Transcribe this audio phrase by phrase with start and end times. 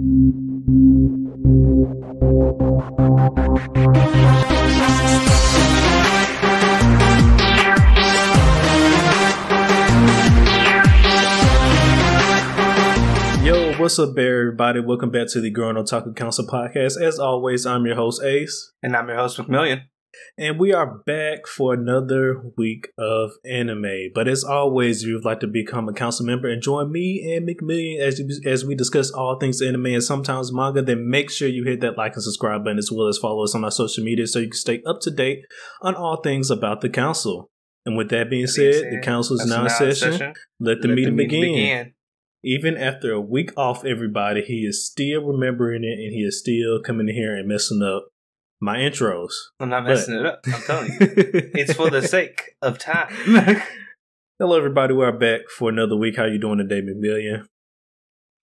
[0.00, 0.06] Yo,
[13.76, 14.80] what's up, everybody?
[14.80, 16.98] Welcome back to the Growing Otaku Council podcast.
[16.98, 18.72] As always, I'm your host, Ace.
[18.82, 19.82] And I'm your host, McMillian.
[20.36, 24.10] And we are back for another week of anime.
[24.14, 27.48] But as always, if you'd like to become a council member and join me and
[27.48, 31.64] McMillian as, as we discuss all things anime and sometimes manga, then make sure you
[31.64, 34.26] hit that like and subscribe button as well as follow us on our social media
[34.26, 35.40] so you can stay up to date
[35.82, 37.50] on all things about the council.
[37.86, 40.34] And with that being said, the council is now in session.
[40.58, 41.92] Let the Let meeting the begin.
[42.42, 46.80] Even after a week off, everybody, he is still remembering it and he is still
[46.80, 48.09] coming in here and messing up
[48.60, 49.32] my intros.
[49.58, 50.40] I'm not But- messing it up.
[50.46, 50.98] I'm telling you.
[51.54, 53.08] It's for the sake of time.
[54.38, 54.94] Hello, everybody.
[54.94, 56.16] We're back for another week.
[56.16, 57.46] How you doing today, McMillian?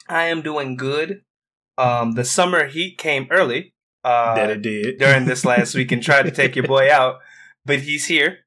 [0.07, 1.21] I am doing good.
[1.77, 6.01] Um, the summer heat came early uh, that it did during this last week and
[6.01, 7.17] tried to take your boy out,
[7.65, 8.39] but he's here,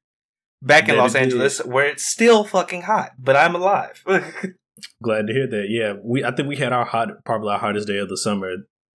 [0.61, 1.23] back in That Los it did.
[1.23, 4.03] Angeles, where it's still fucking hot, but I'm alive.
[5.03, 5.67] Glad to hear that.
[5.69, 6.23] Yeah, we.
[6.25, 8.51] I think we had our hot, probably our hottest day of the summer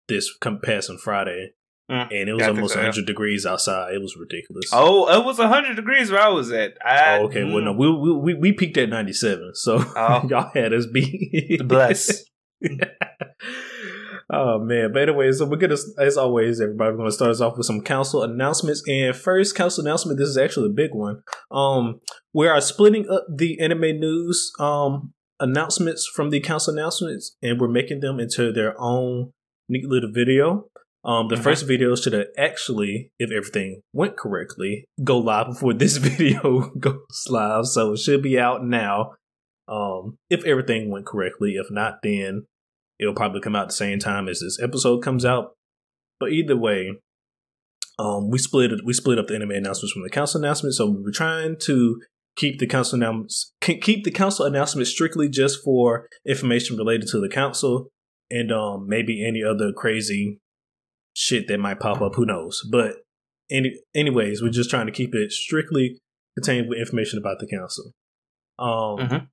[0.08, 1.52] this come past on Friday,
[1.90, 2.86] Mm, and it was almost so, yeah.
[2.86, 3.92] 100 degrees outside.
[3.94, 4.70] It was ridiculous.
[4.72, 6.78] oh, it was 100 degrees where I was at.
[6.84, 7.44] I, Oh, okay.
[7.44, 10.26] Well, no, we, we we we peaked at 97, so Oh.
[10.28, 11.60] y'all had us beat.
[11.68, 12.24] Bless.
[14.32, 14.92] oh man!
[14.92, 17.82] But anyway, so we're gonna, as always, everybody, we're gonna start us off with some
[17.82, 18.82] council announcements.
[18.88, 21.22] And first council announcement, this is actually a big one.
[21.50, 22.00] Um,
[22.32, 27.68] we are splitting up the anime news um announcements from the council announcements, and we're
[27.68, 29.32] making them into their own
[29.68, 30.68] neat little video.
[31.04, 31.42] Um, the Mhm.
[31.42, 37.26] first video should have actually, if everything went correctly, go live before this video goes
[37.28, 37.66] live.
[37.66, 39.12] So it should be out now.
[39.68, 41.54] Um, if everything went correctly.
[41.56, 42.46] If not, then
[42.98, 45.52] it'll probably come out the same time as this episode comes out.
[46.20, 46.92] But either way,
[47.98, 48.80] um, we split it.
[48.84, 50.78] We split up the anime announcements from the council announcements.
[50.78, 52.00] So we were trying to
[52.36, 57.28] keep the council announcements keep the council announcements strictly just for information related to the
[57.28, 57.86] council
[58.28, 60.40] and um maybe any other crazy
[61.14, 62.14] shit that might pop up.
[62.16, 62.62] Who knows?
[62.70, 62.96] But
[63.50, 65.98] any anyways, we're just trying to keep it strictly
[66.36, 67.92] contained with information about the council.
[68.58, 68.98] Um.
[68.98, 69.28] Mhm.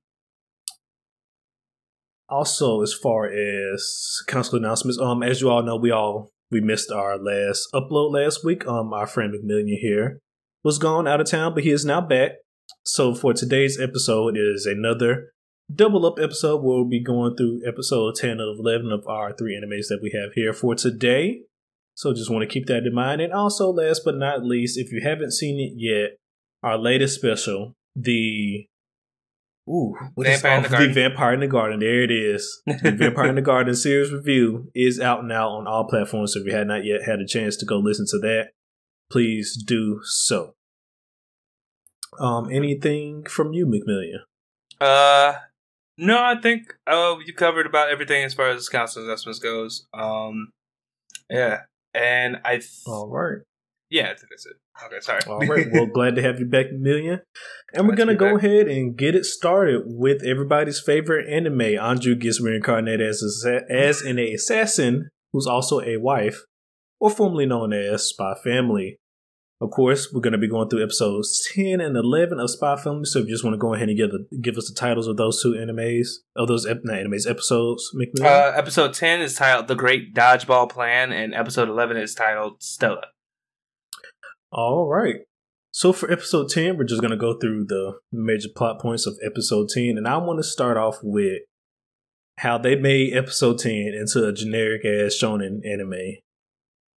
[2.28, 6.90] Also, as far as council announcements, um, as you all know, we all we missed
[6.90, 8.66] our last upload last week.
[8.66, 10.18] Um, our friend McMillian here
[10.64, 12.32] was gone out of town, but he is now back.
[12.84, 15.32] So for today's episode is another
[15.72, 19.54] double up episode where we'll be going through episode 10 of 11 of our three
[19.54, 21.42] animes that we have here for today.
[21.94, 23.20] So just want to keep that in mind.
[23.20, 26.16] And also, last but not least, if you haven't seen it yet,
[26.62, 28.66] our latest special, the
[29.68, 30.94] Ooh, what is Vampire in off- the Garden.
[30.94, 31.80] Vampire in the Garden.
[31.80, 32.62] There it is.
[32.66, 36.34] The Vampire in the Garden series review is out now on all platforms.
[36.34, 38.50] So if you had not yet had a chance to go listen to that,
[39.10, 40.54] please do so.
[42.18, 44.20] Um, anything from you, McMillian?
[44.80, 45.38] Uh,
[45.96, 49.86] no, I think uh you covered about everything as far as council assessments goes.
[49.94, 50.50] Um,
[51.30, 51.60] yeah,
[51.94, 53.38] and I th- All right.
[53.90, 54.56] yeah, I think that's it.
[54.86, 55.20] Okay, sorry.
[55.26, 55.66] All right.
[55.72, 57.20] Well, glad to have you back, Million.
[57.74, 58.44] And we're gonna go back.
[58.44, 61.60] ahead and get it started with everybody's favorite anime.
[61.60, 66.42] Andrew gets reincarnated as a, as an assassin who's also a wife,
[67.00, 68.98] or formerly known as Spy Family.
[69.62, 73.04] Of course, we're gonna be going through episodes ten and eleven of Spy Family.
[73.04, 75.06] So if you just want to go ahead and give the, give us the titles
[75.06, 78.24] of those two animes, of those ep- not animes episodes, McMillian.
[78.24, 83.06] uh, episode ten is titled "The Great Dodgeball Plan," and episode eleven is titled "Stella."
[84.50, 85.20] All right.
[85.70, 89.16] So for episode 10, we're just going to go through the major plot points of
[89.24, 89.96] episode 10.
[89.96, 91.38] And I want to start off with
[92.38, 96.18] how they made episode 10 into a generic ass shonen anime.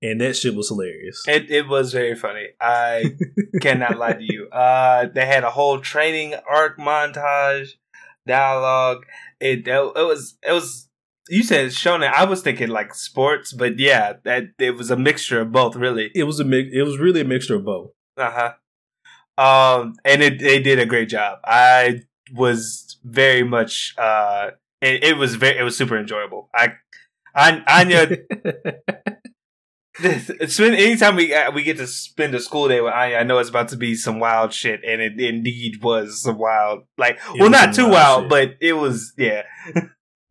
[0.02, 1.24] And that shit was hilarious.
[1.28, 2.48] It it was very funny.
[2.60, 3.16] I
[3.62, 4.48] cannot lie to you.
[4.50, 7.72] Uh, they had a whole training arc montage,
[8.28, 9.06] dialogue.
[9.40, 10.90] It it was it was.
[11.28, 12.12] You said shonen.
[12.12, 16.12] I was thinking like sports, but yeah, that it was a mixture of both, really.
[16.14, 17.92] It was a mix, it was really a mixture of both.
[18.16, 18.54] Uh huh.
[19.38, 21.40] Um, and it they did a great job.
[21.44, 22.02] I
[22.34, 23.96] was very much.
[23.98, 26.50] Uh, it, it was very it was super enjoyable.
[26.54, 26.74] I,
[27.34, 28.18] I Anya.
[30.48, 33.40] spend anytime we uh, we get to spend a school day with Anya, I know
[33.40, 36.84] it's about to be some wild shit, and it indeed was some wild.
[36.98, 39.44] Like, It well, not too wild wild, but it was yeah.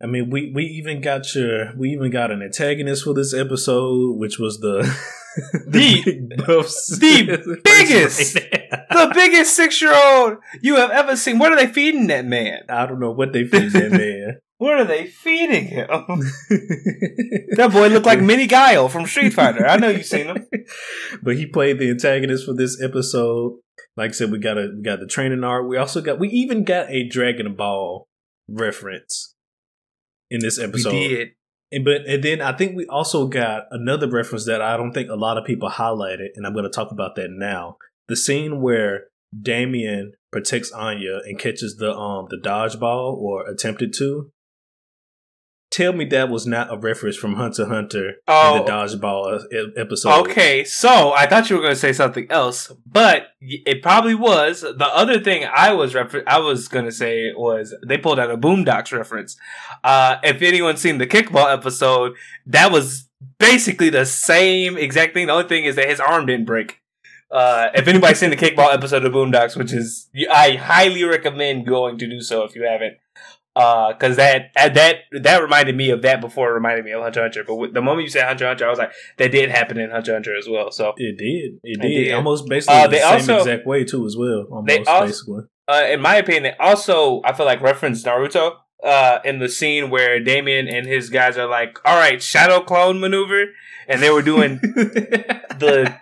[0.05, 4.17] I mean, we, we even got your we even got an antagonist for this episode,
[4.19, 4.83] which was the
[5.67, 11.39] The- big the biggest the biggest six year old you have ever seen.
[11.39, 12.65] What are they feeding that man?
[12.69, 14.37] I don't know what they feed that man.
[14.59, 15.87] What are they feeding him?
[15.89, 19.65] that boy looked like Mini Guile from Street Fighter.
[19.65, 20.45] I know you've seen him.
[21.23, 23.57] but he played the antagonist for this episode.
[23.97, 25.67] Like I said, we got a we got the training art.
[25.67, 28.07] We also got we even got a Dragon Ball
[28.47, 29.34] reference
[30.29, 30.93] in this episode.
[30.93, 31.27] We did.
[31.71, 35.09] And but and then I think we also got another reference that I don't think
[35.09, 37.77] a lot of people highlighted, and I'm going to talk about that now.
[38.07, 39.05] The scene where
[39.39, 44.31] Damian protects Anya and catches the um the dodgeball or attempted to
[45.75, 49.43] tell me that was not a reference from Hunter Hunter oh, in the dodgeball
[49.77, 50.21] episode.
[50.21, 54.61] Okay, so I thought you were going to say something else, but it probably was.
[54.61, 58.31] The other thing I was refer- I was going to say was they pulled out
[58.31, 59.35] a Boondocks reference.
[59.83, 62.13] Uh, if anyone's seen the kickball episode,
[62.45, 65.27] that was basically the same exact thing.
[65.27, 66.79] The only thing is that his arm didn't break.
[67.29, 71.97] Uh, if anybody's seen the kickball episode of Boondocks, which is I highly recommend going
[71.97, 72.97] to do so if you haven't
[73.55, 77.21] because uh, that that that reminded me of that before it reminded me of Hunter
[77.21, 77.45] Hunter.
[77.45, 80.11] But the moment you said Hunter Hunter, I was like, that did happen in Hunter
[80.11, 80.71] Hunter as well.
[80.71, 82.13] So it did, it did, it did.
[82.13, 84.45] almost basically uh, the same also, exact way too as well.
[84.51, 85.43] Almost they also, basically.
[85.69, 89.89] Uh, in my opinion, they also I feel like referenced Naruto uh, in the scene
[89.89, 93.45] where Damian and his guys are like, "All right, shadow clone maneuver,"
[93.87, 95.95] and they were doing the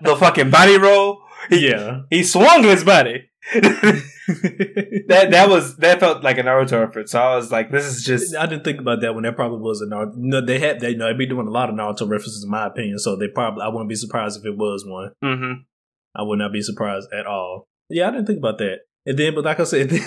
[0.00, 1.22] the fucking body roll.
[1.50, 3.30] He, yeah, he swung his body.
[4.28, 7.12] that that was that felt like a Naruto reference.
[7.12, 8.34] So I was like, this is just.
[8.34, 10.16] I didn't think about that when that probably was a Naruto.
[10.16, 12.50] No, they had they you know they'd be doing a lot of Naruto references in
[12.50, 12.98] my opinion.
[12.98, 15.12] So they probably I wouldn't be surprised if it was one.
[15.22, 15.62] Mm-hmm.
[16.16, 17.66] I would not be surprised at all.
[17.88, 18.80] Yeah, I didn't think about that.
[19.06, 19.92] And then, but like I said,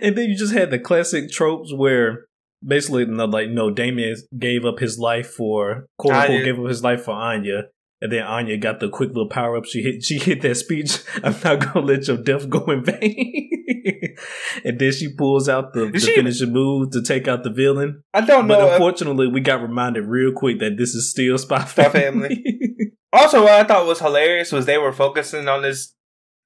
[0.00, 2.26] and then you just had the classic tropes where
[2.64, 7.04] basically, like, no, Damian gave up his life for quote unquote gave up his life
[7.04, 7.64] for Anya,
[8.00, 9.64] and then Anya got the quick little power up.
[9.64, 11.02] She hit she hit that speech.
[11.22, 13.50] I'm not gonna let your death go in vain.
[14.64, 18.02] and then she pulls out the, the she, finishing move to take out the villain.
[18.14, 18.56] I don't know.
[18.56, 21.90] But unfortunately, we got reminded real quick that this is still Spy Family.
[21.92, 22.44] family.
[23.12, 25.94] also, what I thought was hilarious was they were focusing on this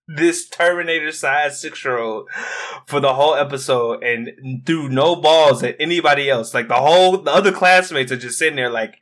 [0.09, 2.29] this Terminator size six year old
[2.87, 6.55] for the whole episode and threw no balls at anybody else.
[6.55, 8.97] Like the whole the other classmates are just sitting there like,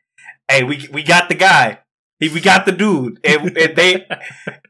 [0.48, 1.78] "Hey, we we got the guy."
[2.20, 4.06] He, we got the dude, and, and they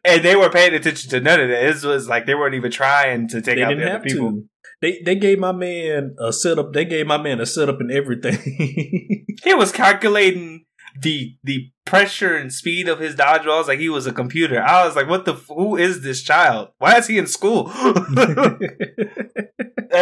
[0.04, 1.60] and they were paying attention to none of that.
[1.60, 4.30] This was like they weren't even trying to take they out the other people.
[4.30, 4.44] To.
[4.80, 6.72] They they gave my man a setup.
[6.72, 8.38] They gave my man a setup and everything.
[9.44, 10.64] he was calculating
[11.02, 14.62] the the pressure and speed of his dodgeballs like he was a computer.
[14.62, 15.34] I was like, "What the?
[15.34, 16.68] Who is this child?
[16.78, 17.70] Why is he in school?
[17.76, 17.98] and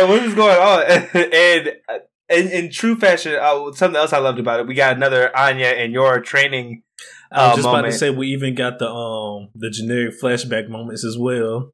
[0.06, 0.82] what is going on?"
[1.14, 1.72] and
[2.28, 5.68] in, in true fashion, uh, something else I loved about it, we got another Anya
[5.68, 6.82] and your training
[7.30, 7.80] I was uh, just moment.
[7.86, 11.72] about to say we even got the um the generic flashback moments as well.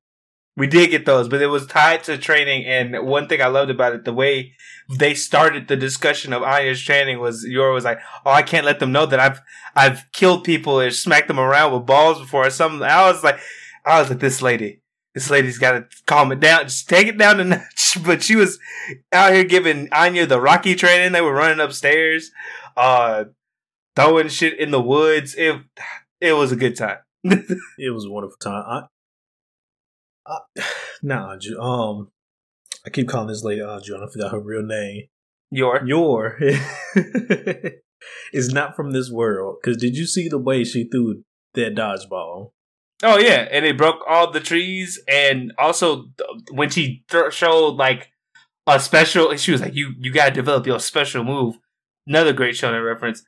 [0.57, 2.65] We did get those, but it was tied to training.
[2.65, 4.53] And one thing I loved about it, the way
[4.89, 8.79] they started the discussion of Anya's training was Yor was like, "Oh, I can't let
[8.79, 9.41] them know that I've
[9.75, 13.41] I've killed people or smacked them around with balls before or something." I was like,
[13.85, 14.81] I was like, this lady,
[15.13, 17.99] this lady's got to calm it down, just take it down a notch.
[18.05, 18.59] But she was
[19.13, 21.13] out here giving Anya the Rocky training.
[21.13, 22.31] They were running upstairs.
[22.77, 23.25] Uh,
[23.97, 25.35] throwing shit in the woods.
[25.35, 25.61] It
[26.21, 26.99] it was a good time.
[27.25, 28.65] it was a wonderful time.
[28.67, 28.83] I,
[30.27, 30.39] I
[31.03, 32.11] nah, um,
[32.87, 34.03] I keep calling this lady Anju.
[34.03, 35.05] I forgot her real name.
[35.51, 36.39] Yor Yor
[38.33, 39.59] is not from this world.
[39.63, 41.23] Because did you see the way she threw
[41.55, 42.51] that dodgeball?
[43.03, 46.07] Oh yeah, and it broke all the trees, and also
[46.51, 48.09] when she th- showed like
[48.67, 51.59] a special, she was like, "You you gotta develop your special move."
[52.07, 53.23] Another great shonen reference.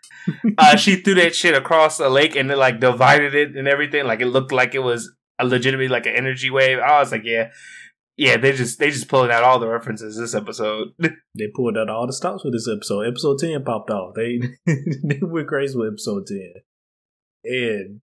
[0.59, 4.07] Uh, she threw that shit across a lake and it like divided it and everything.
[4.07, 6.79] Like it looked like it was a legitimately like an energy wave.
[6.79, 7.51] I was like, yeah,
[8.17, 8.37] yeah.
[8.37, 10.89] They just they just pulling out all the references this episode.
[10.99, 13.07] they pulled out all the stops for this episode.
[13.07, 14.15] Episode ten popped off.
[14.15, 16.53] They they went crazy with episode ten,
[17.45, 18.01] and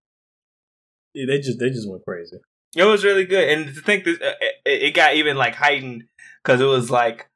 [1.13, 2.38] yeah, they just they just went crazy.
[2.75, 4.34] It was really good, and to think that uh,
[4.65, 6.06] it, it got even like heightened
[6.44, 7.30] because it was like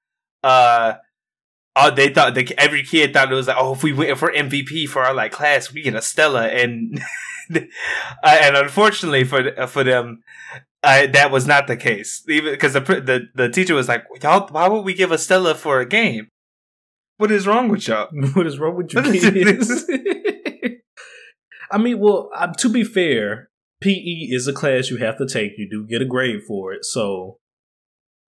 [0.43, 0.95] uh
[1.77, 4.31] oh, they thought the, every kid thought it was like, oh, if we win for
[4.31, 7.01] MVP for our like class, we get a Stella, and
[7.55, 7.59] uh,
[8.23, 10.23] and unfortunately for for them,
[10.83, 12.23] uh, that was not the case.
[12.27, 15.55] Even because the, the the teacher was like, y'all, why would we give a Stella
[15.55, 16.29] for a game?
[17.17, 18.09] What is wrong with y'all?
[18.33, 19.89] what is wrong with you kids?
[21.69, 23.49] I mean, well, uh, to be fair,
[23.81, 25.53] PE is a class you have to take.
[25.57, 27.39] You do get a grade for it, so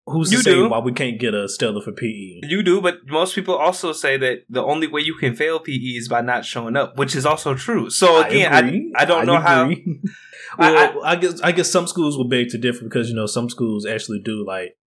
[0.10, 0.70] Who's you to say do.
[0.70, 2.40] why we can't get a Stella for PE?
[2.44, 5.74] You do, but most people also say that the only way you can fail PE
[5.74, 7.90] is by not showing up, which is also true.
[7.90, 8.60] So again, I,
[9.00, 10.02] I, I don't I know agree.
[10.58, 10.60] how.
[10.60, 13.50] Well, I, guess I guess some schools will beg to differ because you know some
[13.50, 14.78] schools actually do like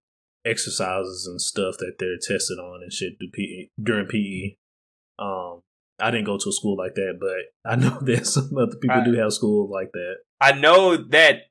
[0.47, 4.57] exercises and stuff that they're tested on and shit do PE during PE.
[5.19, 5.61] Um,
[6.01, 9.05] I didn't go to a school like that, but I know that some other people
[9.05, 10.17] do have schools like that.
[10.41, 11.43] I know that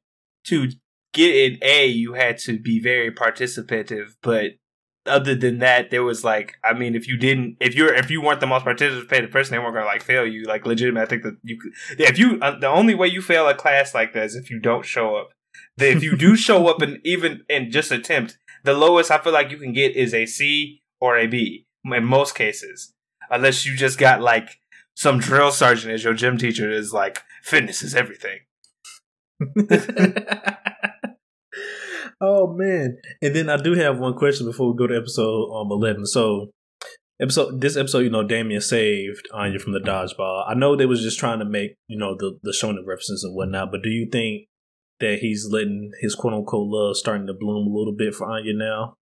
[0.45, 0.69] to
[1.13, 4.53] get an A, you had to be very participative, but
[5.05, 8.21] other than that, there was like, I mean, if you didn't, if you're, if you
[8.21, 10.43] weren't the most participative person, they weren't gonna like fail you.
[10.43, 11.71] Like legitimate, I think that you could.
[11.99, 14.59] If you, uh, the only way you fail a class like that is if you
[14.59, 15.29] don't show up.
[15.77, 19.33] That if you do show up and even and just attempt, the lowest I feel
[19.33, 22.93] like you can get is a C or a B in most cases,
[23.29, 24.59] unless you just got like
[24.95, 28.39] some drill sergeant as your gym teacher is like fitness is everything.
[32.21, 32.97] oh man!
[33.21, 36.05] And then I do have one question before we go to episode um eleven.
[36.05, 36.51] So
[37.21, 40.45] episode this episode, you know, Damian saved Anya from the dodgeball.
[40.47, 43.35] I know they was just trying to make you know the the shonen references and
[43.35, 44.47] whatnot, but do you think
[44.99, 48.53] that he's letting his quote unquote love starting to bloom a little bit for Anya
[48.53, 48.95] now?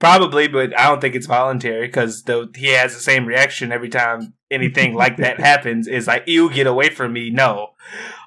[0.00, 2.24] Probably, but I don't think it's voluntary because
[2.56, 5.86] he has the same reaction every time anything like that happens.
[5.86, 7.70] Is like, "You get away from me!" No,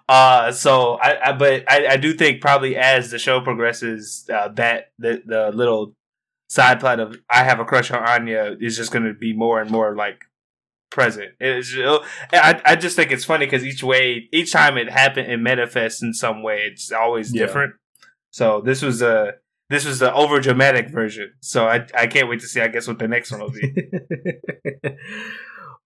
[0.07, 4.47] uh, so I, I but I, I do think probably as the show progresses, uh,
[4.49, 5.93] that the the little
[6.49, 9.59] side plot of I have a crush on Anya is just going to be more
[9.59, 10.23] and more like
[10.89, 11.31] present.
[11.39, 11.73] It's,
[12.31, 16.01] I I just think it's funny because each way, each time it happened, it manifests
[16.01, 16.69] in some way.
[16.71, 17.45] It's always yeah.
[17.45, 17.73] different.
[18.31, 19.33] So this was a
[19.69, 21.33] this was the over dramatic version.
[21.41, 22.61] So I I can't wait to see.
[22.61, 23.73] I guess what the next one will be.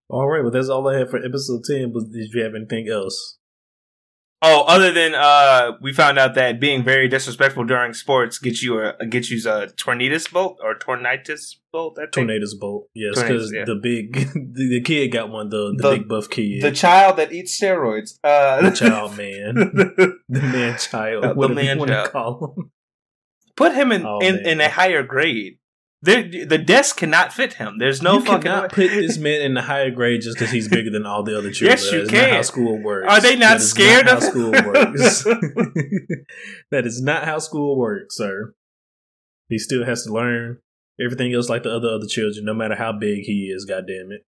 [0.10, 1.92] all right, well that's all I have for episode ten.
[1.92, 3.40] But did you have anything else?
[4.44, 8.80] Oh, other than uh, we found out that being very disrespectful during sports gets you
[8.80, 12.00] a gets you a tornadoes bolt or tornitis bolt.
[12.00, 12.14] I think.
[12.14, 13.66] Tornadoes bolt, yes, because yeah.
[13.66, 15.50] the big the, the, kid got one.
[15.50, 19.54] The, the, the big buff kid, the child that eats steroids, uh, the child man,
[20.28, 22.12] the man child, uh, the man child.
[22.12, 22.72] Call him.
[23.56, 25.58] Put him in, oh, in, in a higher grade.
[26.04, 27.78] The, the desk cannot fit him.
[27.78, 30.68] There's no you fucking cannot put this man in the higher grade just because he's
[30.68, 31.78] bigger than all the other children.
[31.78, 32.34] yes, you can.
[32.34, 33.08] how school works.
[33.08, 35.24] Are they not scared not of how school works?
[36.72, 38.56] that is not how school works, sir.
[39.48, 40.58] He still has to learn
[41.00, 43.66] everything else like the other other children, no matter how big he is.
[43.66, 44.26] God damn it.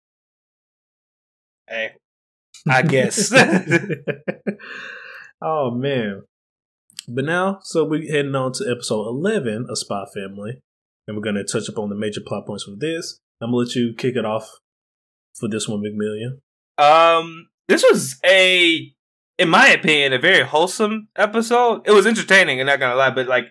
[1.69, 1.93] Hey,
[2.69, 3.33] I guess.
[5.41, 6.23] oh man.
[7.07, 10.62] But now, so we're heading on to episode eleven of Spy Family
[11.11, 13.19] and we're going to touch upon the major plot points for this.
[13.43, 14.49] I'm going to let you kick it off
[15.35, 16.38] for this one, McMillian.
[16.79, 18.95] Um, this was a,
[19.37, 21.83] in my opinion, a very wholesome episode.
[21.85, 23.47] It was entertaining, I'm not gonna lie, but like,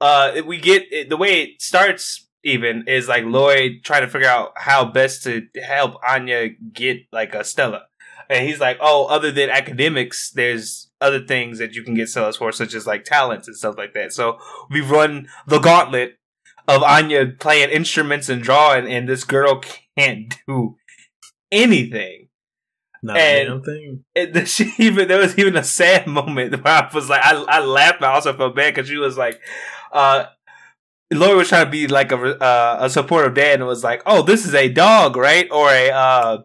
[0.00, 2.24] uh, we get it, the way it starts.
[2.44, 7.34] Even is like Loid trying to figure out how best to help Anya get like
[7.34, 7.86] a Stella,
[8.30, 12.36] and he's like, "Oh, other than academics, there's other things that you can get Stellas
[12.36, 14.38] for, such as like talents and stuff like that." So
[14.70, 16.18] we run the gauntlet
[16.68, 19.62] of Anya playing instruments and drawing, and this girl
[19.96, 20.76] can't do
[21.50, 22.28] anything.
[23.02, 24.04] Not and thing.
[24.14, 27.60] It, she even there was even a sad moment where I was like, I, I
[27.60, 29.40] laughed, but I also felt bad because she was like,
[29.92, 30.26] uh,
[31.12, 34.22] Loid was trying to be like a uh, a supportive dad and was like, "Oh,
[34.22, 36.42] this is a dog, right?" Or a uh,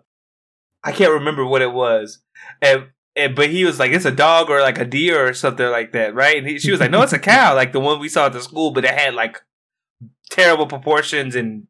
[0.84, 2.20] I can't remember what it was,
[2.62, 5.68] and, and but he was like, "It's a dog or like a deer or something
[5.68, 8.00] like that, right?" And he, she was like, "No, it's a cow, like the one
[8.00, 9.42] we saw at the school, but it had like
[10.32, 11.68] terrible proportions and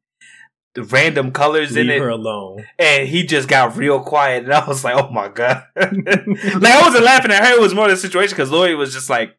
[0.74, 2.00] the random colors Leave in it.
[2.00, 2.66] her alone.
[2.80, 6.82] And he just got real quiet, and I was like, "Oh my god!" like I
[6.82, 9.38] wasn't laughing at her; it was more the situation because Loid was just like,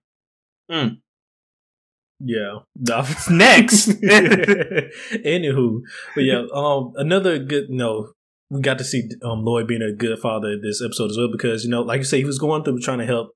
[0.71, 0.89] hmm.
[2.25, 2.59] Yeah.
[3.31, 3.89] Next.
[3.89, 5.81] Anywho,
[6.15, 7.69] but yeah, um, another good.
[7.69, 8.13] no.
[8.51, 11.65] we got to see um Loid being a good father this episode as well because
[11.65, 13.33] you know, like you say, he was going through trying to help.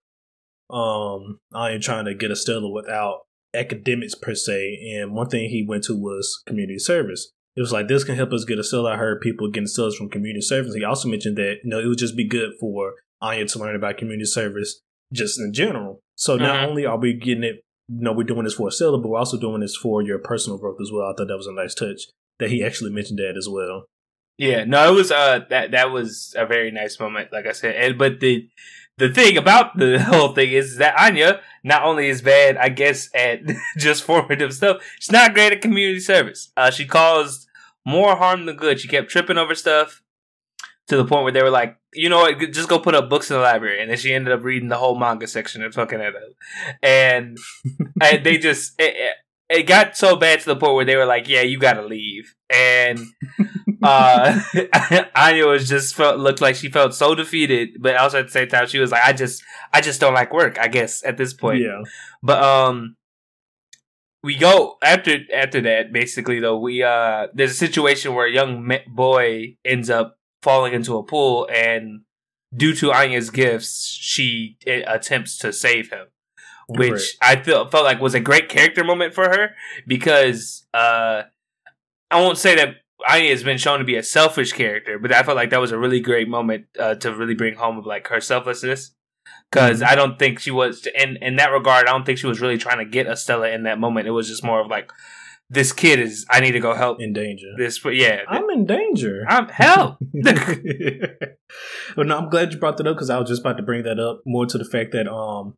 [0.69, 3.26] Um, I am trying to get a Stella without
[3.57, 4.79] academics per se.
[4.95, 7.33] And one thing he went to was community service.
[7.57, 8.87] It was like this can help us get a sell.
[8.87, 10.75] I heard people getting sales from community service.
[10.75, 13.75] He also mentioned that you know it would just be good for Anya to learn
[13.75, 14.81] about community service
[15.13, 16.01] just in general.
[16.17, 16.45] So mm-hmm.
[16.45, 19.09] not only are we getting it, you know, we're doing this for a seller, but
[19.09, 21.07] we're also doing this for your personal growth as well.
[21.07, 22.03] I thought that was a nice touch
[22.39, 23.87] that he actually mentioned that as well.
[24.39, 27.77] Yeah, no, it was uh that that was a very nice moment, like I said.
[27.77, 28.49] And but the
[28.99, 33.11] the thing about the whole thing is that Anya not only is bad, I guess,
[33.15, 33.41] at
[33.77, 36.53] just formative stuff, she's not great at community service.
[36.57, 37.49] Uh, she caused
[37.85, 38.81] more harm than good.
[38.81, 40.03] She kept tripping over stuff
[40.89, 43.31] to the point where they were like, you know what, just go put up books
[43.31, 43.81] in the library.
[43.81, 46.23] And then she ended up reading the whole manga section and fucking it up.
[46.83, 47.39] And,
[48.01, 49.17] and they just, it, it,
[49.67, 52.35] got so bad to the point where they were like, yeah, you gotta leave.
[52.51, 52.99] And,
[53.83, 54.41] uh,
[55.17, 58.49] Anya was just felt looked like she felt so defeated, but also at the same
[58.49, 60.59] time she was like, I just I just don't like work.
[60.59, 61.83] I guess at this point, yeah.
[62.23, 62.97] but um,
[64.23, 65.93] we go after after that.
[65.93, 70.97] Basically, though, we uh, there's a situation where a young boy ends up falling into
[70.97, 72.01] a pool, and
[72.55, 76.07] due to Anya's gifts, she eh, attempts to save him,
[76.69, 77.17] which Correct.
[77.23, 79.51] I felt felt like was a great character moment for her
[79.87, 81.23] because uh,
[82.11, 82.77] I won't say that
[83.09, 85.71] Anya has been shown to be a selfish character, but I felt like that was
[85.73, 88.93] a really great moment uh, to really bring home of like her selflessness.
[89.51, 89.87] Because Mhm.
[89.87, 91.87] I don't think she was in in that regard.
[91.87, 94.07] I don't think she was really trying to get a Stella in that moment.
[94.09, 94.91] It was just more of like,
[95.51, 96.27] this kid is.
[96.31, 97.47] I need to go help In danger.
[97.57, 97.81] this.
[97.85, 99.25] Yeah, I'm in danger.
[99.29, 99.99] I'm help.
[101.97, 103.83] but no, I'm glad you brought that up because I was just about to bring
[103.85, 105.55] that up more to the fact that um,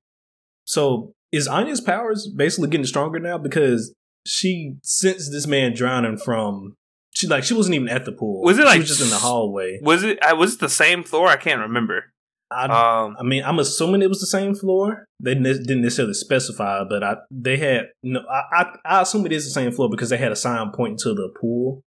[0.69, 3.95] so is Anya's powers basically getting stronger now because
[4.27, 6.75] she sensed this man drowning from
[7.15, 8.43] she like she wasn't even at the pool.
[8.43, 9.79] Was it, she like, was just in the hallway?
[9.83, 10.19] was it?
[10.23, 11.29] I was it the same floor?
[11.29, 12.13] I can't remember.
[12.51, 15.07] I, Um, I mean, I'm assuming it was the same floor.
[15.21, 18.21] They didn't necessarily specify, but I they had no.
[18.31, 20.99] I, I I assume it is the same floor because they had a sign pointing
[20.99, 21.83] to the pool.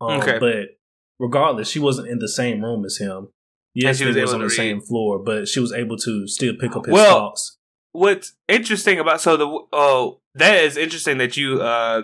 [0.00, 0.38] Um, Okay.
[0.38, 0.68] but
[1.18, 3.28] regardless, she wasn't in the same room as him.
[3.74, 6.54] Yes, she she was was, on the same floor, but she was able to still
[6.58, 7.56] pick up his Well, thoughts.
[7.92, 12.02] What's interesting about so the oh that is interesting that you uh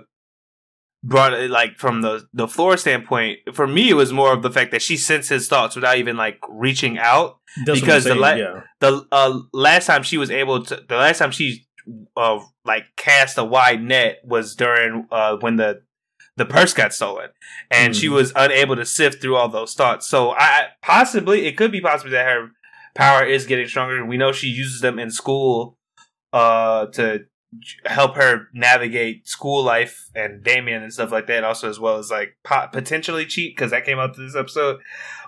[1.05, 3.38] brought it like from the the floor standpoint.
[3.52, 6.16] For me, it was more of the fact that she sensed his thoughts without even
[6.16, 7.38] like reaching out.
[7.64, 11.19] That's because the la- yeah, the uh, last time she was able to the last
[11.19, 11.66] time she
[12.16, 15.83] uh like cast a wide net was during uh when the
[16.37, 17.31] the purse got stolen
[17.71, 18.12] and she Mhm.
[18.14, 22.11] was unable to sift through all those thoughts so i possibly it could be possible
[22.11, 22.50] that her
[22.97, 25.75] power is getting stronger we know she uses them in school
[26.37, 27.21] uh to
[27.87, 32.11] help her navigate school life and Damian and stuff like that also as well as
[32.11, 34.76] like po- potentially cheat because that came out to this episode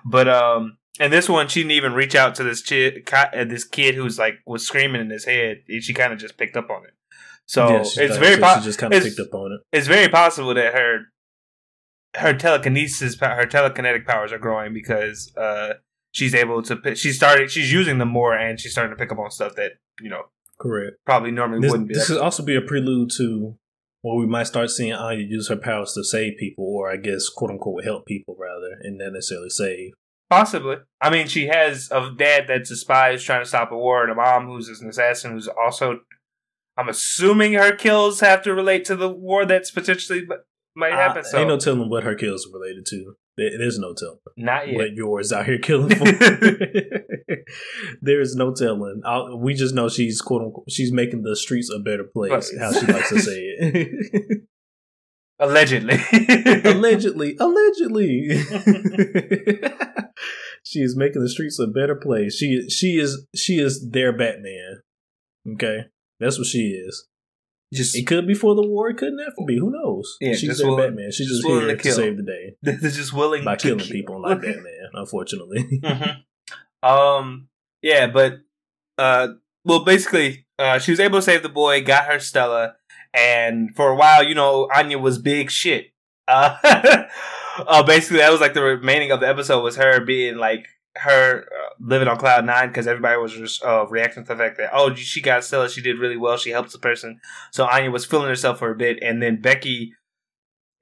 [0.05, 3.63] but um and this one, she didn't even reach out to this kid, uh, this
[3.63, 5.59] kid who's like was screaming in his head.
[5.79, 6.93] She kind of just picked up on it.
[7.45, 9.61] So Yeah, it's thought- very so po- she just kind of picked up on it.
[9.77, 11.05] it's very possible that her
[12.17, 15.75] her telekinesis, her telekinetic powers are growing because uh,
[16.11, 16.75] she's able to.
[16.75, 17.49] pi- She started.
[17.49, 20.23] She's using them more, and she's starting to pick up on stuff that you know
[20.59, 20.97] Correct.
[21.05, 21.93] probably normally This, wouldn't be.
[21.95, 23.55] this could also be a prelude to
[24.01, 27.27] where we might start seeing Anya use her powers to save people, or I guess
[27.29, 29.91] quote unquote help people rather, and not necessarily save.
[30.29, 30.77] Possibly.
[31.01, 34.03] I mean, she has a dad that's a spy who's trying to stop a war,
[34.03, 36.01] and a mom who's an assassin who's also.
[36.77, 40.25] I'm assuming her kills have to relate to the war that's potentially
[40.75, 41.19] might happen.
[41.21, 43.15] Uh, so ain't no telling what her kills are related to.
[43.35, 44.75] There, there's no telling not yet.
[44.77, 46.05] what Yor's out here killing for.
[48.01, 49.01] there is no telling.
[49.05, 52.29] i we just know she's quote unquote she's making the streets a better place.
[52.51, 52.57] Place.
[52.59, 54.41] How she likes to say it.
[55.41, 55.95] Allegedly.
[56.65, 58.29] allegedly, allegedly.
[60.63, 62.35] she is making the streets a better place.
[62.35, 64.81] She she is she is their Batman.
[65.53, 65.85] Okay,
[66.19, 67.07] that's what she is.
[67.73, 68.89] just It could be for the war.
[68.89, 69.57] It could never be.
[69.59, 70.17] Who knows?
[70.19, 71.11] Yeah, she's their willing- Batman.
[71.11, 73.63] She's just just, willing here to to, save the day they're just willing by to
[73.67, 73.91] killing kill.
[73.93, 74.89] people like Batman.
[74.93, 76.15] Unfortunately, Mhm.
[76.83, 77.47] Um.
[77.81, 78.39] Yeah, but
[78.97, 79.29] uh,
[79.63, 82.75] well, basically, uh, she was able to save the boy, got her Stella,
[83.13, 85.87] and for a while, you know, Anya was big shit.
[86.27, 86.57] Uh,
[87.67, 91.43] uh basically, that was like the remaining of the episode was her being like her
[91.43, 94.71] uh, living on cloud nine because everybody was just uh, reacting to the fact that
[94.73, 97.21] oh she got Stella, she did really well, she helps the person.
[97.51, 99.93] So Anya was feeling herself for a bit, and then Becky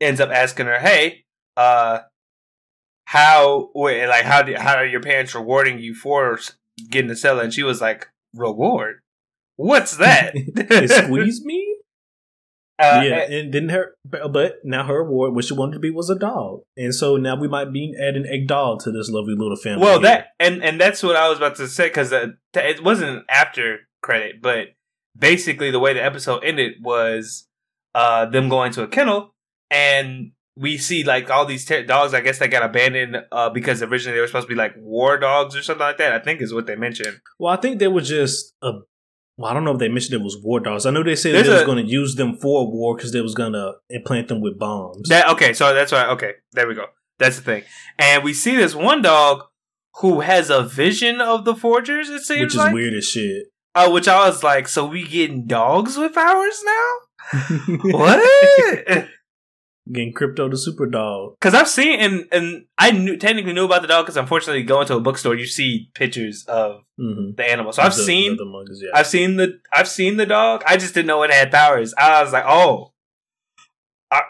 [0.02, 2.00] ends up asking her, "Hey, uh."
[3.08, 6.42] How like how do, how are your parents rewarding you for
[6.90, 7.44] getting the Stella?
[7.44, 8.98] And she was like, reward.
[9.56, 10.36] What's that?
[10.90, 11.76] squeeze me.
[12.80, 15.90] Uh, yeah, and then her, but but now her award, what she wanted to be,
[15.90, 19.34] was a dog, and so now we might be adding a dog to this lovely
[19.34, 19.84] little family.
[19.84, 20.10] Well, here.
[20.10, 23.80] that and and that's what I was about to say because uh, it wasn't after
[24.04, 24.68] credit, but
[25.18, 27.48] basically the way the episode ended was
[27.96, 29.34] uh them going to a kennel
[29.72, 32.14] and we see like all these ter- dogs.
[32.14, 35.18] I guess that got abandoned uh because originally they were supposed to be like war
[35.18, 36.14] dogs or something like that.
[36.14, 37.20] I think is what they mentioned.
[37.40, 38.72] Well, I think they were just a.
[39.40, 40.88] Well, I don't know if they mentioned it was war dogs.
[40.88, 43.12] I know they said There's they was a- going to use them for war because
[43.14, 45.10] they was going to implant them with bombs.
[45.10, 46.08] That okay, so that's why.
[46.08, 46.86] Okay, there we go.
[47.20, 47.64] That's the thing.
[48.00, 49.44] And we see this one dog
[50.02, 52.10] who has a vision of the forgers.
[52.10, 53.48] It seems which is like, weird as shit.
[53.76, 56.94] Uh, which I was like, so we getting dogs with powers now?
[57.84, 59.08] What?
[59.92, 61.36] Getting Krypto the super dog.
[61.40, 64.88] Because I've seen and and I knew technically knew about the dog because unfortunately going
[64.88, 67.36] to a bookstore you see pictures of Mm-hmm.
[67.36, 67.72] the animal.
[67.74, 68.82] So I've the, seen the monkeys.
[68.84, 68.90] Yeah.
[68.92, 70.64] I've seen the I've seen the dog.
[70.66, 71.94] I just didn't know it had powers.
[71.96, 72.92] I was like, oh,
[74.10, 74.22] uh,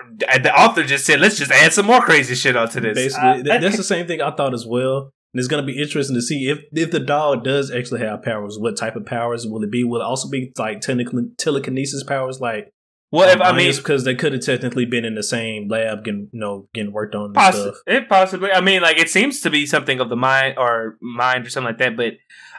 [0.43, 3.77] the author just said, "Let's just add some more crazy shit onto this." Basically, that's
[3.77, 5.13] the same thing I thought as well.
[5.33, 8.23] And it's going to be interesting to see if if the dog does actually have
[8.23, 8.57] powers.
[8.59, 9.83] What type of powers will it be?
[9.83, 12.73] Will it also be like telekinesis powers, like
[13.11, 13.77] well, if I mean, Anya's?
[13.77, 17.15] because they could have technically been in the same lab, getting you know getting worked
[17.15, 17.75] on Possi- stuff.
[17.87, 18.51] it possibly.
[18.51, 21.67] I mean, like it seems to be something of the mind or mind or something
[21.67, 21.95] like that.
[21.95, 22.13] But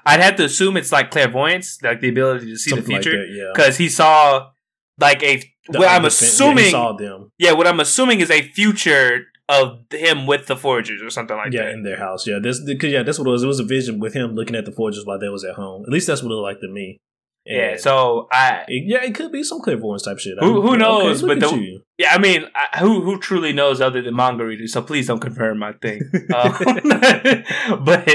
[0.06, 3.18] I'd have to assume it's like clairvoyance, like the ability to see Something the future,
[3.18, 3.52] that, yeah.
[3.54, 4.50] because he saw
[4.98, 5.42] like a.
[5.70, 7.30] The well, I'm yeah, assuming, yeah, saw them.
[7.38, 11.64] what I'm assuming is a future of him with the Forgers or something like yeah,
[11.64, 11.68] that.
[11.68, 12.26] Yeah, in their house.
[12.26, 13.42] Yeah, this because yeah, that's what it was.
[13.42, 15.84] It was a vision with him looking at the Forgers while they was at home.
[15.84, 17.00] At least that's what it looked like to me.
[17.46, 18.64] Yeah, so I.
[18.68, 20.36] it, yeah, it could be some clairvoyance type shit.
[20.38, 24.02] Who- who knows, look but the- Yeah, I mean, I, who who truly knows other
[24.02, 24.72] than manga readers?
[24.74, 26.02] So please don't confirm my thing.
[26.34, 26.54] Um,
[27.84, 28.08] but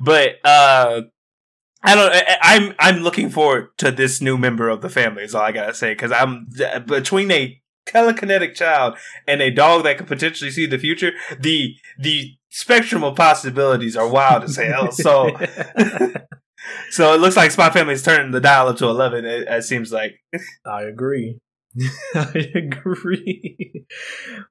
[0.00, 1.02] but uh,
[1.82, 2.12] I don't.
[2.12, 5.22] I, I'm I'm looking forward to this new member of the family.
[5.24, 6.46] Is all I gotta say because I'm
[6.86, 11.12] between a telekinetic child and a dog that could potentially see the future.
[11.38, 14.92] The the spectrum of possibilities are wild as hell.
[14.92, 15.30] So
[16.90, 19.24] so it looks like Spy Family's turning the dial up to eleven.
[19.24, 20.20] It, it seems like.
[20.64, 21.38] I agree.
[22.14, 23.84] I agree.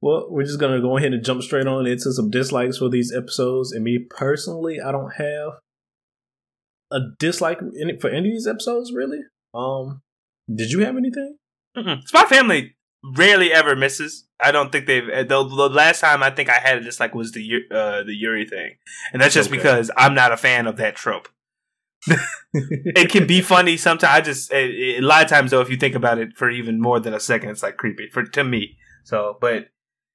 [0.02, 3.14] well, we're just gonna go ahead and jump straight on into some dislikes for these
[3.16, 3.72] episodes.
[3.74, 5.54] And me personally, I don't have
[6.92, 7.60] a dislike
[8.00, 8.92] for any of these episodes.
[8.94, 9.20] Really?
[9.54, 10.02] Um,
[10.54, 11.38] did you have anything?
[11.78, 12.02] Mm-mm.
[12.08, 12.76] Spy Family
[13.16, 14.26] rarely ever misses.
[14.40, 15.08] I don't think they've.
[15.08, 18.04] uh, The, the last time I think I had it just like was the uh,
[18.04, 18.76] the Yuri thing,
[19.14, 19.58] and that's just Okay.
[19.58, 21.28] because I'm not a fan of that trope.
[22.54, 24.14] It can be funny sometimes.
[24.14, 26.50] I just it, it- a lot of times though, if you think about it for
[26.50, 28.78] even more than a second, it's like creepy for to me.
[29.04, 29.70] So, but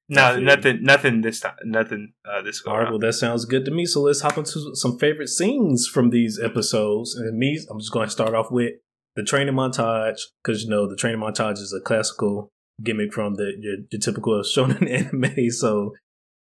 [0.09, 3.71] no, nothing, nothing this time, nothing uh, this All right, well, that sounds good to
[3.71, 3.87] me.
[3.87, 7.15] So let's hop into some favorite scenes from these episodes.
[7.15, 8.73] And me, I'm just going to start off with
[9.17, 12.49] the training montage because you know the training montage is a classical
[12.83, 15.51] gimmick from the your, your typical shonen anime.
[15.51, 15.95] So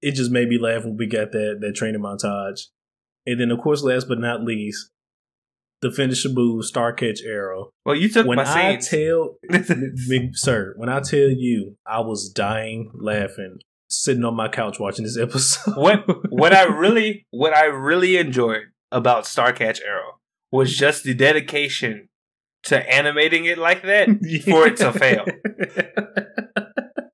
[0.01, 2.67] it just made me laugh when we got that that training montage.
[3.27, 4.91] And then, of course, last but not least,
[5.85, 7.71] the finisher move, Star Catch Arrow.
[7.85, 8.89] Well, you took When my I scenes.
[8.89, 9.37] tell,
[10.09, 15.05] me- sir, when I tell you, I was dying laughing, sitting on my couch watching
[15.05, 15.77] this episode.
[15.77, 20.19] what what I really what I really enjoyed about Starcatch Arrow
[20.51, 22.09] was just the dedication
[22.65, 24.09] to animating it like that
[24.45, 25.27] for it to fail.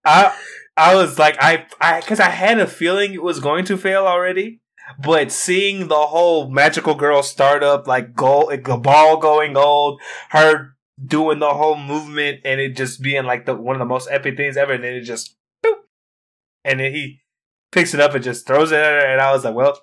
[0.04, 0.34] I
[0.76, 4.06] I was like I I because I had a feeling it was going to fail
[4.06, 4.60] already,
[4.98, 10.00] but seeing the whole magical girl startup, like like a ball going gold,
[10.30, 14.08] her doing the whole movement, and it just being like the one of the most
[14.10, 15.76] epic things ever, and then it just boop,
[16.64, 17.20] and then he
[17.72, 19.78] picks it up and just throws it at her, and I was like, well,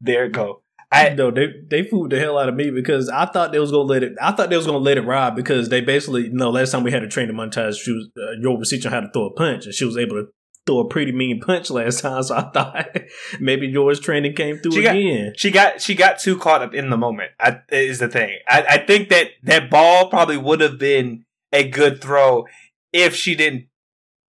[0.00, 0.62] there it go.
[0.92, 3.72] I no, they they fooled the hell out of me because I thought they was
[3.72, 4.12] gonna let it.
[4.22, 6.84] I thought they was gonna let it ride because they basically, you know, last time
[6.84, 9.32] we had a training montage, she was uh, Yor was teaching how to throw a
[9.32, 10.28] punch, and she was able to
[10.66, 12.22] throw a pretty mean punch last time.
[12.22, 12.96] So I thought
[13.40, 15.32] maybe Yor's training came through She got- again.
[15.36, 17.30] she got she got too caught up in the moment.
[17.40, 18.38] I, is the thing.
[18.48, 22.46] I, I think that that ball probably would have been a good throw
[22.92, 23.66] if she didn't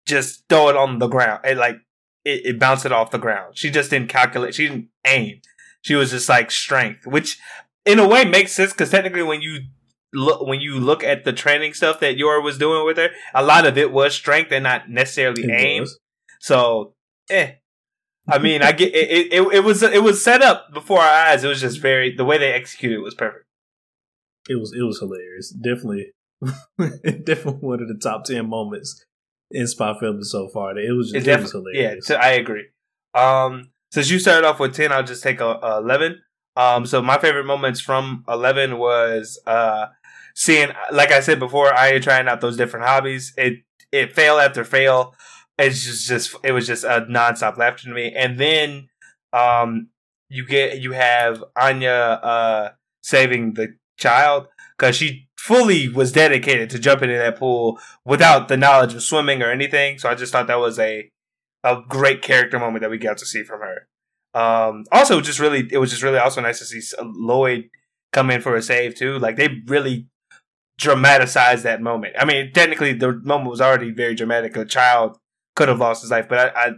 [0.06, 1.42] just throw it on the ground.
[1.46, 1.78] It like
[2.26, 3.58] it, it bounced it off the ground.
[3.58, 4.56] She just didn't calculate.
[4.56, 5.42] She didn't aim.
[5.82, 7.40] She was just like strength, which
[7.86, 9.60] in a way makes sense because technically when you
[10.13, 13.44] look when you look at the training stuff that Yor was doing with her, a
[13.44, 15.82] lot of it was strength and not necessarily It aim.
[15.84, 16.00] was.
[16.39, 16.93] So,
[17.30, 17.54] eh.
[18.30, 19.41] I mean, I get it, it.
[19.54, 21.43] It was it was set up before our eyes.
[21.45, 23.45] It was just very the way they executed it was perfect.
[24.50, 25.50] It was it was hilarious.
[25.52, 26.12] Definitely,
[27.23, 29.06] definitely one of the top ten moments
[29.52, 30.78] in Spy Family so far.
[30.78, 32.08] It was It just it was defi- yeah, hilarious.
[32.08, 32.65] t- I agree.
[33.13, 36.21] Um, since you started off with ten, I'll just take a, a eleven.
[36.58, 39.88] Um, so my favorite moments from eleven was uh
[40.36, 43.34] seeing, like I said before, I trying out those different hobbies.
[43.38, 43.60] It
[43.93, 45.15] it fail after fail.
[45.58, 48.13] It's just just it was just a nonstop laughter to me.
[48.15, 48.89] And then
[49.34, 49.89] um
[50.30, 52.70] you get you have Anya uh
[53.02, 58.58] saving the child because she fully was dedicated to jumping in that pool without the
[58.58, 59.98] knowledge of swimming or anything.
[59.98, 61.10] So I just thought that was a
[61.63, 63.88] a great character moment that we got to see from her.
[64.34, 67.70] Um, also, just really, it was just really also nice to see Loid
[68.13, 69.17] come in for a save too.
[69.17, 70.08] Like they really
[70.78, 72.15] dramatized that moment.
[72.20, 74.56] I mean, technically, the moment was already very dramatic.
[74.56, 75.17] A child
[75.58, 76.72] could have lost his life, but I, I,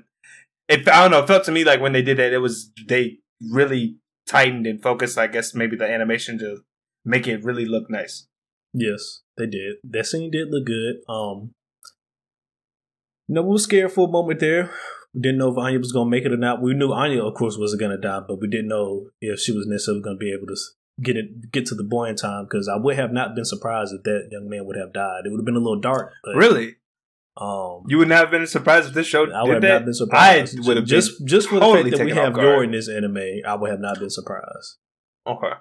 [0.69, 1.19] it, I don't know.
[1.19, 3.17] It felt to me like when they did that, it was they
[3.51, 5.17] really tightened and focused.
[5.17, 6.61] I guess maybe the animation to
[7.05, 8.25] make it really look nice.
[8.73, 9.77] Yes, they did.
[9.83, 10.97] That scene did look good.
[11.07, 11.51] Um,
[13.27, 14.71] no, we were scared for a moment there.
[15.13, 16.61] We didn't know if Anya was gonna make it or not.
[16.61, 19.67] We knew Anya, of course, wasn't gonna die, but we didn't know if she was
[19.67, 20.55] necessarily gonna be able to
[21.01, 22.45] get it get to the boy in time.
[22.45, 25.21] Because I would have not been surprised if that young man would have died.
[25.25, 26.13] It would have been a little dark.
[26.23, 26.75] But, Really?
[27.39, 29.69] Um, You would not have been surprised if this show I would have that.
[29.69, 30.59] not been surprised.
[30.59, 32.35] I would have just just for totally the fact that we have.
[32.35, 33.41] Yor in this anime.
[33.45, 34.77] I would have not been surprised.
[35.25, 35.53] Okay,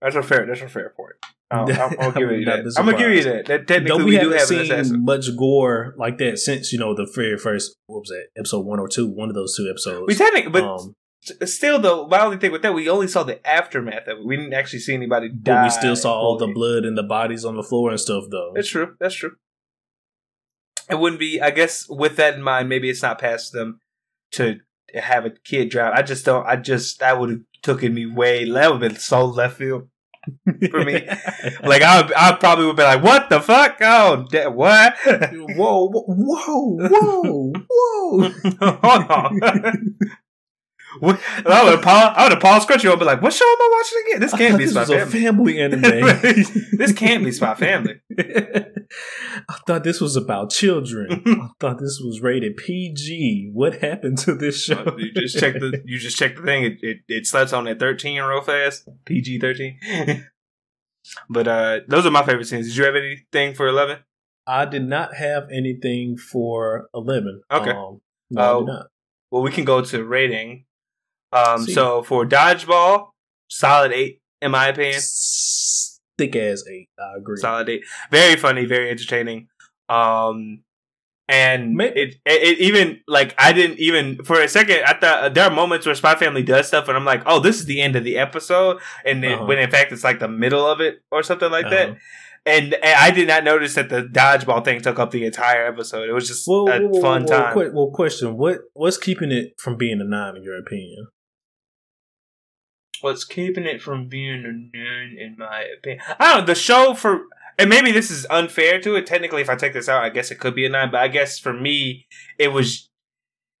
[0.00, 0.46] that's a fair.
[0.46, 1.14] That's a fair point.
[1.52, 2.64] I'll, I'll, I'll give you that.
[2.78, 3.46] I'm gonna give you that.
[3.46, 6.94] That technically Though we, we, do have seen much gore like that since you know
[6.94, 10.06] the very first what was that episode one or two, one of those two episodes.
[10.08, 10.96] We technically, but um,
[11.44, 14.24] still, though, my only thing with that, we only saw the aftermath of it.
[14.24, 15.54] We didn't actually see anybody die.
[15.54, 18.24] but we still saw all the blood and the bodies on the floor and stuff,
[18.30, 18.52] though.
[18.54, 18.96] That's true.
[18.98, 19.36] That's true.
[20.92, 21.40] It wouldn't be.
[21.40, 23.80] I guess with that in mind, maybe it's not past them
[24.32, 24.60] to
[24.94, 25.94] have a kid drown.
[25.94, 26.46] I just don't.
[26.46, 28.44] I just that would have taken me way.
[28.44, 29.88] That would have been so left field
[30.70, 31.08] for me.
[31.64, 33.78] like I, would, I probably would be like, "What the fuck?
[33.80, 34.96] Oh, da- what?
[35.02, 36.04] whoa, whoa,
[36.78, 38.32] whoa, whoa!
[38.60, 39.96] Hold on."
[41.00, 42.12] What- I would have paused.
[42.16, 44.20] I would have paused Scrunchie and be like, "What show am I watching again?
[44.20, 45.10] This can't be this Spy Family.
[45.22, 45.80] family anime.
[46.78, 48.00] this can't be Spy Family."
[49.48, 51.22] I thought this was about children.
[51.26, 53.50] I thought this was rated PG.
[53.54, 54.94] What happened to this show?
[54.98, 56.64] you just check the you just check the thing.
[56.64, 58.88] It it, it slaps on at thirteen real fast.
[59.06, 59.78] PG thirteen.
[61.28, 62.66] but uh those are my favorite scenes.
[62.68, 63.98] Did you have anything for eleven?
[64.46, 67.42] I did not have anything for eleven.
[67.50, 67.70] Okay.
[67.70, 68.00] Um,
[68.30, 68.86] no, I not.
[69.30, 70.66] Well, we can go to rating.
[71.32, 71.72] Um, See.
[71.74, 73.10] so for dodgeball,
[73.48, 75.00] solid eight in my opinion.
[76.18, 76.88] Thick as eight.
[76.98, 77.36] I agree.
[77.36, 77.82] Solid eight.
[78.10, 79.48] Very funny, very entertaining.
[79.88, 80.62] Um,
[81.28, 85.28] and it, it it even like I didn't even for a second I thought uh,
[85.30, 87.80] there are moments where Spy Family does stuff and I'm like, oh, this is the
[87.80, 89.46] end of the episode, and then, Uh-huh.
[89.46, 91.88] when in fact it's like the middle of it or something like that.
[91.90, 91.98] Uh-huh.
[92.44, 96.08] And, and I did not notice that the dodgeball thing took up the entire episode.
[96.08, 97.72] It was just Well, a well, fun well, time.
[97.72, 101.06] well, question: What what's keeping it from being a nine in your opinion?
[103.02, 106.02] What's keeping it from being a nine, in my opinion?
[106.18, 106.46] I don't know.
[106.46, 107.22] The show for
[107.58, 109.06] and maybe this is unfair to it.
[109.06, 110.90] Technically, if I take this out, I guess it could be a nine.
[110.90, 112.06] But I guess for me,
[112.38, 112.88] it was.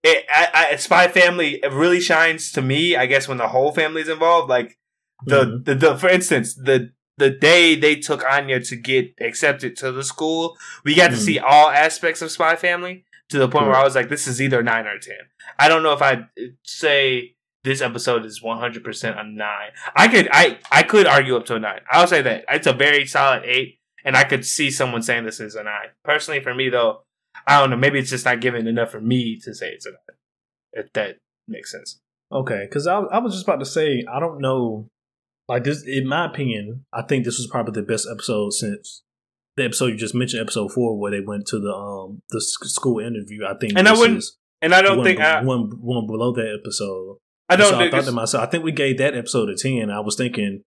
[0.04, 2.96] It, I, I, Spy Family it really shines to me.
[2.96, 4.78] I guess when the whole family's involved, like
[5.26, 5.64] the, Mhm.
[5.64, 10.02] the the for instance the the day they took Anya to get accepted to the
[10.02, 11.20] school, we got to Mhm.
[11.20, 14.40] see all aspects of Spy Family to the point where I was like, this is
[14.42, 15.18] either a nine or ten.
[15.58, 16.26] I don't know if I'd
[16.64, 19.70] say this episode is one hundred percent a nine.
[19.94, 21.80] I could I I could argue up to a nine.
[21.90, 25.40] I'll say that it's a very solid eight, and I could see someone saying this
[25.40, 25.90] is a nine.
[26.04, 27.02] Personally, for me though,
[27.46, 27.76] I don't know.
[27.76, 30.16] Maybe it's just not giving enough for me to say it's a nine.
[30.72, 31.16] If that
[31.48, 31.98] makes sense.
[32.32, 34.88] Okay, because I, I was just about to say I don't know.
[35.48, 39.02] Like this, in my opinion, I think this was probably the best episode since
[39.56, 43.00] the episode you just mentioned, episode four, where they went to the um the school
[43.00, 43.44] interview.
[43.44, 46.32] I think And I wouldn't- is And I don't one, think I, one one below
[46.32, 47.18] that episode.
[47.52, 49.90] I don't so I thought to myself, I think we gave that episode a ten.
[49.90, 50.62] I was thinking,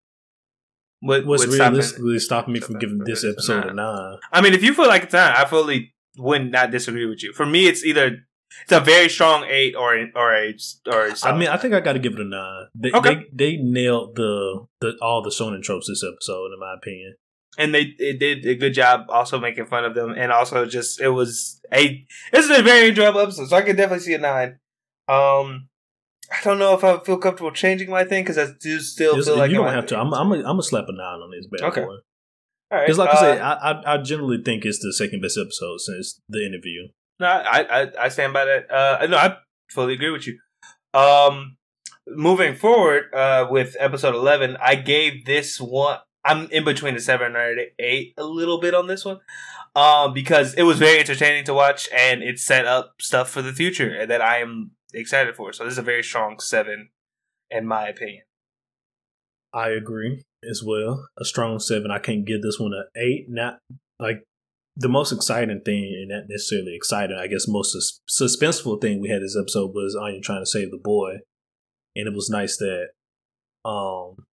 [1.02, 3.69] what, what's what's stopping- realistically stopping me from giving this this episode nine?
[3.69, 4.17] a nine?
[4.32, 7.34] I mean, if you feel like it's not, I fully would not disagree with you.
[7.34, 8.19] For me, it's either
[8.63, 10.56] it's a very strong eight or a, or a
[10.88, 12.65] or a I mean, I think I got to give it a nine.
[12.74, 13.15] They, Okay.
[13.34, 17.15] they they nailed the the all the shonen tropes this episode, in my opinion.
[17.58, 21.02] and they it did a good job also making fun of them, and also just
[21.02, 24.17] it was a this is a very enjoyable episode, so I could definitely see a
[24.19, 24.60] nine.
[25.08, 25.67] Um,
[26.31, 29.27] I don't know if I feel comfortable changing my thing because I do still This-
[29.27, 29.99] feel like you don't might- have to.
[29.99, 31.81] I'm I'm a, I'm gonna slap a nine on this bad Okay.
[31.81, 31.97] boy.
[32.71, 35.21] All right, Because, like uh, I said, I, I I generally think it's the second
[35.21, 36.88] best episode since the interview.
[37.19, 38.71] No, I, I I stand by that.
[38.71, 39.38] Uh, no, I
[39.69, 40.39] fully agree with you.
[40.93, 41.57] Um,
[42.07, 45.99] moving forward, uh, with episode eleven, I gave this one.
[46.23, 49.19] I'm in between the seven and eight a little bit on this one,
[49.75, 53.53] um, because it was very entertaining to watch and it set up stuff for the
[53.53, 55.53] future that I am excited for.
[55.53, 56.89] So this is a very strong seven,
[57.49, 58.23] in my opinion.
[59.53, 61.08] I agree as well.
[61.17, 61.91] A strong seven.
[61.91, 63.27] I can't give this one an eight.
[63.29, 63.60] Not
[63.99, 64.23] like
[64.75, 67.17] the most exciting thing, and not necessarily exciting.
[67.17, 70.71] I guess most sus- suspenseful thing we had this episode was Anya trying to save
[70.71, 71.19] the boy,
[71.95, 72.89] and it was nice that
[73.63, 74.25] um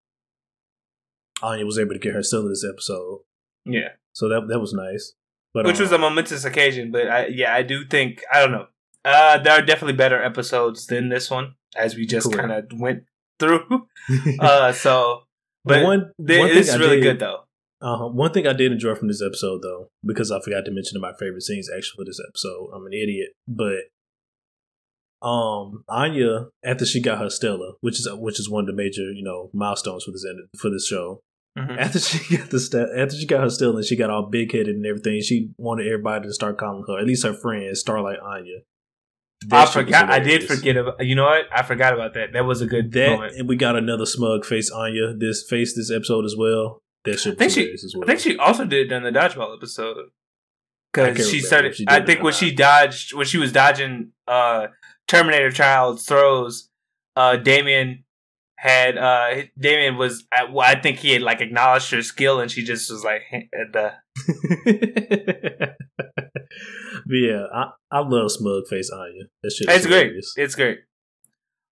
[1.43, 3.21] Anya was able to get her still in this episode.
[3.65, 5.15] Yeah, So that that was nice.
[5.55, 6.91] But which was a um, momentous occasion.
[6.91, 8.67] But I, yeah, I do think I don't know.
[9.05, 12.49] Uh, there are definitely better episodes than this one, as we just Correct.
[12.49, 13.05] kind of went
[13.39, 13.87] through.
[14.41, 15.23] uh, so,
[15.65, 17.41] but one, th- one this is really did- good though.
[17.81, 21.01] Uh, one thing I did enjoy from this episode, though, because I forgot to mention
[21.01, 22.71] my favorite scenes actually for this episode.
[22.73, 23.81] I'm an idiot, but
[25.21, 29.13] um, Anya after she got her Stella, which is which is one of the major
[29.13, 31.21] you know milestones for this end for this show.
[31.59, 31.77] Mhm.
[31.79, 34.53] After she got the st- after she got her Stella and she got all big
[34.53, 38.19] headed and everything, she wanted everybody to start calling her, at least her friends, Starlight
[38.21, 38.59] Anya.
[39.49, 40.11] That I forgot.
[40.11, 41.05] I did forget about.
[41.05, 41.47] You know what?
[41.55, 42.33] I forgot about that.
[42.33, 43.37] That was a good that, moment.
[43.37, 46.81] and we got another smug face Anya this face this episode as well.
[47.05, 47.73] That shit I think she.
[47.73, 48.05] as well.
[48.05, 50.11] I think she also did it in the dodgeball episode.
[50.93, 51.75] because she started.
[51.75, 54.69] she I think when she dodged, when she was dodging uh
[55.09, 56.69] Terminator Child's throws,
[57.17, 58.05] uh Damian
[58.63, 60.25] had uh Damian was.
[60.53, 63.75] Well, I think he had like acknowledged her skill, and she just was like, and,
[63.75, 63.91] uh,
[64.65, 65.75] but
[67.11, 69.25] yeah, I, I love smug face Anya.
[69.43, 70.05] That shit it's great.
[70.05, 70.35] hilarious.
[70.37, 70.79] It's great.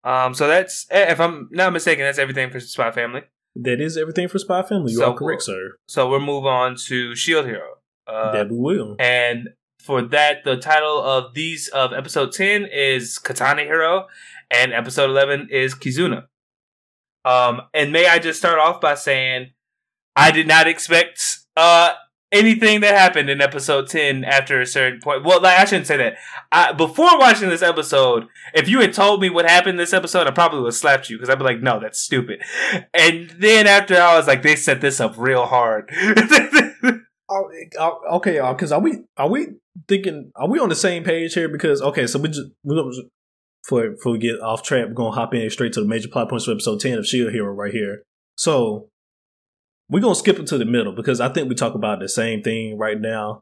[0.04, 3.22] Um, so that's eh, if I'm not mistaken, that's everything for Spy Family.
[3.56, 4.94] That is everything for Spy Family.
[4.94, 5.76] You So are correct, sir.
[5.88, 7.76] So we'll move on to Shield Hero.
[8.08, 8.96] Uh, that we will.
[8.98, 9.50] And
[9.80, 14.08] for that, the title of these of episode ten is Katana Hero,
[14.50, 16.24] and episode eleven is Kizuna.
[17.30, 19.52] Um, and may I just start off by saying
[20.16, 21.22] I did not expect
[21.56, 21.94] uh
[22.32, 25.24] anything that happened in episode ten after a certain point.
[25.24, 26.16] Well, like, I shouldn't say that.
[26.52, 30.32] I, before watching this episode, if you had told me what happened this episode, I
[30.32, 32.42] probably would have slapped you because I'd be like, "No, that's stupid."
[32.94, 35.92] And then after I was like, "They set this up real hard."
[37.32, 39.50] Oh, oh, okay, because are we are we
[39.88, 41.48] thinking are we on the same page here?
[41.48, 42.76] Because okay, so we just we
[43.70, 46.30] for before we get off track, we're gonna hop in straight to the major plot
[46.30, 48.04] points for episode ten of Shield Hero right here.
[48.36, 48.90] So
[49.90, 52.78] we're gonna skip into the middle because I think we talk about the same thing
[52.78, 53.42] right now.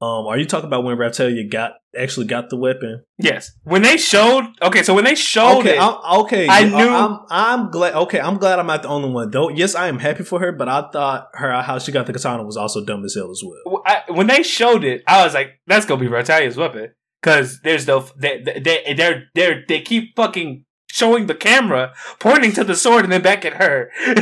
[0.00, 3.02] Um, are you talking about when Raphtalia got actually got the weapon?
[3.18, 3.50] Yes.
[3.64, 6.46] When they showed, okay, so when they showed okay, it, I'm, okay.
[6.46, 7.94] I I knew- I'm, I'm glad.
[7.94, 9.48] Okay, I'm glad I'm not the only one though.
[9.48, 12.44] Yes, I am happy for her, but I thought her how she got the katana
[12.44, 13.82] was also dumb as hell as well.
[13.84, 17.86] I, when they showed it, I was like, "That's gonna be Ratalia's weapon," because there's
[17.86, 18.60] no they they
[18.94, 23.44] they they they keep fucking showing the camera pointing to the sword and then back
[23.44, 23.90] at her,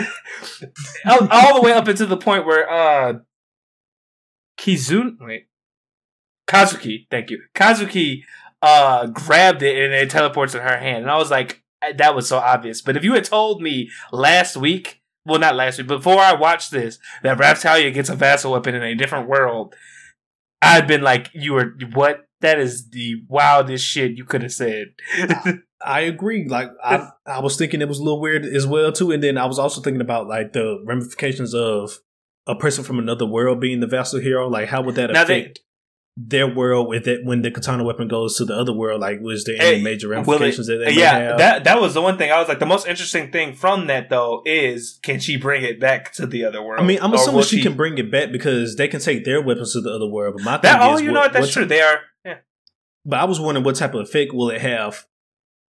[1.06, 3.14] all, all the way up into the point where uh
[4.58, 5.46] Kizun wait
[6.48, 8.22] Kazuki, thank you, Kazuki
[8.62, 11.62] uh grabbed it and it teleports in her hand, and I was like,
[11.96, 12.80] that was so obvious.
[12.82, 15.02] But if you had told me last week.
[15.24, 15.88] Well, not last week.
[15.88, 19.74] Before I watched this, that Raptalia gets a vassal weapon in a different world,
[20.62, 22.25] I'd been like, "You were what?
[22.40, 24.88] That is the wildest shit you could have said."
[25.84, 26.48] I agree.
[26.48, 29.38] Like I, I was thinking it was a little weird as well too, and then
[29.38, 31.98] I was also thinking about like the ramifications of
[32.46, 34.48] a person from another world being the vassal hero.
[34.48, 35.60] Like, how would that Now affect
[36.18, 39.00] their world with it when the katana weapon goes to the other world?
[39.00, 41.38] Like, was there Hey, any major will it- ramifications that they yeah, have?
[41.38, 42.58] that that was the one thing I was like.
[42.58, 46.44] The most interesting thing from that though is can she bring it back to the
[46.44, 46.80] other world?
[46.80, 49.24] I mean, I'm Or assuming will she, can bring it back because they can take
[49.24, 50.34] their weapons to the other world.
[50.38, 51.32] But my thing That oh, is, you know what?
[51.34, 51.64] That's what- true.
[51.66, 52.00] They are.
[52.24, 52.38] Yeah.
[53.04, 55.04] But I was wondering what type of effect will it have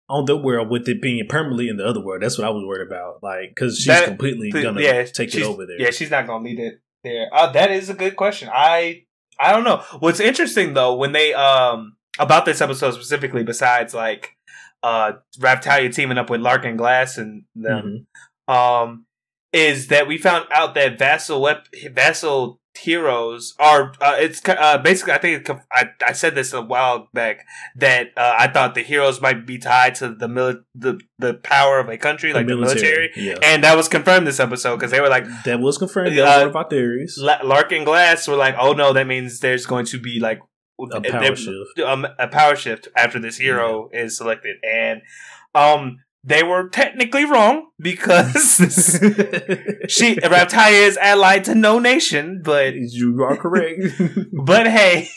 [0.10, 2.22] on the world with it being permanently in the other world.
[2.22, 3.22] That's what I was worried about.
[3.24, 5.82] Like, because she's That- completely Th- gonna yeah, take it over there.
[5.82, 7.28] Yeah, she's not gonna lead it there.
[7.34, 8.50] Uh, that is a good question.
[8.54, 9.04] I
[9.40, 9.84] I don't know.
[10.00, 14.36] What's interesting though, when they um about this episode specifically, besides like
[14.84, 18.06] uh Raphtalia teaming up with Larkin Glass and them,
[18.50, 18.54] Mhm.
[18.54, 19.06] um,
[19.54, 25.14] is that we found out that vassal wep- vassal heroes are uh, it's uh, basically
[25.14, 28.82] I think it, I, I said this a while back that uh, I thought the
[28.84, 32.56] heroes might be tied to the mili- the the power of a country like the
[32.56, 36.18] military, Yeah, and that was confirmed this episode because they were like that was confirmed.
[36.18, 37.18] That was Uh, one of our theories.
[37.20, 40.40] La- Lark and Glass were like, oh no, that means there's going to be like
[40.94, 41.80] A power shift.
[41.86, 45.02] um, a power shift after this hero is selected, and
[45.56, 48.34] um, they were technically wrong because
[49.88, 53.82] she Raphtalia is allied to no nation, but you are correct.
[54.34, 55.10] but hey.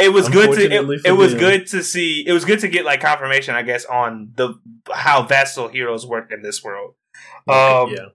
[0.00, 1.38] It was good to it, it was them.
[1.38, 4.54] good to see it was good to get like confirmation I guess on the
[4.92, 6.94] how vassal heroes work in this world.
[7.46, 8.06] Um, yeah,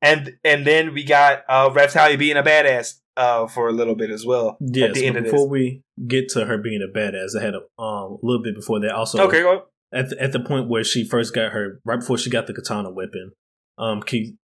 [0.00, 1.68] and and then we got uh
[2.16, 4.56] being a badass uh for a little bit as well.
[4.60, 4.90] yes.
[4.90, 7.54] at the end but of before we get to her being a badass, I had
[7.54, 8.92] a um, little bit before that.
[8.92, 9.64] Also, okay, go.
[9.94, 12.54] At the, at the point where she first got her, right before she got the
[12.54, 13.32] katana weapon,
[13.78, 14.34] um, Ki,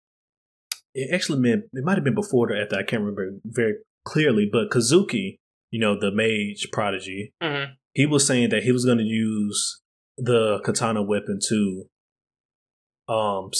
[0.94, 2.76] it actually meant it might have been before or after.
[2.76, 5.36] I can't remember very clearly, but Kazuki,
[5.70, 7.74] you know, the mage prodigy, Mhm.
[7.94, 9.80] he was saying that he was going to use
[10.16, 11.86] the katana weapon to,
[13.08, 13.50] um,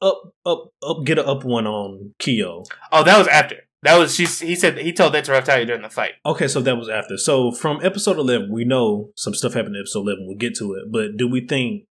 [0.00, 2.64] up up up get a up one on Kyo.
[2.92, 3.65] Oh, that was after.
[3.86, 4.24] That was she.
[4.24, 6.12] He said he told that to Reptalia during the fight.
[6.26, 7.16] Okay, so that was after.
[7.16, 10.26] So from episode eleven, we know some stuff happened in episode eleven.
[10.26, 11.84] We'll get to it, but do we think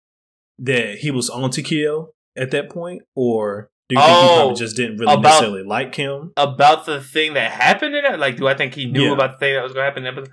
[0.59, 4.37] that he was on to Kyo at that point, or do you think he Oh,
[4.38, 6.33] probably just didn't really about- necessarily like him?
[6.37, 9.12] About the thing that happened in it, like, do I think he knew Yeah.
[9.12, 10.07] about the thing that was going to happen?
[10.07, 10.32] In episode?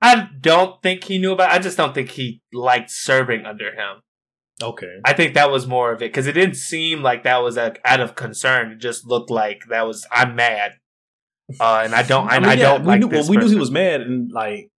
[0.00, 1.50] I don't think he knew about.
[1.50, 4.00] I just don't think he liked serving under him.
[4.62, 7.56] Okay, I think that was more of it because it didn't seem like that was
[7.56, 8.72] like out of concern.
[8.72, 10.72] It just looked like that was I'm mad,
[11.60, 12.28] uh, and I don't.
[12.28, 14.70] I, mean, yeah, don't we like knew, well, we knew he was mad and like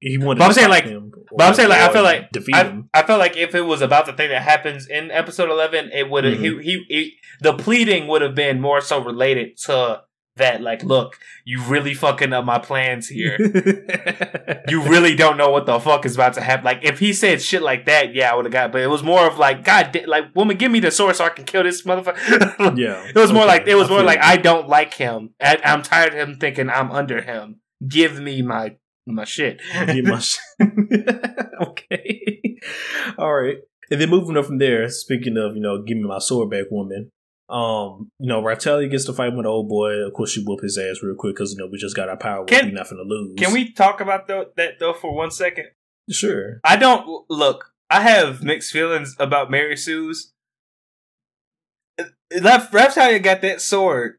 [0.00, 0.38] he wanted.
[0.38, 2.88] But I'm saying, like- him but I'm saying, like, I feel like defeat I, him.
[2.94, 6.08] I felt like if it was about the thing that happens in episode eleven, it
[6.08, 6.62] would have Mhm.
[6.62, 10.02] he, he he the pleading would have been more so related to
[10.36, 13.36] that like, look, you really fucking up my plans here.
[14.68, 16.64] you really don't know what the fuck is about to happen.
[16.64, 18.72] Like if he said shit like that, yeah, I would have got.
[18.72, 21.24] But it was more of like, God, da- like woman, give me the sword so
[21.24, 22.76] I can kill this motherfucker.
[22.78, 23.06] yeah.
[23.08, 24.20] It was more like it was I more like.
[24.20, 25.30] I don't like him.
[25.40, 27.60] I, I'm tired of him thinking I'm under him.
[27.86, 28.76] Give me my
[29.06, 29.60] my shit.
[29.72, 30.38] Get my sh-
[31.62, 32.58] okay.
[33.18, 33.58] All right.
[33.90, 36.64] And then moving up from there, speaking of, you know, give me my sword back
[36.70, 37.10] woman.
[37.48, 39.92] Um, you know, Ratelli gets to fight with old boy.
[40.04, 42.16] Of course, she whoop his ass real quick because you know we just got our
[42.16, 42.44] power.
[42.44, 43.34] Can- We're not finna lose.
[43.38, 45.66] Can we talk about that though for one second?
[46.10, 46.60] Sure.
[46.64, 47.72] I don't look.
[47.88, 50.32] I have mixed feelings about Mary Sue's.
[52.40, 54.18] Left Reptile got that sword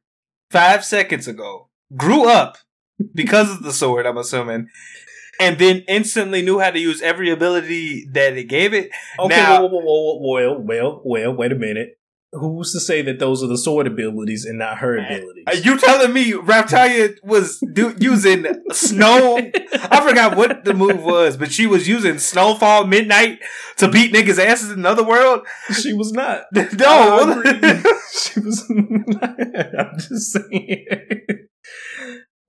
[0.51, 1.67] five seconds ago.
[1.95, 2.57] Grew up
[3.13, 4.05] because of the sword.
[4.05, 4.69] I'm assuming,
[5.41, 8.89] and then instantly knew how to use every ability that it gave it.
[9.19, 9.35] Okay.
[9.35, 11.99] Now- well, well, well, well, well, wait a minute.
[12.39, 15.43] Who's to say that those are the sword abilities and not her uh, abilities?
[15.47, 19.37] Are you telling me Reptalia was do- using snow?
[19.37, 23.39] I forgot what the move was, but she was using Snowfall Midnight
[23.77, 25.45] to beat niggas' asses in another world.
[25.73, 26.43] she was not.
[26.53, 27.91] No, I agree.
[28.21, 28.69] she was.
[29.79, 30.85] I'm just saying.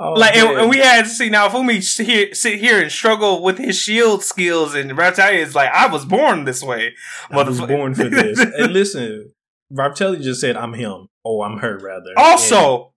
[0.01, 3.43] Oh, like and, and we had to see Naofumi sit here, sit here and struggle
[3.43, 6.95] with his shield skills, and Reptalia is like, I was born this way.
[7.31, 8.39] I was born for this.
[8.39, 9.33] and listen,
[9.73, 12.13] Raptelli just said, "I'm him," Oh, "I'm her," rather.
[12.17, 12.95] Also,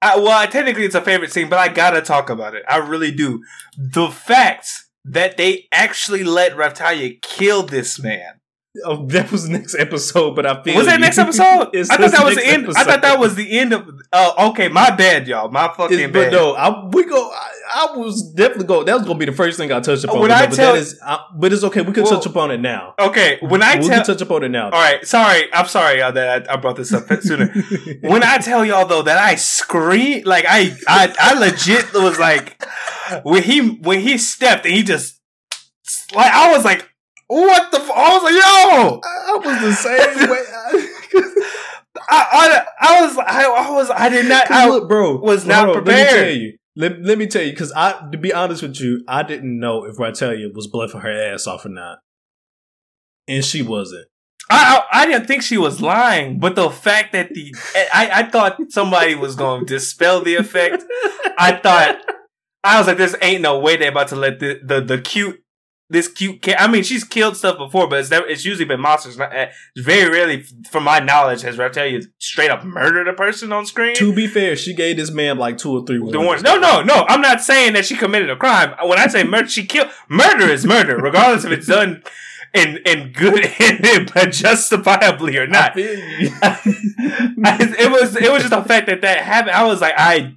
[0.00, 2.64] I, well, technically it's a favorite scene, but I gotta talk about it.
[2.68, 3.44] I really do.
[3.78, 4.68] The fact
[5.04, 8.40] that they actually let Reptalia kill this man.
[8.86, 11.00] Oh, that was next episode, but I feel Was that you.
[11.00, 11.44] next episode?
[11.76, 12.68] I thought that was the end.
[12.74, 13.86] I thought that was the end of.
[14.10, 15.50] Uh, okay, my bad, y'all.
[15.50, 16.30] My fucking It's- bad.
[16.30, 17.30] but no, I, we go.
[17.30, 18.82] I, I was definitely go.
[18.82, 20.20] That was gonna be the first thing I touched upon.
[20.20, 21.82] When but, I but tell- that is, I, but it's okay.
[21.82, 22.94] We can Well, touch upon it now.
[22.98, 23.98] Okay, when I we tell.
[23.98, 24.64] can touch upon it now.
[24.66, 25.52] All right, sorry.
[25.52, 27.48] I'm sorry y'all, that I, I brought this up sooner.
[28.00, 32.62] when I tell y'all though that I scream like I I I legit was like
[33.22, 35.20] when he when he stepped and he just
[36.14, 36.88] like I was like
[37.40, 37.90] what the f-?
[37.90, 40.44] I was like yo I was the same way.
[42.08, 45.68] I I, I was I, I was I did not I, look, bro, was not
[45.68, 46.58] on, Let me tell you.
[46.74, 49.84] Let, let me tell you, because I, to be honest with you, I didn't know
[49.84, 51.98] if Ratelia was bluffing her ass off or not,
[53.28, 54.06] and she wasn't.
[54.50, 57.54] I, I I didn't think she was lying, but the fact that the
[57.92, 60.82] I I thought somebody was going to dispel the effect.
[61.38, 61.98] I thought
[62.64, 65.41] I was like, "This ain't no way they're about to let the the, the cute
[65.92, 68.80] this cute cat." I mean, she's killed stuff before, but it's never, it's usually been
[68.80, 69.16] monsters.
[69.18, 73.66] Not, uh, very rarely, from my knowledge, has Reptalia straight up murdered a person on
[73.66, 73.94] screen.
[73.96, 76.42] to be fair, she gave this man like two or three warnings.
[76.42, 77.04] No, no, no.
[77.08, 78.74] I'm not saying that she committed a crime.
[78.84, 79.90] When I say murder, she killed.
[80.08, 82.02] Murder is murder, regardless if it's done
[82.54, 85.74] in in good and justifiably or not.
[85.74, 86.30] feel you.
[86.42, 89.54] I- it was it was just the fact that that happened.
[89.56, 90.34] I was like, I,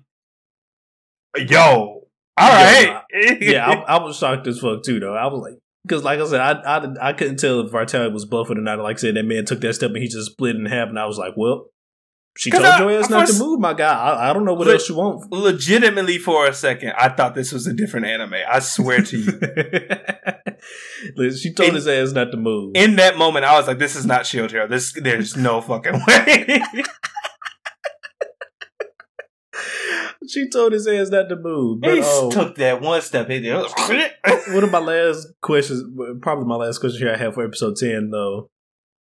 [1.38, 2.05] yo,
[2.38, 3.02] all right,
[3.42, 5.16] yeah, I, I was shocked as fuck too, though.
[5.16, 8.26] I was like, because like I said, I, I I couldn't tell if Ratelia was
[8.26, 8.80] bluffing or not.
[8.80, 11.00] Like I said, that man took that step and he just split in half, and
[11.00, 11.68] I was like, well,
[12.38, 13.94] she told I- your ass not to move, my guy.
[13.94, 15.32] I, I don't know what Look- else you want.
[15.32, 18.34] legitimately for a second, I thought this was a different anime.
[18.50, 19.32] I swear to you.
[21.38, 22.72] She told In- his ass not to move.
[22.76, 24.68] In that moment, I was like, "This is not Shield Hero.
[24.68, 26.64] This, there's no fucking way."
[30.28, 31.82] she told his ass not to move.
[31.82, 33.30] But he oh, took that one step.
[33.30, 33.54] He did.
[34.54, 35.84] one of my last questions,
[36.22, 38.50] probably my last question here I have for episode ten, though,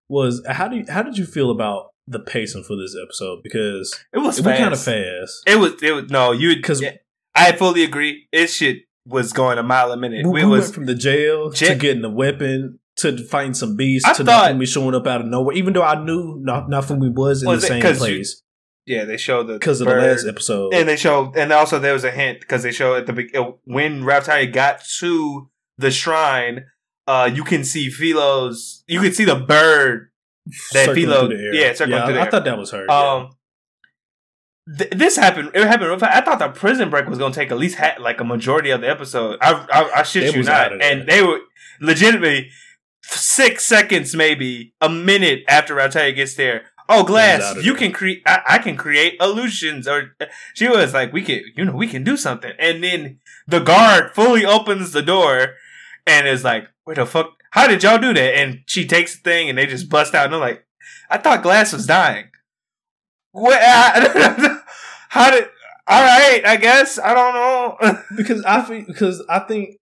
[0.09, 3.39] was how do you, how did you feel about the pacing for this episode?
[3.43, 5.43] Because It was it kind of fast.
[5.47, 5.81] It was.
[5.81, 6.31] It was no.
[6.31, 6.97] You 'Cause- because
[7.35, 8.27] I fully agree.
[8.31, 10.25] It shit was going a mile a minute.
[10.25, 13.75] We, We, was went from the jail Ja- to getting the weapon to fighting some
[13.75, 15.55] beasts I to thought- Naofumi showing up out of nowhere.
[15.55, 18.41] Even though I knew Na- Naofumi was in Was the same place
[18.85, 19.05] yeah.
[19.05, 20.73] They showed the because of the last episode.
[20.73, 23.51] And they show, and also there was a hint because they show at the uh,
[23.65, 26.65] when Raptire got to the shrine,
[27.07, 30.09] uh, you can see Filo's, you can see the bird.
[30.73, 32.31] that Circling Filo- yeah, circling I, through the I air.
[32.31, 32.85] thought that was her.
[32.87, 33.13] yeah.
[33.13, 33.29] Um,
[34.77, 35.51] th- this happened.
[35.53, 36.15] It happened real fast.
[36.15, 38.69] I thought the prison break was going to take at least ha- like a majority
[38.69, 39.37] of the episode.
[39.41, 41.39] I, I, I shit They you not, and they were
[41.81, 42.49] legitimately
[43.03, 46.65] six seconds, maybe a minute after Raptire gets there.
[46.87, 47.55] Oh, glass!
[47.63, 48.21] You can create.
[48.25, 49.87] I, I can create illusions.
[49.87, 50.15] Or
[50.53, 54.13] she was like, "We can, you know, we can do something." And then the guard
[54.13, 55.55] fully opens the door
[56.05, 57.31] and is like, "Where the fuck?
[57.51, 60.25] How did y'all do that?" And she takes the thing and they just bust out.
[60.25, 60.65] And I'm like,
[61.09, 62.25] "I thought Glass was dying."
[63.31, 63.59] What?
[65.09, 65.49] How did?
[65.87, 67.99] All right, I guess I don't know.
[68.17, 69.77] because I think because I think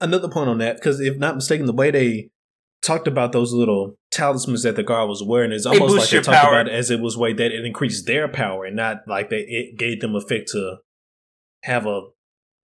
[0.00, 2.30] another point on that because if not mistaken, the way they
[2.82, 5.52] talked about those little talismans that the guard was wearing.
[5.52, 6.52] is almost like they talked power.
[6.52, 9.44] about it as it was way that it increased their power and not like that
[9.48, 10.76] it gave them effect to
[11.62, 12.02] have a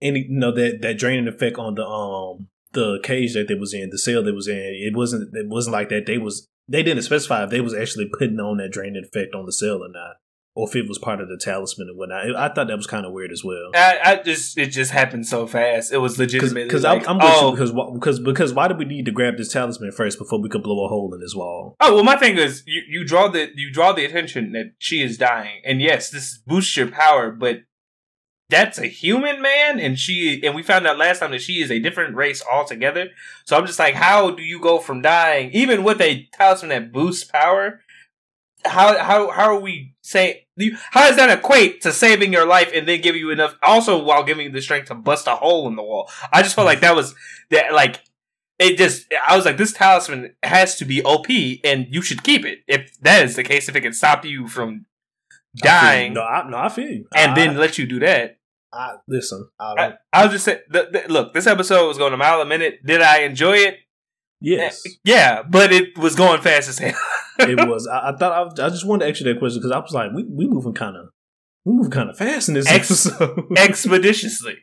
[0.01, 3.73] any you know that that draining effect on the um the cage that they was
[3.73, 4.57] in, the cell they was in.
[4.57, 6.07] It wasn't it wasn't like that.
[6.07, 9.47] They was they didn't specify if they was actually putting on that draining effect on
[9.47, 10.17] the cell or not,
[10.59, 12.35] or if it was part of the talisman and whatnot.
[12.35, 13.71] I thought that was kind of weird as well.
[13.75, 15.93] I, I just it just happened so fast.
[15.93, 19.05] It was legitimately Because like, I'm, I'm oh, because because because why did we need
[19.05, 21.77] to grab this talisman first before we could blow a hole in this wall?
[21.79, 25.01] Oh well, my thing is you, you draw the you draw the attention that she
[25.01, 27.61] is dying, and yes, this boosts your power, but
[28.51, 31.71] that's a human man, and she and we found out last time that she is
[31.71, 33.11] a different race altogether.
[33.45, 36.93] So I'm just like, how do you go from dying, even with a talisman that
[36.93, 37.81] boosts power?
[38.65, 40.37] How how how are we saying?
[40.91, 44.25] How does that equate to saving your life and then giving you enough, also while
[44.25, 46.11] giving you the strength to bust a hole in the wall?
[46.33, 47.15] I just felt like that was
[47.51, 48.01] that like
[48.59, 51.27] it just I was like this talisman has to be OP
[51.65, 54.49] and you should keep it if that is the case if it can stop you
[54.49, 54.87] from
[55.57, 57.07] dying No, I, no, I feel you.
[57.15, 58.39] and I, then let you do that.
[58.73, 59.49] I, listen.
[59.59, 62.47] I I was just saying the, the, look this episode was going a mile a
[62.47, 62.85] minute.
[62.85, 63.79] Did I enjoy it?
[64.41, 66.99] yes, Yeah, but it was going fast as hell.
[67.39, 67.87] it was.
[67.87, 69.93] I, I thought I, I just wanted to ask you that question because I was
[69.93, 71.07] like, we we moving kind of
[71.65, 73.47] we moving kind of fast in this Ex- episode.
[73.57, 74.57] expeditiously.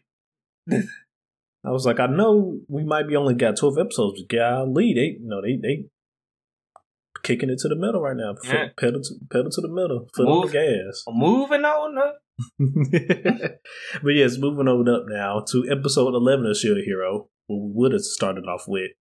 [0.72, 5.18] I was like, I know we might be only got twelve episodes, but golly, they
[5.22, 5.86] you know they they
[7.24, 8.36] kicking it to the middle right now.
[8.44, 8.70] Yeah.
[8.78, 11.04] Pedal to pedal to the middle, foot on the gas.
[11.08, 11.98] Moving on.
[11.98, 12.18] up.
[14.04, 17.92] but yes, moving on up now to episode eleven of Shield Hero, where we would
[17.94, 18.92] have started off with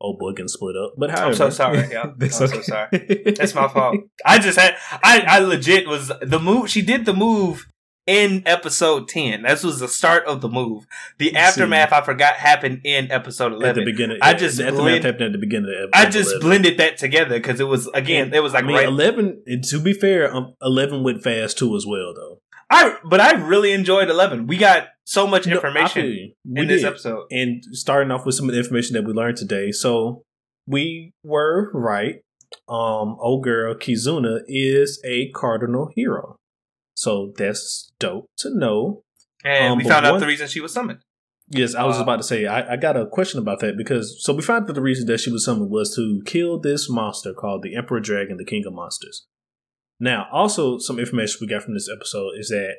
[0.00, 0.94] old boy getting split up.
[0.96, 2.12] But however, I'm so sorry, y'all.
[2.18, 2.88] That's I'm so sorry.
[3.36, 3.96] That's my fault.
[4.24, 6.68] I just had I I legit was the move.
[6.70, 7.66] She did the move
[8.06, 9.42] in episode ten.
[9.42, 10.86] This was the start of the move.
[11.18, 11.36] The See.
[11.36, 13.84] aftermath I forgot happened in episode At the eleven.
[13.84, 16.46] beginning, I just the aftermath blend- happened at the beginning of I episode just 11.
[16.48, 18.86] blended that together because it was again it was like I mean, right.
[18.86, 19.42] eleven.
[19.46, 22.40] and To be fair, um, eleven went fast too as well, though.
[22.70, 24.46] I but I really enjoyed eleven.
[24.46, 26.02] We got so much information.
[26.04, 26.88] We in this did.
[26.88, 27.26] episode.
[27.30, 29.70] and starting off with some of the information that we learned today.
[29.72, 30.22] So
[30.66, 32.16] we were right.
[32.68, 36.36] Um, old girl Kizuna is a cardinal hero,
[36.94, 39.02] so that's dope to know.
[39.44, 41.00] And Um, we found out one- the reason she was summoned.
[41.48, 44.16] Yes, I was Uh, about to say I, I got a question about that because
[44.24, 47.32] so we found that the reason that she was summoned was to kill this monster
[47.32, 49.24] called the Emperor Dragon, the King of Monsters.
[49.98, 52.76] Now, also some information we got from this episode is that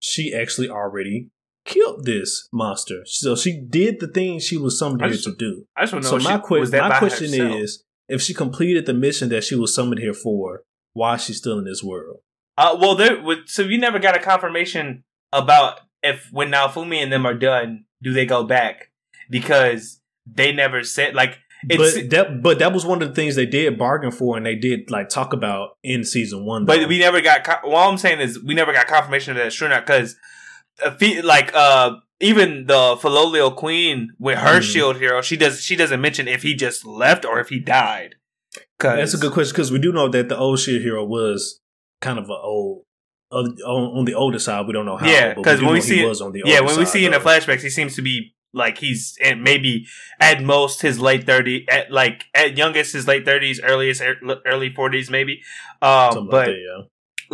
[0.00, 1.28] she actually already
[1.64, 3.02] killed this monster.
[3.04, 5.66] So she did the thing she was summoned here to do.
[5.76, 7.60] I just want to So my, she, que- my question herself?
[7.60, 10.62] is if she completed the mission that she was summoned here for,
[10.94, 12.20] why is she still in this world?
[12.56, 13.22] Uh, well, there.
[13.46, 18.12] So you never got a confirmation about if when Naofumi and them are done, do
[18.12, 18.90] they go back?
[19.30, 21.38] Because they never said like
[21.68, 21.94] it's.
[21.98, 24.54] but that but that was one of the things they did bargain for and they
[24.54, 26.64] did like talk about in season one.
[26.64, 27.44] but we never got.
[27.44, 29.52] co- All I'm saying is we never got confirmation of that.
[29.52, 30.16] Sure not because,
[31.24, 34.62] like uh, even the Filolial Queen with her Mhm.
[34.62, 35.62] shield hero, she does.
[35.62, 38.16] She doesn't mention if he just left or if he died.
[38.80, 41.60] That's a good question because we do know that the old shield hero was
[42.00, 42.82] kind of an old
[43.30, 44.66] on, on the older side.
[44.66, 45.08] We don't know how.
[45.08, 46.92] Yeah, but 'cause do when we see he was on the Yeah, when we side,
[46.92, 49.86] see in the flashbacks, he seems to be like he's at maybe
[50.20, 54.02] at most his late thirty, at like at youngest his late thirties, earliest
[54.46, 55.42] early forties, maybe.
[55.82, 56.84] Um, but like that, yeah.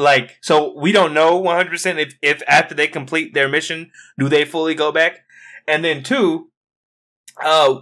[0.02, 3.90] like, so we don't know one hundred percent if if after they complete their mission,
[4.18, 5.20] do they fully go back?
[5.66, 6.50] And then two,
[7.42, 7.80] uh,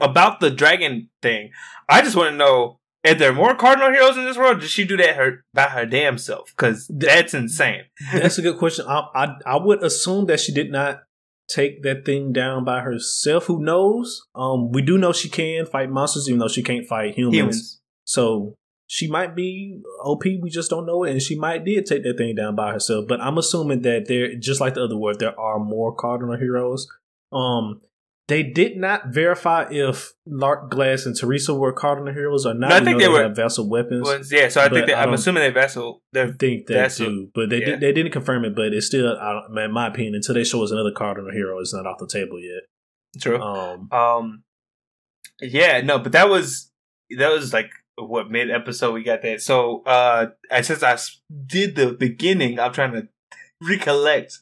[0.00, 1.50] about the dragon thing,
[1.88, 2.78] I just want to know.
[3.04, 5.64] If there are more cardinal heroes in this world, did she do that her by
[5.64, 6.54] her damn self?
[6.56, 7.82] Because that's insane.
[8.12, 8.84] That's a good question.
[8.86, 11.00] I, I I would assume that she did not
[11.48, 13.46] take that thing down by herself.
[13.46, 14.22] Who knows?
[14.34, 17.36] Um, we do know she can fight monsters, even though she can't fight humans.
[17.36, 17.80] Humans.
[18.04, 18.54] So
[18.86, 20.24] she might be OP.
[20.24, 23.06] We just don't know it, and she might did take that thing down by herself.
[23.08, 26.86] But I'm assuming that there, just like the other word, there are more cardinal heroes.
[27.32, 27.80] Um,
[28.28, 32.70] they did not verify if Lark Glass and Teresa were cardinal heroes or not.
[32.70, 34.02] No, I think know they were- vassal weapons.
[34.06, 36.02] Well, yeah, so I think that, I I'm don't- assuming they vassal.
[36.02, 37.66] I They're think that That's too, but they yeah.
[37.66, 38.54] did, they didn't confirm it.
[38.54, 39.12] But it's still,
[39.56, 42.38] in my opinion, until they show us another cardinal hero, it's not off the table
[42.40, 42.62] yet.
[43.20, 43.40] true.
[43.40, 44.44] Um, Um,
[45.40, 46.70] yeah, no, but that was
[47.18, 49.40] that was like what mid episode we got that.
[49.42, 50.26] So uh,
[50.62, 50.96] since I
[51.46, 53.08] did the beginning, I'm trying to
[53.60, 54.38] recollect.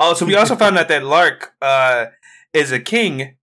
[0.00, 2.06] Oh, so we also found out that Lark uh
[2.52, 3.36] is a king.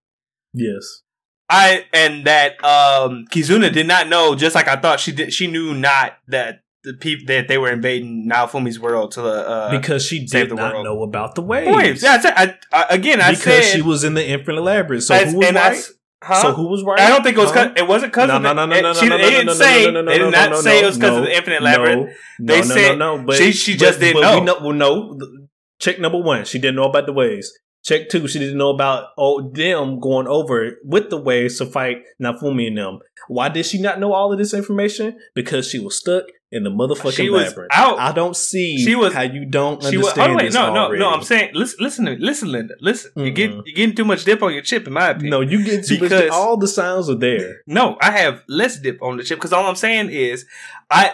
[0.54, 1.02] yes,
[1.50, 5.34] I and that um Kizuna did not know, just like I thought she did.
[5.34, 10.06] She knew not that the people that they were invading Naofumi's world to uh, because
[10.06, 10.86] she did the not world.
[10.86, 11.76] know about the waves.
[11.76, 12.04] waves.
[12.04, 15.04] Yeah, I, I, again, I because said she was in the Infinite Labyrinth.
[15.04, 15.84] So who was and I right?
[16.24, 16.42] Huh?
[16.42, 17.00] So who was right?
[17.00, 17.52] I don't think it was.
[17.52, 17.74] Huh?
[17.76, 19.54] It wasn't because No, of no, no, no, no, she- no, They no, didn't no,
[19.54, 19.86] no, say.
[19.86, 21.30] no, no, no, They did no, not no, say it no, was because of no,
[21.30, 22.10] the Infinite no, Labyrinth.
[22.40, 24.54] No, They no, said- no, no, but she- she but- just didn't but we know.
[24.54, 24.60] know.
[24.62, 25.20] Well, no.
[25.80, 27.52] Check number one, she didn't know about the waves.
[27.86, 31.98] Check two, she didn't know about oh them going over with the waves to fight
[32.20, 33.00] Naofumi and them.
[33.28, 35.20] Why did she not know all of this information?
[35.36, 37.72] Because she was stuck in the motherfucking She was labyrinth.
[37.74, 38.00] out.
[38.00, 40.08] I don't see She was- how you don't She was.
[40.18, 41.00] understand Oh wait, no, no, already.
[41.00, 41.10] no.
[41.12, 43.12] I'm saying, listen, listen to me, listen, Linda, listen.
[43.18, 43.62] You get mm-hmm.
[43.68, 45.30] you're getting too much dip on your chip, in my opinion.
[45.30, 46.10] no, you get too much.
[46.10, 47.62] Because- All the signs are there.
[47.68, 50.46] No, I have less dip on the chip because all I'm saying is,
[50.90, 51.14] I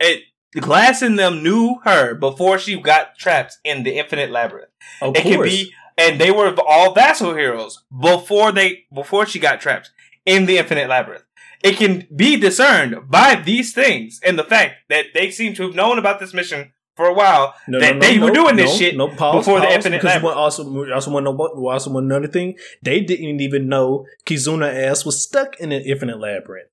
[0.00, 0.22] it,
[0.60, 4.68] Glass in them knew her before she got trapped in the Infinite Labyrinth.
[5.00, 5.34] Of it course.
[5.36, 5.72] can be,
[6.02, 9.90] and they were all vassal heroes before they before she got trapped
[10.24, 11.24] in the Infinite Labyrinth.
[11.62, 15.74] It can be discerned by these things and the fact that they seem to have
[15.74, 17.54] known about this mission for a while.
[17.68, 20.36] No, that they were doing this shit no, pause, before the pause, Infinite because Labyrinth.
[20.36, 22.56] we also we also want to know we also want another thing.
[22.82, 26.68] They didn't even know Kizuna ass was stuck in an infinite labyrinth.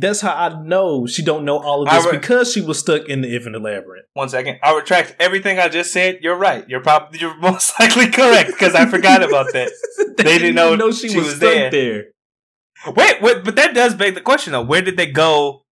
[0.00, 3.06] That's how I know she don't know all of this re- because she was stuck
[3.06, 4.06] in the infinite labyrinth.
[4.14, 6.20] One second, I retract everything I just said.
[6.22, 6.68] You're right.
[6.68, 9.70] You're probably you're most likely correct because I forgot about that.
[10.20, 11.70] They didn't know she, she was, was there.
[11.70, 12.04] there.
[12.94, 14.62] Wait, wait, but that does beg the question though.
[14.62, 15.64] Where did they go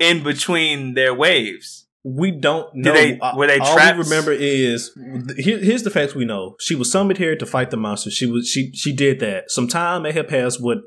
[0.00, 1.85] in between their waves?
[2.08, 2.92] We don't know.
[2.92, 4.92] they- uh, were they all we remember is
[5.38, 6.54] here, here's the facts we know.
[6.60, 8.12] She was summoned here to fight the monster.
[8.12, 9.50] She was she she did that.
[9.50, 10.78] Some time may have passed, what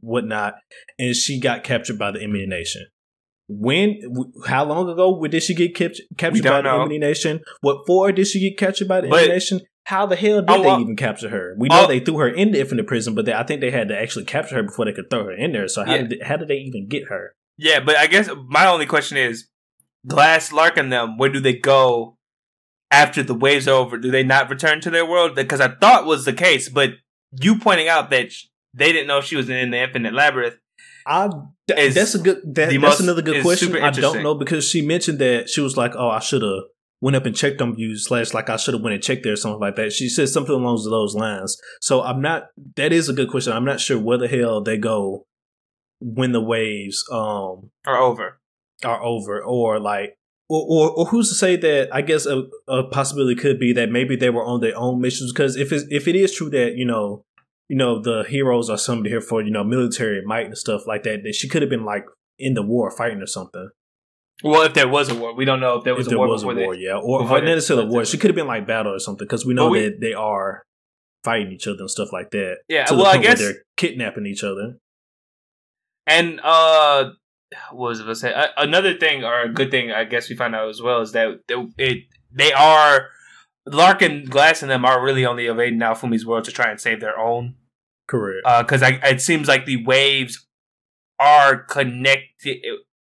[0.00, 0.56] whatnot,
[0.98, 2.84] and she got captured by the Emily Nation.
[3.48, 3.98] When?
[4.46, 6.82] How long ago did she get kept, captured by don't the know.
[6.82, 7.40] Emily Nation?
[7.62, 9.60] What for did she get captured by the Emily Nation?
[9.84, 11.54] How the hell did Oh, they well- even capture her?
[11.58, 11.86] We know Oh.
[11.86, 14.26] they threw her in the infinite prison, but they, I think they had to actually
[14.26, 15.66] capture her before they could throw her in there.
[15.66, 16.02] So how Yeah.
[16.02, 17.32] did how did they even get her?
[17.56, 19.48] Yeah, but I guess my only question is,
[20.06, 21.18] Glass, Lark, and them.
[21.18, 22.16] Where do they go
[22.90, 23.98] after the waves are over?
[23.98, 25.34] Do they not return to their world?
[25.34, 26.90] Because I thought was the case, but
[27.40, 30.56] you pointing out that sh- they didn't know she was in the Infinite Labyrinth.
[31.06, 31.28] I
[31.66, 33.74] th- that's a good that, that's most- another good question.
[33.76, 36.64] I don't know because she mentioned that she was like, "Oh, I should have
[37.00, 39.32] went up and checked on you." Slash, like I should have went and checked there
[39.32, 39.92] or something like that.
[39.92, 41.58] She said something along those lines.
[41.80, 42.48] So I'm not.
[42.76, 43.52] That is a good question.
[43.52, 45.26] I'm not sure where the hell they go
[46.00, 48.37] when the waves um are over.
[48.84, 50.14] Are over, or like.
[50.50, 51.94] Or, or, or who's to say that?
[51.94, 55.30] I guess a, a possibility could be that maybe they were on their own missions.
[55.30, 57.22] Because if it's, if it is true that you know,
[57.68, 61.02] you know, the heroes are summoned here for you know military might and stuff like
[61.02, 62.06] that, that she could have been like
[62.38, 63.68] in the war fighting or something.
[64.42, 66.18] Well, if there was a war, we don't know if there was if a there
[66.18, 66.80] war was a war, they.
[66.80, 68.06] yeah, or, or not necessarily a war.
[68.06, 70.62] She could have been like battle or something because we know we- that they are
[71.24, 72.58] fighting each other and stuff like that.
[72.68, 74.78] Yeah, well, I guess they're kidnapping each other.
[76.06, 77.10] And uh,
[77.72, 78.34] what was I say?
[78.34, 81.12] Uh, another thing, or a good thing, I guess we found out as well, is
[81.12, 83.08] that they, it they are
[83.66, 87.00] Lark and Glass and them are really only evading Naofumi's world to try and save
[87.00, 87.54] their own.
[88.06, 88.46] Correct.
[88.60, 90.46] Because I it seems like the waves
[91.18, 92.58] are connected,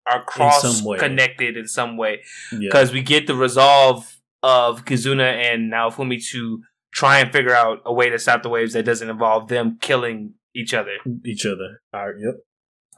[0.07, 0.99] are cross way.
[0.99, 2.23] connected in some way.
[2.53, 6.63] yeah, Because we get the resolve of Kizuna and Naofumi to
[6.93, 10.35] try and figure out a way to stop the waves that doesn't involve them killing
[10.55, 10.97] each other.
[11.25, 11.81] each other.
[11.95, 12.17] All right.
[12.19, 12.35] Yep.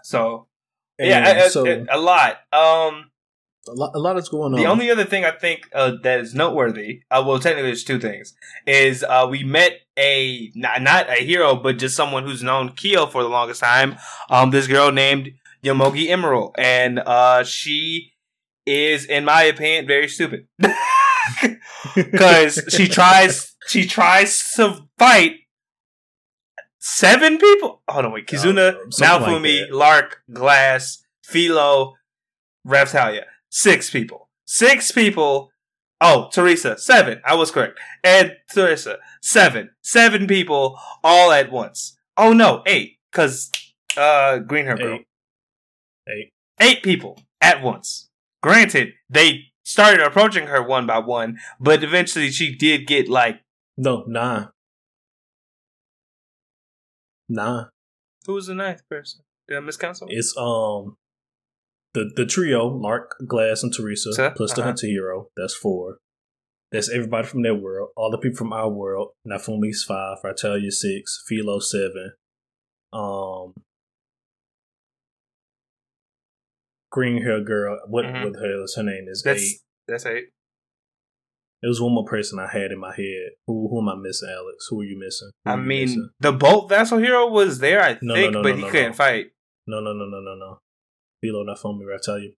[0.02, 0.48] So
[0.98, 2.38] And yeah, a, so a, a lot.
[2.52, 3.10] Um,
[3.66, 4.60] a lot, a lot is going on.
[4.60, 7.98] the only other thing I think uh, that is noteworthy, uh, well, technically there's two
[7.98, 8.34] things,
[8.66, 13.06] is uh, we met a not, not a hero, but just someone who's known Kyo
[13.06, 13.96] for the longest time.
[14.28, 15.30] Um, this girl named
[15.64, 18.12] Yomogi Emerald, and uh, she
[18.66, 20.46] is, in my opinion, very stupid
[21.94, 25.36] because she tries she tries to fight
[26.84, 27.82] seven people.
[27.88, 31.94] Hold on, wait, Kizuna, Uh, like Lark, Glass, Filo,
[32.66, 33.24] Reptalia.
[33.48, 34.28] Six people.
[34.44, 35.50] Six people.
[36.00, 37.20] Oh, Teresa, seven.
[37.24, 37.78] I was correct.
[38.02, 39.70] And Teresa, seven.
[39.80, 41.96] Seven people all at once.
[42.16, 42.98] Oh no, eight.
[43.12, 43.50] Cause
[43.96, 44.94] uh Green Hair Girl.
[44.94, 45.06] Eight.
[46.08, 46.32] Eight.
[46.60, 48.10] Eight people at once.
[48.42, 53.40] Granted, they started approaching her one by one, but eventually she did get like
[53.78, 54.48] No, nah,
[57.28, 57.66] nah.
[58.26, 59.20] who was the ninth person?
[59.48, 59.98] Did I miscount?
[60.08, 60.96] It's um
[61.92, 64.68] the the trio, Mark, Glass, and Teresa, plus the Uh-huh.
[64.70, 65.28] Hunter Hero.
[65.36, 65.98] That's four.
[66.72, 67.90] That's everybody from their world.
[67.96, 69.10] All the people from our world.
[69.28, 70.18] Naofumi's five.
[70.24, 71.22] Ratalia six.
[71.28, 72.12] Filo seven.
[72.92, 73.54] Um,
[76.90, 77.80] green hair girl.
[77.86, 78.24] What Mhm.
[78.24, 79.06] what the hell is her name?
[79.08, 79.60] Is That's eight.
[79.86, 80.28] that's eight.
[81.64, 83.30] There was one more person I had in my head.
[83.46, 84.66] Who who am I missing, Alex?
[84.68, 85.30] Who are you missing?
[85.46, 86.10] Who I you mean, missing?
[86.20, 88.88] the Bolt Vassal Hero was there, I No, think, no, but no, he no, couldn't
[88.90, 88.92] no.
[88.92, 89.26] fight.
[89.66, 90.58] no, no, no, no, no, no.
[91.22, 92.32] Filo, Naofumi, Ratalia.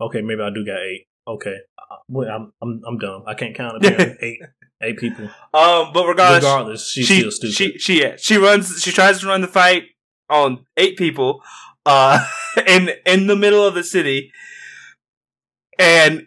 [0.00, 1.04] Okay, maybe I do got eight.
[1.28, 3.24] Okay, uh, well, I'm I'm I'm dumb.
[3.26, 4.40] I can't count apparently eight
[4.82, 5.26] eight people.
[5.52, 7.54] Um, but regardless, Regardless, she's she still stupid.
[7.54, 8.80] she she yeah, she runs.
[8.82, 9.84] She tries to run the fight
[10.30, 11.42] on eight people,
[11.84, 12.26] uh,
[12.66, 14.32] in in the middle of the city,
[15.78, 16.26] and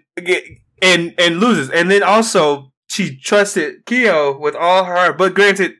[0.82, 1.70] and and loses.
[1.70, 5.74] And then also she trusted Kyo with all her heart, but granted.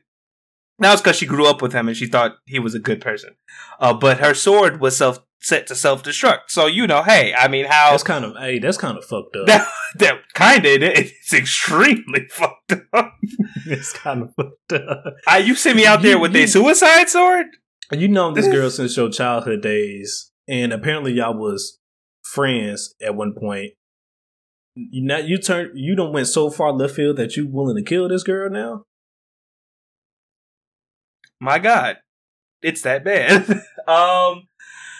[0.80, 3.00] That was because she grew up with him and she thought he was a good
[3.00, 3.34] person.
[3.80, 6.42] Uh, but her sword was self set to self destruct.
[6.50, 9.34] So you know, hey, I mean, how that's kind of hey, that's kind of fucked
[9.34, 9.46] up.
[9.48, 13.12] that that kind of it's extremely fucked up.
[13.66, 15.14] it's kind of fucked up.
[15.26, 17.46] I, you see me out there You- with you- a suicide sword?
[17.90, 21.80] You know this girl since your childhood days, and apparently y'all was
[22.22, 23.72] friends at one point.
[24.90, 27.82] You not you turn you don't went so far left field that you willing to
[27.82, 28.84] kill this girl now.
[31.40, 31.98] My God,
[32.62, 33.48] it's that bad.
[33.88, 34.48] um,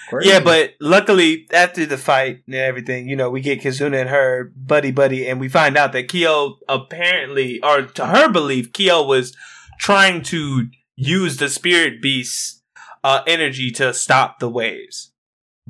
[0.09, 0.31] Crazy.
[0.31, 4.53] yeah, but luckily after the fight and everything, you know, we get Kizuna and her
[4.57, 9.37] buddy buddy, and we find out that Kyo apparently, or to her belief, Kyo was
[9.79, 12.63] trying to use the spirit beast's
[13.05, 15.13] uh, energy to stop the waves.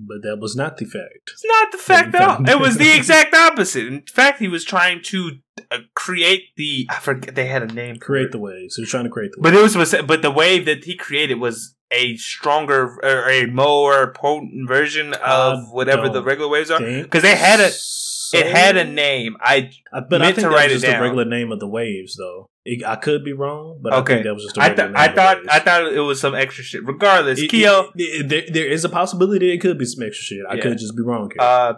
[0.07, 1.30] But that was not the fact.
[1.32, 2.49] It's not the fact at all.
[2.49, 3.86] It was the exact opposite.
[3.86, 5.38] In fact, he was trying to
[5.70, 6.86] uh, create the.
[6.90, 7.96] I forget they had a name.
[7.96, 8.76] Create the waves.
[8.76, 11.34] He was trying to create the But it was, but the wave that he created
[11.40, 16.80] was a stronger or a more potent version of I whatever the regular waves are.
[16.80, 19.36] because they had a- So- It had a name.
[19.40, 20.99] I I- but I meant think to write it just down.
[21.01, 22.51] the regular name of the waves, though.
[22.71, 24.14] It, I could be wrong, but I Okay.
[24.14, 25.39] think that was just I, th- I thought.
[25.51, 26.85] I thought it was some extra shit.
[26.87, 27.91] Regardless, It- Kyo.
[27.97, 30.45] it- there, there is a possibility it could be some extra shit.
[30.49, 30.62] I Yeah.
[30.62, 31.31] could just be wrong.
[31.39, 31.75] Uh,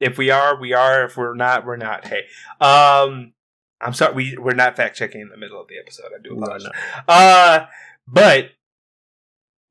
[0.00, 1.04] if we are, we are.
[1.04, 2.06] If we're not, we're not.
[2.06, 2.22] Hey,
[2.60, 3.34] um,
[3.80, 4.14] I'm sorry.
[4.14, 6.06] We we're not fact checking in the middle of the episode.
[6.16, 6.72] I do apologize.
[7.06, 7.66] Uh,
[8.08, 8.50] but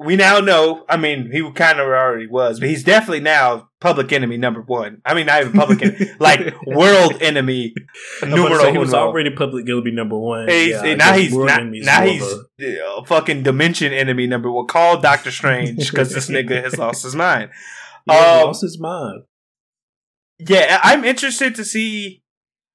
[0.03, 0.83] we now know.
[0.89, 5.01] I mean, he kind of already was, but he's definitely now public enemy number one.
[5.05, 7.73] I mean, not even public enemy, like world enemy
[8.21, 9.03] I'm numero say he was uno.
[9.07, 10.47] already public enemy number one.
[10.49, 12.23] He's, Yeah, I now he's not, now he's
[12.61, 14.67] a- uh, fucking dimension enemy number one.
[14.67, 17.49] Call Doctor Strange because this nigga has lost his mind.
[18.07, 19.23] Yeah, he Um, lost his mind.
[20.39, 22.20] Yeah, I'm interested to see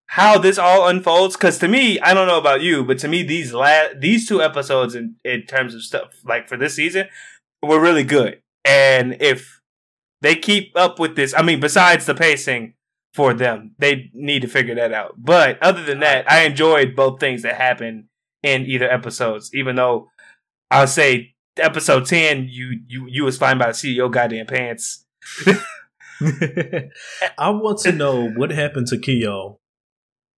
[0.07, 1.37] how this all unfolds.
[1.37, 4.43] Because to me, I don't know about you, but to me, these la- these two
[4.43, 7.09] episodes in in terms of stuff like for this season
[7.63, 8.41] were really good.
[8.65, 9.61] And if
[10.23, 12.75] they keep up with this, I mean, besides the pacing
[13.15, 15.15] for them, they need to figure that out.
[15.19, 18.05] But other than that, I enjoyed both things that happened
[18.43, 19.51] in either episodes.
[19.55, 20.11] Even though
[20.71, 25.05] I'll say episode ten, you you you was fine by the goddamn pants.
[27.39, 29.59] I want to know what happened to Kyo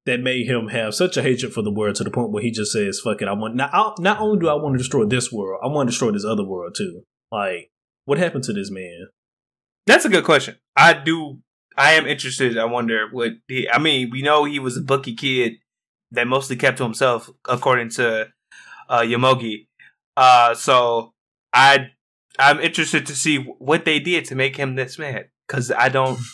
[0.08, 2.50] that made him have such a hatred for the world to the point where he
[2.50, 5.04] just says, "Fuck it, I want." Not, I, not only do I want to destroy
[5.04, 7.02] this world, I want to destroy this other world too.
[7.30, 7.70] Like,
[8.06, 9.08] what happened to this man?
[9.86, 10.56] That's a good question.
[10.74, 11.40] I do.
[11.76, 12.56] I am interested.
[12.56, 13.68] I wonder what he.
[13.68, 15.54] I mean, we know he was a bookie kid
[16.12, 18.28] that mostly kept to himself, according to
[18.88, 19.66] uh, Yomogi.
[20.16, 21.12] Uh, so
[21.52, 21.90] I,
[22.38, 25.28] I'm interested to see what they did to make him this mad.
[25.46, 26.18] Because I don't.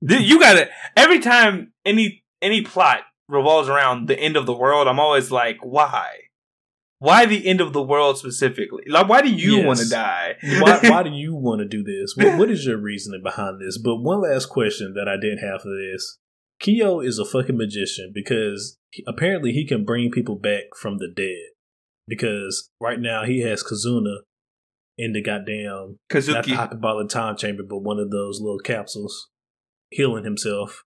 [0.00, 4.88] You gotta every time any any plot revolves around the end of the world.
[4.88, 6.06] I'm always like, why?
[7.00, 8.82] Why the end of the world specifically?
[8.88, 9.66] Like, why do you Yes.
[9.66, 10.34] want to die?
[10.60, 12.14] Why, why do you want to do this?
[12.16, 13.78] What, what is your reasoning behind this?
[13.78, 16.18] But one last question that I didn't have for this:
[16.60, 21.06] Kyo is a fucking magician because he- apparently he can bring people back from the
[21.14, 21.52] dead.
[22.08, 24.22] Because right now he has Kazuna
[24.96, 26.54] in the goddamn not the Kazuki.
[26.54, 29.28] hyperbolic time chamber, but one of those little capsules,
[29.90, 30.82] healing himself.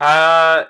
[0.00, 0.64] Uh,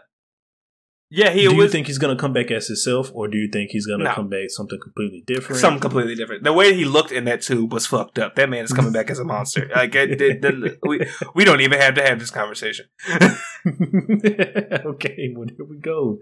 [1.10, 3.70] yeah, he do you think he's gonna come back as himself, or do you think
[3.70, 4.14] he's gonna No.
[4.14, 5.58] come back something completely different?
[5.60, 6.44] something completely different.
[6.44, 8.34] The way he looked in that tube was fucked up.
[8.34, 9.70] That man is coming back as a monster.
[9.74, 12.86] Like it, it- the- we we don't even have to have this conversation.
[13.66, 16.18] okay, well here we go.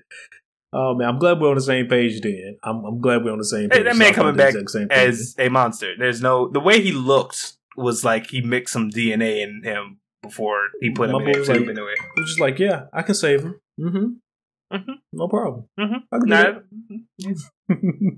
[0.73, 2.21] Oh man, I'm glad we're on the same page.
[2.21, 3.85] Then I'm, I'm glad we're on the same Hey, page.
[3.85, 4.99] that man So coming back exact same thing.
[4.99, 9.43] As a monster, there's no the way he looked was like he mixed some DNA
[9.43, 9.99] in him
[10.29, 11.57] before he put him in boy that was tube.
[11.61, 13.61] like- anyway, We're just like, yeah, I can save him.
[13.81, 14.77] Mm-hmm.
[14.77, 14.95] Mhm.
[15.13, 15.69] No problem.
[15.79, 16.03] Mhm.
[16.13, 17.37] I can do Nah,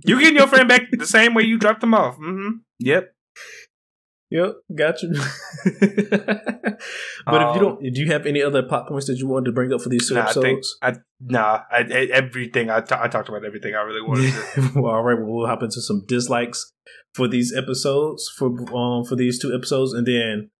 [0.05, 2.17] you getting your friend back the same way you dropped him off.
[2.17, 3.13] hmm Yep.
[4.31, 5.07] Yep, gotcha.
[5.07, 5.15] you.
[7.27, 9.53] but if you don't, do you have any other plot points that you wanted to
[9.53, 11.61] bring up for these two Nah, I think- I nah.
[11.71, 14.73] I, I, everything I I talked about everything I really wanted to.
[14.81, 15.19] well, all right.
[15.19, 16.73] Well, we'll hop into some dislikes
[17.15, 20.51] for these episodes for um for these two episodes, and then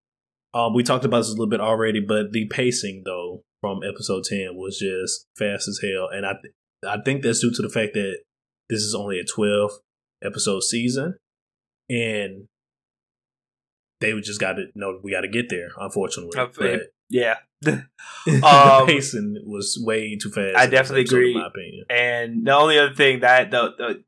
[0.55, 4.25] um we talked about this a little bit already, but the pacing though from episode
[4.25, 6.55] ten was just fast as hell, and I th-
[6.87, 8.19] I think that's due to the fact that
[8.71, 9.73] this is only a twelve
[10.25, 11.17] episode season,
[11.91, 12.47] and
[14.01, 15.71] they just got to know we got to get there.
[15.79, 17.37] Unfortunately, but yeah.
[17.63, 17.83] the
[18.45, 20.57] Um, pacing was way too fast.
[20.57, 21.33] I definitely episode, agree.
[21.33, 21.85] In my opinion.
[21.91, 24.03] And the only other thing that the, the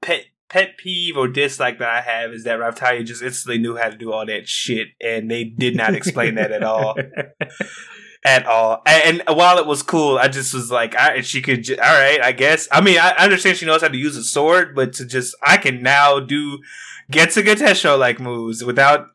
[0.51, 3.97] pet peeve or dislike that I have is that Raphtalia just instantly knew how to
[3.97, 6.97] do all that shit, and they did not explain that at all.
[8.23, 11.67] At all, and, and while it was cool, I just was like, I, she could,
[11.71, 12.69] all right, I guess.
[12.71, 15.57] I mean, I understand she knows how to use a sword, but to just, I
[15.57, 16.59] can now do
[17.11, 19.07] Getsuga Tensho like moves without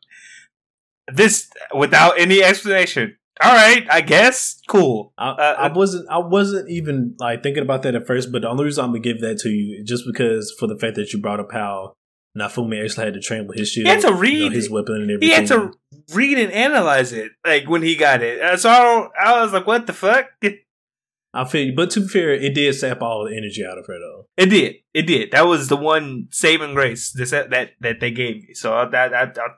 [1.06, 3.16] this, without any explanation.
[3.42, 5.12] All right, I guess, cool.
[5.18, 6.08] I, Uh, I wasn't.
[6.10, 8.32] I wasn't even like thinking about that at first.
[8.32, 10.76] But the only reason I'm gonna give that to you is just because for the
[10.78, 11.92] fact that you brought up how
[12.38, 14.70] Naofumi actually had to train with his shield, He had to you know, read his
[14.70, 15.28] weapon and everything.
[15.28, 15.72] he had to
[16.14, 18.40] read and analyze it like when he got it.
[18.40, 20.26] Uh, So I, don't, I was like, "What the fuck?"
[21.34, 23.86] I feel you, but to be fair, it did sap all the energy out of
[23.86, 24.26] her though.
[24.38, 25.32] it did, it did.
[25.32, 28.54] That was the one saving grace that that that they gave me.
[28.54, 29.48] So I, that I, I,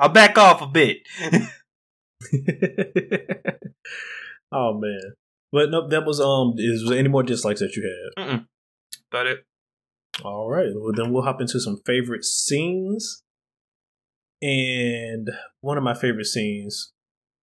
[0.00, 0.98] I'll back off a bit.
[4.52, 5.14] oh man,
[5.52, 6.54] but no, that was um.
[6.56, 7.82] Is there any more dislikes that you
[8.16, 8.44] had?
[9.10, 9.44] but it,
[10.24, 13.22] All right, well then we'll hop into some favorite scenes,
[14.42, 16.92] and one of my favorite scenes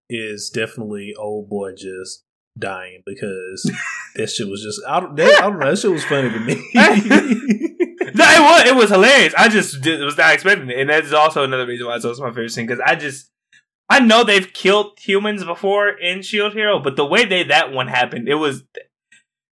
[0.10, 2.24] is definitely old boy just
[2.58, 3.70] dying because
[4.16, 6.40] that shit was just I don't, that, I don't know that shit was funny to
[6.40, 6.56] me.
[6.74, 9.34] no, it was it was hilarious.
[9.38, 12.06] I just did, was not expecting it, and that is also another reason why it's
[12.06, 13.30] also my favorite scene because I just.
[13.90, 17.88] I know they've killed humans before in Shield Hero, but the way they that one
[17.88, 18.64] happened, it was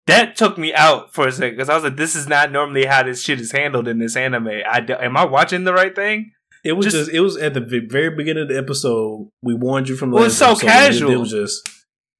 [0.07, 2.85] that took me out for a second because I was like, "This is not normally
[2.85, 6.31] how this shit is handled in this anime." I am I watching the right thing?
[6.63, 9.29] it was Just- just, it was at the very beginning of the episode.
[9.43, 11.11] We warned you from the It was so episode, casual.
[11.11, 11.69] It, it was just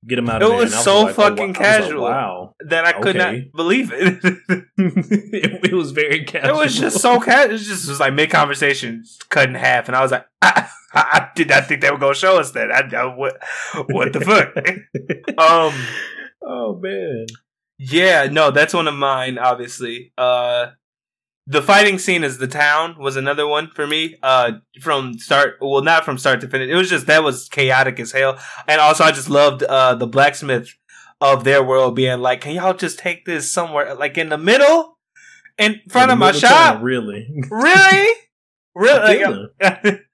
[0.07, 0.41] get him out.
[0.41, 0.57] It of there.
[0.59, 1.43] was And I so like, oh, fucking wow.
[1.43, 2.01] I was like, casual.
[2.03, 3.37] wow, That I could Okay.
[3.41, 4.23] not believe it.
[4.77, 6.49] it, it was very casual.
[6.59, 7.49] it was just so casual.
[7.49, 10.67] It was just was like mid conversation, cut in half, and I was like, I,
[10.95, 12.71] I did not think they were gonna show us that.
[12.71, 13.37] I, I what,
[13.89, 14.55] what the fuck?
[15.37, 15.73] um.
[16.41, 17.25] oh man.
[17.77, 20.13] Yeah, no, that's one of mine, obviously.
[20.17, 20.67] Uh
[21.47, 24.15] the fighting scene is the town was another one for me.
[24.23, 26.69] Uh from start well not from start to finish.
[26.69, 28.39] It was just that was chaotic as hell.
[28.67, 30.69] And also I just loved uh the blacksmith
[31.21, 34.97] of their world being like, Can y'all just take this somewhere like in the middle?
[35.57, 36.75] In front In of my shop?
[36.75, 37.27] town, really.
[37.49, 38.13] Really?
[38.75, 39.23] Really?
[39.23, 40.01] Like,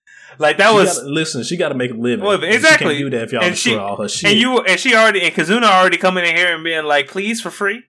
[0.41, 1.43] like that She was gotta- listen.
[1.43, 2.25] She got to make a living.
[2.25, 2.97] Well, exactly.
[2.97, 4.31] Do that if y'all And destroy she- all her shit.
[4.31, 7.39] and you and she already and Kazuna already coming in here and being like, please
[7.41, 7.83] for free.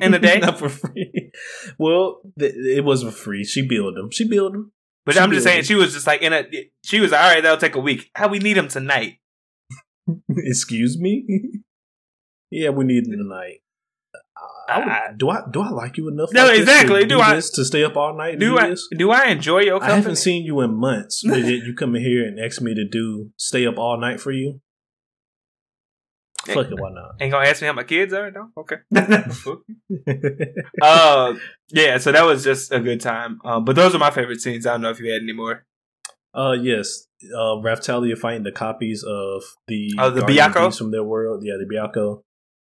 [0.00, 0.38] in the day?
[0.40, 1.30] not for free.
[1.78, 3.44] Well, th- it was for free.
[3.44, 4.10] She billed them.
[4.10, 4.72] She billed them.
[5.04, 6.44] But She I'm just saying, she was just like in a.
[6.84, 7.42] She was like, all right.
[7.42, 8.10] That'll take a week.
[8.16, 9.18] How we need him tonight?
[10.28, 11.24] Excuse me.
[12.50, 13.60] yeah, we need them tonight.
[14.68, 16.30] I would- do I do I like you enough?
[16.32, 17.02] No, like exactly.
[17.02, 18.38] To Do I- to stay up all night?
[18.38, 18.88] Do do I this?
[18.96, 19.92] do I enjoy your Company?
[19.92, 22.74] I haven't seen you in months, but yet you come in here and ask me
[22.74, 24.60] to do stay up all night for you.
[26.46, 27.16] Fuck it, why not?
[27.20, 28.50] Ain't gonna ask me how my kids are, no?
[28.56, 28.76] Okay.
[30.82, 31.34] uh,
[31.70, 31.98] yeah.
[31.98, 33.40] So that was just a good time.
[33.44, 34.66] Um, but those are my favorite scenes.
[34.66, 35.64] I don't know if you had any more.
[36.34, 37.06] Uh yes.
[37.34, 41.42] Uh Raphtalia fighting the copies of the Oh, the beasts from their world.
[41.44, 42.22] Yeah, the Byakko.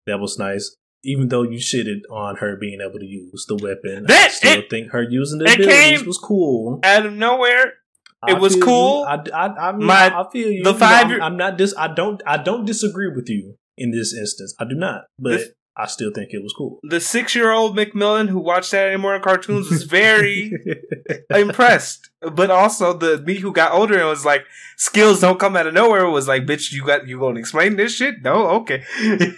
[0.06, 0.76] That was nice.
[1.02, 4.70] Even though you shitted on her being able to use the weapon, I still it-
[4.70, 6.80] think her using the it abilities was cool.
[6.84, 7.74] Out of nowhere,
[8.22, 8.64] I it was feel you.
[8.66, 9.04] cool.
[9.08, 10.62] I, I, I, mean, My- I feel you.
[10.62, 11.74] the You know, five I'm, year- I'm not dis.
[11.78, 12.22] I don't.
[12.26, 14.54] I don't disagree with you in this instance.
[14.58, 15.04] I do not.
[15.18, 16.80] But This- I still think it was cool.
[16.82, 20.52] the six-year-old McMillan who watched Saturday morning cartoons was very
[21.30, 22.10] impressed.
[22.20, 24.44] But also the me who got older and was like,
[24.76, 26.06] skills don't come out of nowhere.
[26.10, 28.16] Was like, bitch, you got you gonna explain this shit?
[28.22, 28.82] No, okay.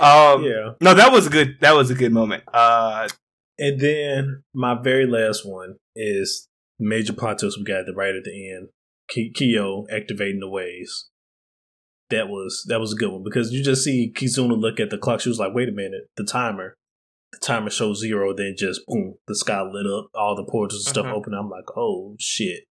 [0.00, 0.72] um, yeah.
[0.80, 1.56] no, that was a good.
[1.60, 2.44] That was a good moment.
[2.52, 3.08] Uh,
[3.58, 8.24] And then my very last one is major plot twist we got the right at
[8.24, 8.68] the end.
[9.08, 11.10] Kyo activating the waves.
[12.10, 14.98] That was that was a good one because you just see Kizuna look at the
[14.98, 15.20] clock.
[15.20, 16.74] She was like, "Wait a minute, the timer."
[17.32, 18.34] The timer shows zero.
[18.34, 20.08] Then just boom, the sky lit up.
[20.14, 21.12] All the portals and stuff Mhm.
[21.12, 21.34] open.
[21.34, 22.64] I'm like, "Oh shit,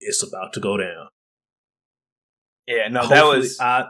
[0.00, 1.08] it's about to go down."
[2.66, 3.58] yeah, no, that was.
[3.60, 3.86] I.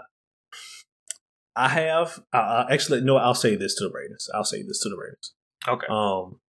[1.56, 3.16] I have uh, uh, actually no.
[3.16, 4.28] I'll say this to the Raiders.
[4.34, 5.34] I'll say this to the Raiders.
[5.66, 5.86] Okay.
[5.90, 6.40] Um,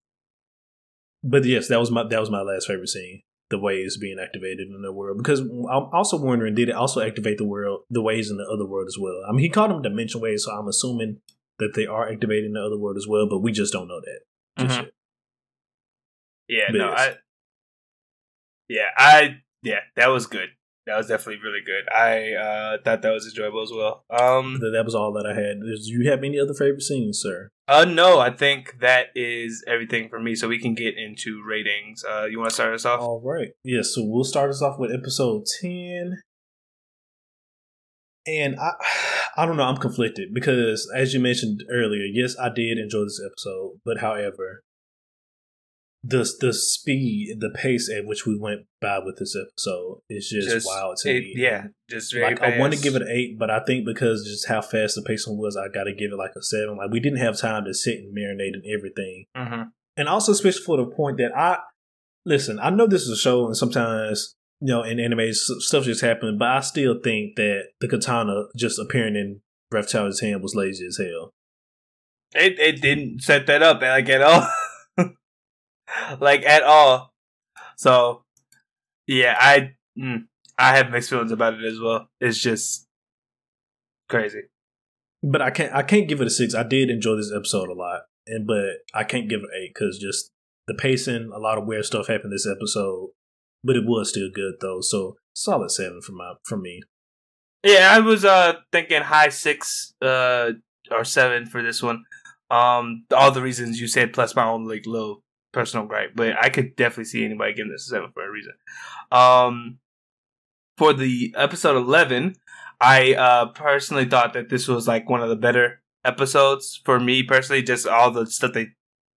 [1.24, 3.24] but yes, that was my that was my last favorite scene.
[3.49, 7.38] The waves being activated in the world because I'm also wondering did it also activate
[7.38, 9.24] the world the waves in the other world as well?
[9.28, 11.20] I mean, he called them dimension waves, so I'm assuming
[11.60, 14.20] that they are activating the other world as well, but we just don't know that.
[14.66, 14.91] just Mhm.
[16.47, 16.99] Yeah, But no, yes.
[16.99, 17.16] I.
[18.68, 19.41] Yeah, I.
[19.64, 20.49] Yeah, that was good.
[20.88, 21.88] That was definitely really good.
[21.94, 24.04] I uh, thought that was enjoyable as well.
[24.10, 25.60] Um, That, was all that I had.
[25.62, 27.50] Do you have any other favorite scenes, sir?
[27.68, 30.36] uh, no, I think that is everything for me.
[30.36, 32.04] So we can get into ratings.
[32.04, 33.00] Uh, you want to start us off?
[33.00, 33.50] All right.
[33.64, 36.18] Yeah, so we'll start us off with episode 10.
[38.28, 38.72] And I,
[39.38, 39.64] I don't know.
[39.64, 44.64] I'm conflicted because, as you mentioned earlier, yes, I did enjoy this episode, but however,
[46.04, 50.49] the the speed, the pace at which we went by with this episode is just,
[50.49, 51.34] Just- wild to It- me.
[51.38, 54.24] yeah, just very like I want to give it an eight, but I think because
[54.26, 56.78] just how fast the pacing was, I got to give it like a seven.
[56.78, 59.72] Like we didn't have time to sit and marinate and everything, Mhm.
[59.95, 61.60] and also especially for the point that I
[62.26, 62.58] listen.
[62.60, 66.38] I know this is a show, and sometimes you know in anime stuff just happens,
[66.39, 70.88] but I still think that the katana just appearing in Breath Child's hand was lazy
[70.88, 71.30] as hell.
[72.34, 74.47] It it didn't set that up like at all,
[76.20, 77.14] like at all.
[77.78, 78.24] So,
[79.08, 80.26] yeah, I mm,
[80.58, 82.08] I have mixed feelings about it as well.
[82.20, 82.88] It's just
[84.10, 84.44] crazy.
[85.24, 86.56] But I can't I can't give it a six.
[86.56, 90.00] I did enjoy this episode a lot, and but I can't give it eight because
[90.00, 90.32] just
[90.68, 93.10] the pacing, a lot of weird stuff happened this episode,
[93.64, 94.82] but it was still good though.
[94.82, 96.82] So solid seven from my from me.
[97.64, 100.52] Yeah, I was uh thinking high six uh
[100.89, 102.04] or seven for this one.
[102.50, 106.49] Um, all the reasons you said, plus my own like little personal gripe, but I
[106.49, 108.54] could definitely see anybody giving this a seven for a reason.
[109.12, 109.80] Um,
[110.78, 112.36] for the episode eleven,
[112.80, 117.24] I uh personally thought that this was like one of the better episodes for me
[117.24, 117.62] personally.
[117.62, 118.70] Just all the stuff they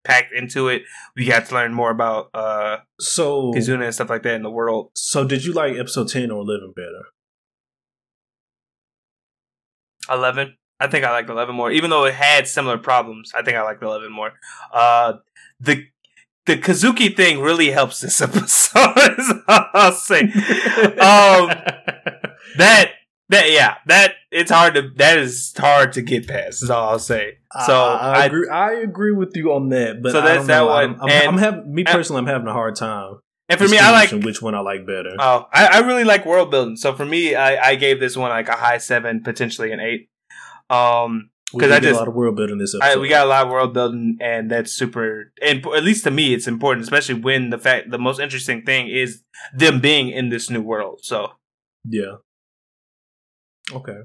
[0.05, 0.83] packed into it.
[1.15, 4.51] We got to learn more about uh So Kizuna and stuff like that in the
[4.51, 4.91] world.
[4.95, 7.05] so did you like episode ten or eleven better?
[10.11, 10.57] Eleven.
[10.81, 13.31] I think I liked eleven more, even though it had similar problems.
[13.37, 14.33] I think I liked eleven more.
[14.73, 15.15] Uh,
[15.61, 15.85] the
[16.47, 18.97] the Kazuki thing really helps this episode.
[19.19, 21.49] is I'll say Um,
[22.59, 22.91] that
[23.29, 26.63] that yeah that it's hard to that is hard to get past.
[26.63, 27.39] Is all I'll say.
[27.67, 28.49] So I, I agree.
[28.49, 30.03] I agree with you on that.
[30.03, 30.95] But So that's that one.
[30.95, 32.21] I'm, I'm, And- I'm having me personally.
[32.21, 33.19] I'm having a hard time.
[33.49, 34.11] And for me, I like.
[34.25, 35.11] which one I like better.
[35.19, 36.77] Oh, I, I really like world building.
[36.77, 40.09] So for me, I, I gave this one like a high seven, potentially an eight.
[40.71, 43.01] Um, We 'cause did I a just- lot of world building this I, episode.
[43.01, 45.33] we got a lot of world building, and that's super.
[45.43, 48.89] And at least to me, it's important, especially when the fact the most interesting thing
[48.89, 49.23] is
[49.55, 51.01] them being in this new world.
[51.03, 51.33] So
[51.85, 52.17] Yeah.
[53.73, 53.99] Okay.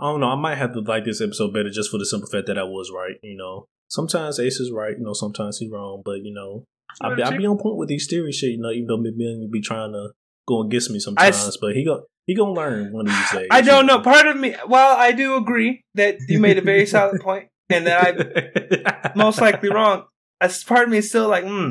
[0.00, 0.28] I don't know.
[0.28, 2.64] I might have to like this episode better just for the simple fact that I
[2.64, 3.16] was right.
[3.22, 4.96] You know, sometimes Ace is right.
[4.98, 6.02] You know, sometimes he's wrong.
[6.04, 6.64] But you know,
[7.00, 8.50] I be, I be on point with these theory shit.
[8.50, 10.10] You know, even though maybe be trying to
[10.46, 13.48] go against me sometimes, but he go he gonna learn one of these days.
[13.50, 14.00] I don't know.
[14.00, 17.86] Part of me, well, I do agree that you made a very solid point, and
[17.86, 20.04] that I'm most likely wrong.
[20.40, 21.70] A s- part of me is still like, hmm,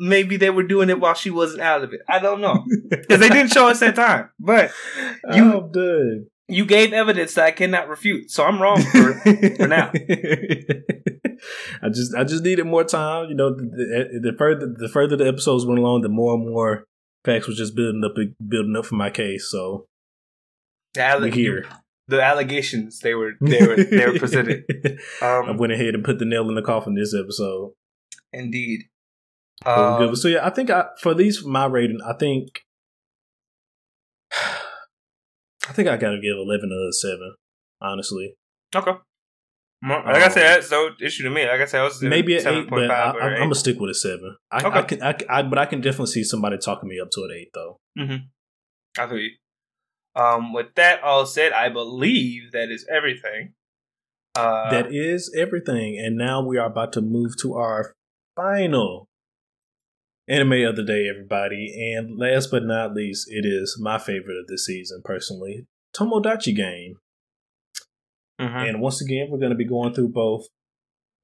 [0.00, 2.00] maybe they were doing it while she wasn't out of it.
[2.08, 4.70] I don't know because they didn't show us that time, but
[5.32, 6.26] You- I'm done.
[6.48, 9.14] you gave evidence that I cannot refute, so I'm wrong for.
[9.56, 9.90] for now.
[11.82, 13.28] I just I just needed more time.
[13.28, 16.48] You know, the, the, the further the further the episodes went along, the more and
[16.48, 16.84] more
[17.24, 18.14] facts was just building up
[18.48, 19.48] building up for my case.
[19.50, 19.86] So
[20.94, 21.66] The alle- here.
[22.08, 24.64] the allegations they were they were they were presented.
[25.22, 27.72] I Um, went ahead and put the nail in the coffin this episode.
[28.32, 28.82] indeed.
[29.64, 30.16] Um.
[30.16, 32.64] So yeah, I think I for these my rating, I think
[34.32, 37.34] I think I gotta give eleven out of seven.
[37.80, 38.34] Honestly,
[38.74, 38.92] okay.
[39.82, 41.44] Like I said, that's no issue to me.
[41.46, 43.90] Like I said, I was maybe an eight, but I, I, I'm gonna stick with
[43.90, 44.36] a seven.
[44.50, 44.78] I, Okay.
[44.78, 47.30] I can, I, I, but I can definitely see somebody talking me up to an
[47.36, 47.78] eight though.
[48.98, 49.30] I feel you.
[50.14, 53.54] Um, with that all said, I believe that is everything.
[54.34, 57.92] Uh, that is everything, and now we are about to move to our
[58.36, 59.08] final
[60.28, 61.94] anime of the day, everybody.
[61.96, 65.66] And last but not least, it is my favorite of this season, personally,
[65.96, 66.96] Tomodachi Game.
[68.40, 68.68] Mhm.
[68.68, 70.46] And once again, we're going to be going through both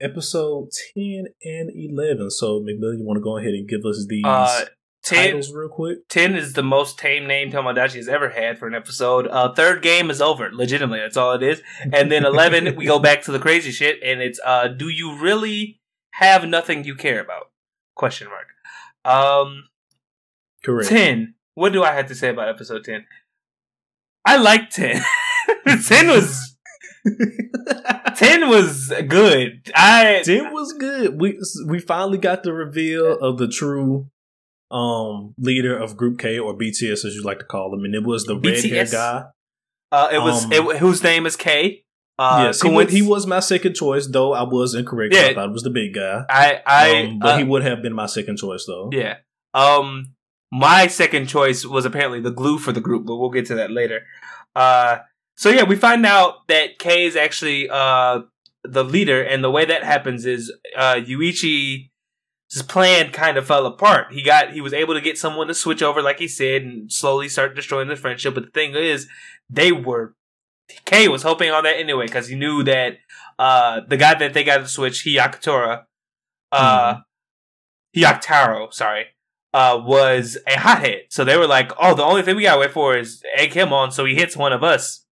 [0.00, 2.30] episode 10 and 11.
[2.30, 4.64] So, McMillan, you want to go ahead and give us these uh,
[5.02, 6.09] ten, titles real quick?
[6.09, 9.26] 10 is the most tame name Tomodachi has ever had for an episode.
[9.26, 10.50] Uh, third game is over.
[10.52, 11.62] Legitimately, that's all it is.
[11.92, 15.18] And then 11, we go back to the crazy shit, and it's uh, do you
[15.18, 15.80] really
[16.12, 17.50] have nothing you care about?
[17.94, 18.48] Question mark.
[19.04, 19.64] Um,
[20.64, 20.88] Correct.
[20.88, 21.34] 10.
[21.54, 23.04] What do I have to say about episode 10?
[24.24, 25.02] I like 10.
[25.86, 26.47] 10 was
[28.16, 29.62] 10 was good.
[29.74, 31.20] I 10 was good.
[31.20, 34.09] We we finally got the reveal of the true
[34.70, 38.04] um leader of Group K or BTS as you like to call them, and it
[38.04, 39.24] was the red hair guy.
[39.92, 41.84] uh it was Um, it, whose name is K.
[42.18, 45.14] Uh yes, he, coinc- was, he was my second choice, though I was incorrect.
[45.14, 45.26] Yeah.
[45.28, 46.24] I thought it was the big guy.
[46.28, 48.90] I I um, but uh, he would have been my second choice, though.
[48.92, 49.18] Yeah.
[49.54, 50.14] Um
[50.50, 53.70] my second choice was apparently the glue for the group, but we'll get to that
[53.70, 54.02] later.
[54.56, 54.98] Uh
[55.39, 58.22] so yeah, we find out that K is actually uh
[58.64, 61.89] the leader and the way that happens is uh Yuichi's
[62.66, 64.12] plan kind of fell apart.
[64.12, 66.93] He got he was able to get someone to switch over like he said and
[66.93, 69.07] slowly start destroying the friendship, but the thing is
[69.49, 70.16] they were
[70.84, 72.99] Kay was hoping on that anyway because he knew that
[73.39, 75.84] uh, the guy that they got to switch, Hyakutaro,
[76.51, 76.95] uh,
[77.97, 78.70] mm-hmm.
[78.72, 79.07] Sorry,
[79.55, 81.03] uh, was a hothead.
[81.11, 83.72] So they were like, "Oh, the only thing we gotta wait for is egg him
[83.72, 85.07] on, so he hits one of us."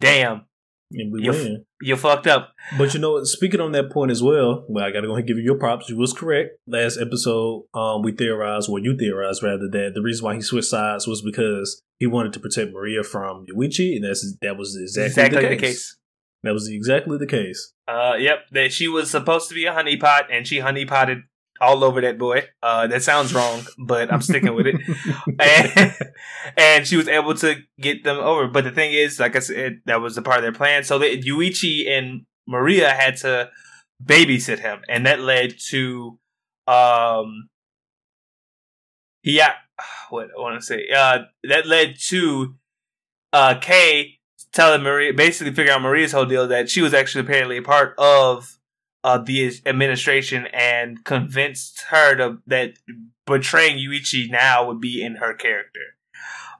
[0.00, 0.46] Damn,
[0.92, 1.64] and we you, win.
[1.80, 2.54] You fucked up.
[2.78, 5.28] But you know, speaking on that point as well, well, I gotta go ahead and
[5.28, 5.88] give you your props.
[5.88, 6.58] You was correct.
[6.66, 10.68] Last episode, um, we theorized, well, you theorized rather that the reason why he switched
[10.68, 15.22] sides was because he wanted to protect Maria from Yuichi, and that's that was exactly,
[15.24, 15.60] exactly the, case.
[15.60, 15.96] the, case.
[16.42, 17.72] That was exactly the case.
[17.88, 18.40] Uh, yep.
[18.52, 21.22] That she was supposed to be a honeypot, and she honeypotted
[21.60, 22.44] all over that boy.
[22.62, 24.76] Uh, that sounds wrong, but I'm sticking with it.
[25.40, 25.94] and,
[26.56, 28.46] and, she was able to get them over.
[28.48, 30.84] But the thing is, like I said, that was a part of their plan.
[30.84, 33.50] So that Yuichi and Maria had to
[34.04, 36.18] babysit him, and that led to
[36.66, 37.48] um,
[39.22, 39.52] yeah,
[40.10, 40.88] what I want to say.
[40.94, 42.56] Uh, that led to
[43.32, 44.18] uh Kay
[44.52, 47.94] telling Maria, basically figure out Maria's whole deal that she was actually apparently a part
[47.98, 48.58] of
[49.06, 52.72] uh, the administration and convinced her to, that
[53.24, 55.94] betraying Yuichi now would be in her character.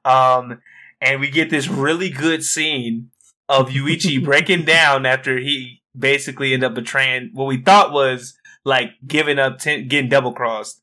[0.04, 0.60] Um,
[1.00, 3.10] and we get this really good scene
[3.48, 8.90] of Yuichi breaking down after he basically ended up betraying what we thought was like
[9.04, 10.80] giving up, ten, getting double crossed.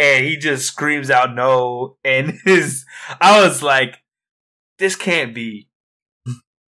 [0.00, 1.98] And he just screams out no.
[2.04, 2.84] And his,
[3.20, 4.02] I was like,
[4.80, 5.68] this can't be.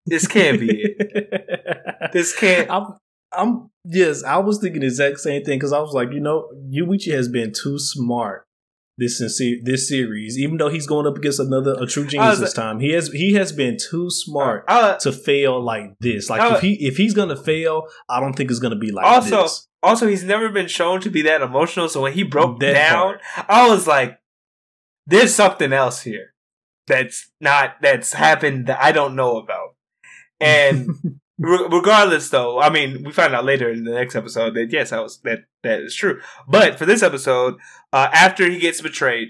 [0.05, 2.11] This can't be it.
[2.13, 2.71] This can't.
[2.71, 2.95] I'm,
[3.31, 6.49] I'm yes, I was thinking the exact same thing because I was like, you know,
[6.71, 8.47] Yuichi has been too smart
[8.99, 9.19] this
[9.63, 12.79] this series, even though he's going up against another a true genius this time.
[12.79, 16.29] He has he has been too smart uh, to fail like this.
[16.29, 19.05] Like uh, if he if he's gonna fail, I don't think it's gonna be like
[19.05, 19.67] also, this.
[19.81, 21.87] Also, he's never been shown to be that emotional.
[21.87, 23.45] So when he broke that down, part.
[23.47, 24.19] I was like,
[25.07, 26.33] "There's something else here
[26.85, 29.75] that's not that's happened that I don't know about."
[30.41, 30.89] And
[31.39, 35.01] regardless though i mean we find out later in the next episode that yes that
[35.01, 37.55] was that that is true but for this episode
[37.93, 39.29] uh, after he gets betrayed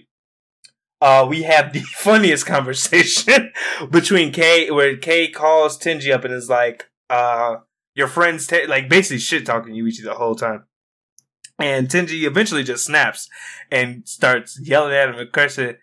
[1.02, 3.52] uh, we have the funniest conversation
[3.90, 7.58] between Kay, where Kay calls Tenji up and is like, uh,
[7.96, 10.66] your friend's, like, basically shit talking Yuichi the whole time.
[11.58, 13.28] And Tenji eventually just snaps
[13.72, 15.76] and starts yelling at him and cursing.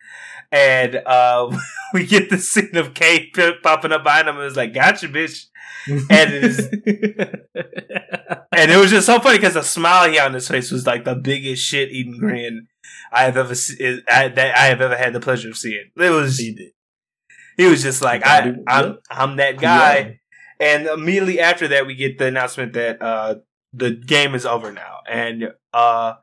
[0.53, 1.55] And, uh,
[1.95, 3.31] we get the scene of Kay
[3.63, 5.47] popping up behind him and is like, gotcha, bitch
[5.89, 6.45] and
[8.53, 10.87] and it was just so funny because the smile he had on his face was
[10.87, 12.67] like the biggest shit eating grin
[13.13, 15.91] I have ever se- I, that I have ever had the pleasure of seeing.
[15.97, 16.73] It was he,
[17.57, 20.19] he was just like I I'm I'm that guy,
[20.61, 20.67] yeah.
[20.67, 23.37] and immediately after that we get the announcement that uh
[23.73, 26.15] the game is over now, and uh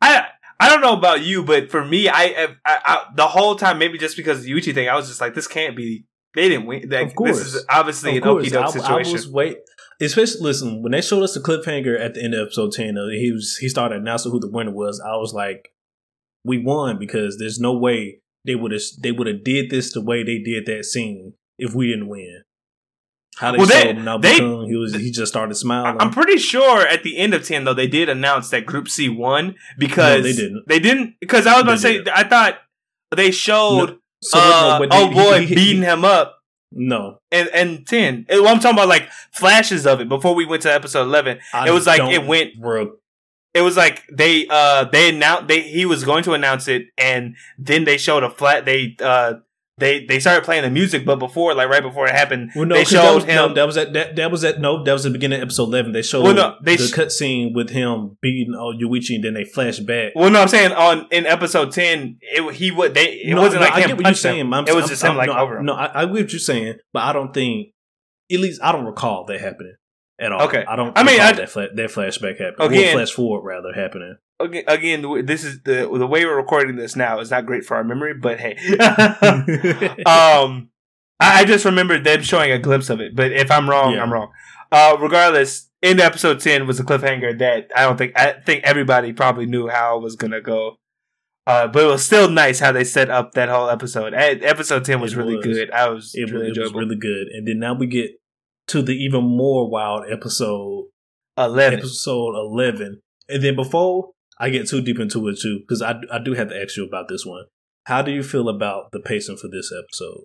[0.00, 0.26] I.
[0.60, 3.98] I don't know about you, but for me, I, I, I, the whole time, maybe
[3.98, 6.04] just because of the Yuichi thing, I was just like, this can't be
[6.34, 6.88] they didn't win.
[6.88, 7.38] Like, of course.
[7.38, 9.10] This is obviously of an okey doke situation.
[9.10, 9.58] I was wait.
[10.00, 12.98] Especially listen when they showed us the cliffhanger at the end of episode ten.
[12.98, 15.00] Uh, he was he started announcing who the winner was.
[15.00, 15.72] I was like,
[16.44, 20.00] we won because there's no way they would have they would have did this the
[20.00, 22.42] way they did that scene if we didn't win.
[23.36, 25.96] How they well, showed they, they, he was he just started smiling.
[26.00, 29.08] I'm pretty sure at the end of ten though they did announce that Group C
[29.08, 30.64] won because no, they didn't.
[30.68, 32.12] They didn't because I was about they to say.
[32.14, 32.58] I thought
[33.14, 36.38] they showed no, so uh, no, oh boy, he, he, beating him up.
[36.72, 38.26] No, and and ten.
[38.28, 41.38] Well, I'm talking about like flashes of it before we went to episode eleven.
[41.52, 42.60] I it was like it went.
[42.60, 42.96] Bro.
[43.52, 47.36] It was like they uh they announced they he was going to announce it, and
[47.56, 48.64] then they showed a flat.
[48.64, 49.34] They uh
[49.78, 52.76] they they started playing the music, but before, like right before it happened, well, no,
[52.76, 53.34] they showed that was, him.
[53.34, 55.64] No, that was at that, that was at no, that was the beginning of episode
[55.64, 55.92] eleven.
[55.92, 59.34] They showed well, no, they the sh- cutscene with him beating uh, Yuichi, and then
[59.34, 60.12] they flash back.
[60.14, 63.62] Well, no, I'm saying on in episode ten, it he would they it no, wasn't
[63.62, 64.52] no, like I him get what you're saying.
[64.52, 65.66] I'm, it was I'm, just I'm, him like no, over him.
[65.66, 67.70] No, I, I get what you're saying, but I don't think
[68.32, 69.74] at least I don't recall that happening
[70.20, 70.42] at all.
[70.42, 70.96] Okay, I don't.
[70.96, 72.78] I mean, I, that, fla- that flashback happening.
[72.78, 74.16] Again, flash forward rather happening.
[74.40, 77.84] Again, this is the the way we're recording this now is not great for our
[77.84, 78.56] memory, but hey,
[80.06, 80.70] um,
[81.20, 83.14] I just remembered them showing a glimpse of it.
[83.14, 84.02] But if I'm wrong, yeah.
[84.02, 84.32] I'm wrong.
[84.72, 89.12] Uh, regardless, in episode ten was a cliffhanger that I don't think I think everybody
[89.12, 90.76] probably knew how it was gonna go.
[91.46, 94.14] Uh, but it was still nice how they set up that whole episode.
[94.14, 95.46] Episode ten was it really was.
[95.46, 95.70] good.
[95.70, 97.28] I was it, really it was really good.
[97.28, 98.10] And then now we get
[98.68, 100.86] to the even more wild episode
[101.36, 101.80] 11.
[101.80, 103.00] Episode 11.
[103.28, 106.48] And then before I get too deep into it too, because I, I do have
[106.48, 107.44] to ask you about this one.
[107.84, 110.24] How do you feel about the pacing for this episode?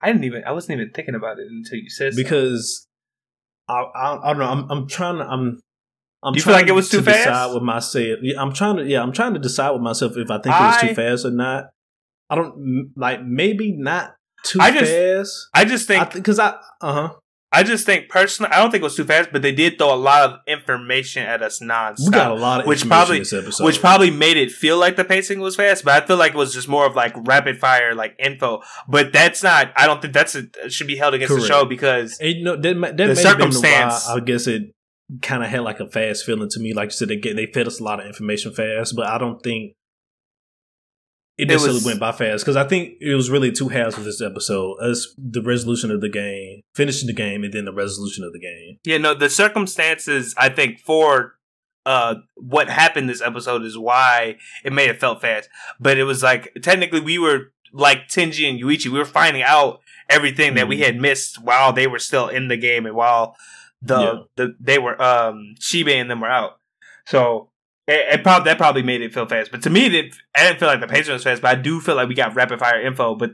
[0.00, 0.42] I didn't even.
[0.44, 2.14] I wasn't even thinking about it until you said.
[2.16, 2.86] Because
[3.68, 4.44] I, I, I don't know.
[4.46, 5.24] I'm I'm trying to.
[5.24, 5.60] I'm.
[6.24, 7.18] I'm do you feel like it was too to fast?
[7.18, 8.18] Decide with myself.
[8.22, 8.84] Yeah, I'm trying to.
[8.84, 11.30] Yeah, I'm trying to decide with myself if I think it was too fast or
[11.30, 11.70] not.
[12.30, 14.14] I don't like maybe not
[14.44, 15.48] too I just fast.
[15.54, 17.14] I just think Because I, uh huh.
[17.54, 19.92] I just think personally, I don't think it was too fast, but they did throw
[19.92, 22.04] a lot of information at us nonstop.
[22.06, 24.78] We got a lot of which information probably- this episode, which probably made it feel
[24.78, 27.12] like the pacing was fast, but I feel like it was just more of like
[27.26, 28.62] rapid fire, like info.
[28.88, 29.70] But that's not.
[29.76, 32.96] I don't think that's a, should be held against the show because know, that, that
[32.96, 34.62] The may have been circumstance- why I guess it
[35.20, 36.72] kind of had like a fast feeling to me.
[36.72, 39.18] Like you said, they get they fed us a lot of information fast, but I
[39.18, 39.74] don't think
[41.42, 44.04] it It was- went by fast because I think it was really two halves of
[44.04, 48.24] this episode: us the resolution of the game, finishing the game, and then the resolution
[48.24, 48.78] of the game.
[48.84, 51.34] yeah, no, the circumstances I think for
[51.84, 55.48] uh what happened this episode is why it made it felt fast.
[55.80, 59.80] But it was like technically we were like Tenji and Yuichi, we were finding out
[60.08, 60.84] everything that we Mhm.
[60.84, 63.34] had missed while they were still in the game and while
[63.80, 64.18] the Yeah.
[64.36, 66.58] the they were um Shibe and them were out.
[67.06, 67.50] So
[67.92, 69.50] it, it probably that probably made it feel fast.
[69.50, 71.42] But to me, it, I didn't feel like the pacing was fast.
[71.42, 73.14] But I do feel like we got rapid fire info.
[73.14, 73.32] But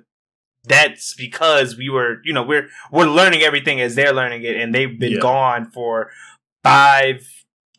[0.64, 4.74] that's because we were, you know, we're we're learning everything as they're learning it, and
[4.74, 5.20] they've been Yeah.
[5.20, 6.10] gone for
[6.62, 7.26] five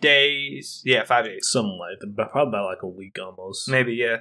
[0.01, 0.81] days.
[0.85, 3.67] Yeah, five days, Something like that, probably about like a week almost.
[3.69, 3.93] maybe.
[3.93, 4.17] Yeah.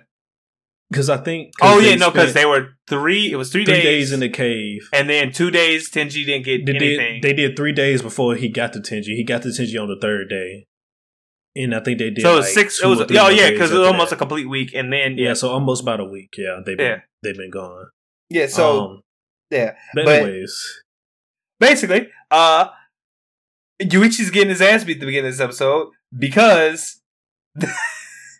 [0.90, 1.52] Because I think.
[1.60, 3.30] Oh yeah, no, because they were three.
[3.30, 4.89] It was three, three days, days in the cave.
[4.94, 5.90] and then two days.
[5.90, 7.20] Tenji didn't get They anything.
[7.20, 9.14] did, they did three days before he got to Tenji.
[9.14, 10.66] He got to Tenji on the third day.
[11.57, 12.81] And I think they did so like six.
[12.83, 14.16] It was oh yeah, because it was almost that.
[14.16, 16.35] a complete week, and then Yeah, yeah, so almost about a week.
[16.39, 17.01] Yeah, they've been Yeah.
[17.23, 17.87] they've been gone.
[18.31, 18.47] yeah.
[18.47, 19.03] So Um,
[19.51, 20.83] yeah, but, but- anyways,
[21.59, 22.66] basically, uh,
[23.83, 27.01] Yuichi's getting his ass beat at the beginning of this episode because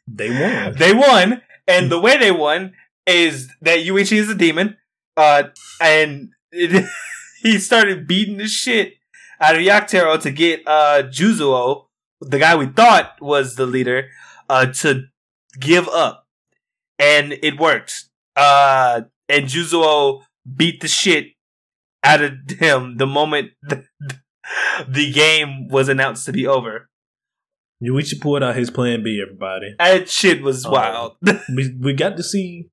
[0.06, 0.74] they won.
[0.78, 2.74] they won, and the way they won
[3.06, 4.76] is that Yuichi is a demon,
[5.16, 5.44] uh,
[5.80, 6.85] and it,
[7.43, 8.94] he started beating the shit
[9.40, 11.86] out of Hyakutaro to get uh Juzo,
[12.20, 14.08] the guy we thought was the leader,
[14.48, 15.04] uh, to
[15.58, 16.26] give up,
[16.98, 17.92] and it worked.
[18.36, 20.22] Uh, and Juzo
[20.56, 21.28] beat the shit
[22.04, 23.84] out of him the moment the,
[24.88, 26.88] the game was announced to be over.
[27.82, 29.20] Yuichi pulled out his plan B.
[29.22, 31.16] Everybody, That shit was Um, wild.
[31.54, 32.68] we we got to see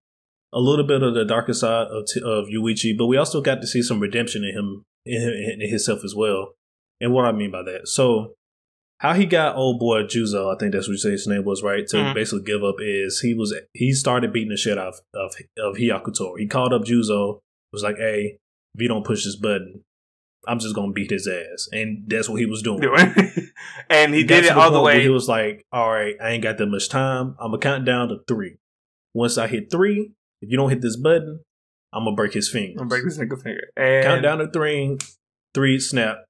[0.53, 3.61] a little bit of the darker side of t- of Yuichi, but we also got
[3.61, 6.53] to see some redemption in him in, him- in himself as well.
[6.99, 8.33] And what I mean by that, so
[8.99, 11.61] how he got old boy Juzo, I think that's what you say his name was,
[11.63, 11.85] right?
[11.87, 12.13] To Mhm.
[12.13, 15.75] basically give up is he was he started beating the shit out of of, of
[15.77, 16.37] Hyakuto.
[16.37, 17.39] He called up Juzo,
[17.73, 18.37] was like, "Hey,
[18.73, 19.83] if you don't push this button,
[20.47, 22.83] I'm just gonna beat his ass," and that's what he was doing.
[23.89, 25.01] and he got did it all the way.
[25.01, 27.35] He was like, "All right, I ain't got that much time.
[27.39, 28.57] I'm gonna count down to three.
[29.13, 30.11] Once I hit three,
[30.41, 31.39] if you don't hit this button,
[31.93, 32.81] I'm gonna break his finger.
[32.81, 33.67] I'm the single finger.
[33.77, 34.97] And Count down to three.
[35.53, 36.25] Three snap,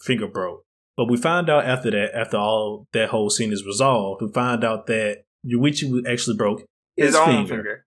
[0.00, 0.64] finger broke.
[1.00, 4.62] But we find out after that, after all that whole scene is resolved, we find
[4.62, 6.60] out that Yuichi actually broke
[6.94, 7.46] his, his own finger.
[7.46, 7.84] finger.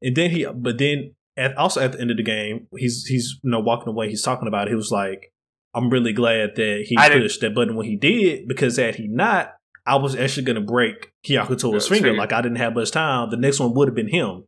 [0.00, 3.40] And then he, but then at, also at the end of the game, he's he's
[3.42, 4.10] you know walking away.
[4.10, 4.70] He's talking about it.
[4.70, 5.32] He was like,
[5.74, 8.94] "I'm really glad that he I didn't- pushed that button when he did because had
[8.94, 9.54] he not,
[9.84, 12.04] I was actually going to break Hyakuto's finger.
[12.10, 12.14] finger.
[12.16, 13.30] Like I didn't have much time.
[13.30, 14.44] The next one would have been him.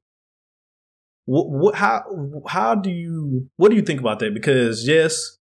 [1.25, 1.75] What, what?
[1.75, 2.05] How?
[2.47, 3.49] How do you?
[3.57, 4.33] What do you think about that?
[4.35, 5.39] Because yes,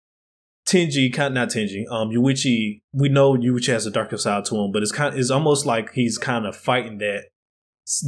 [0.68, 2.82] Tenji, kind not Tenji, um, Yuichi.
[2.94, 5.18] We know Yuichi has a darker side to him, but it's kind.
[5.18, 7.26] It's almost like he's kind of fighting that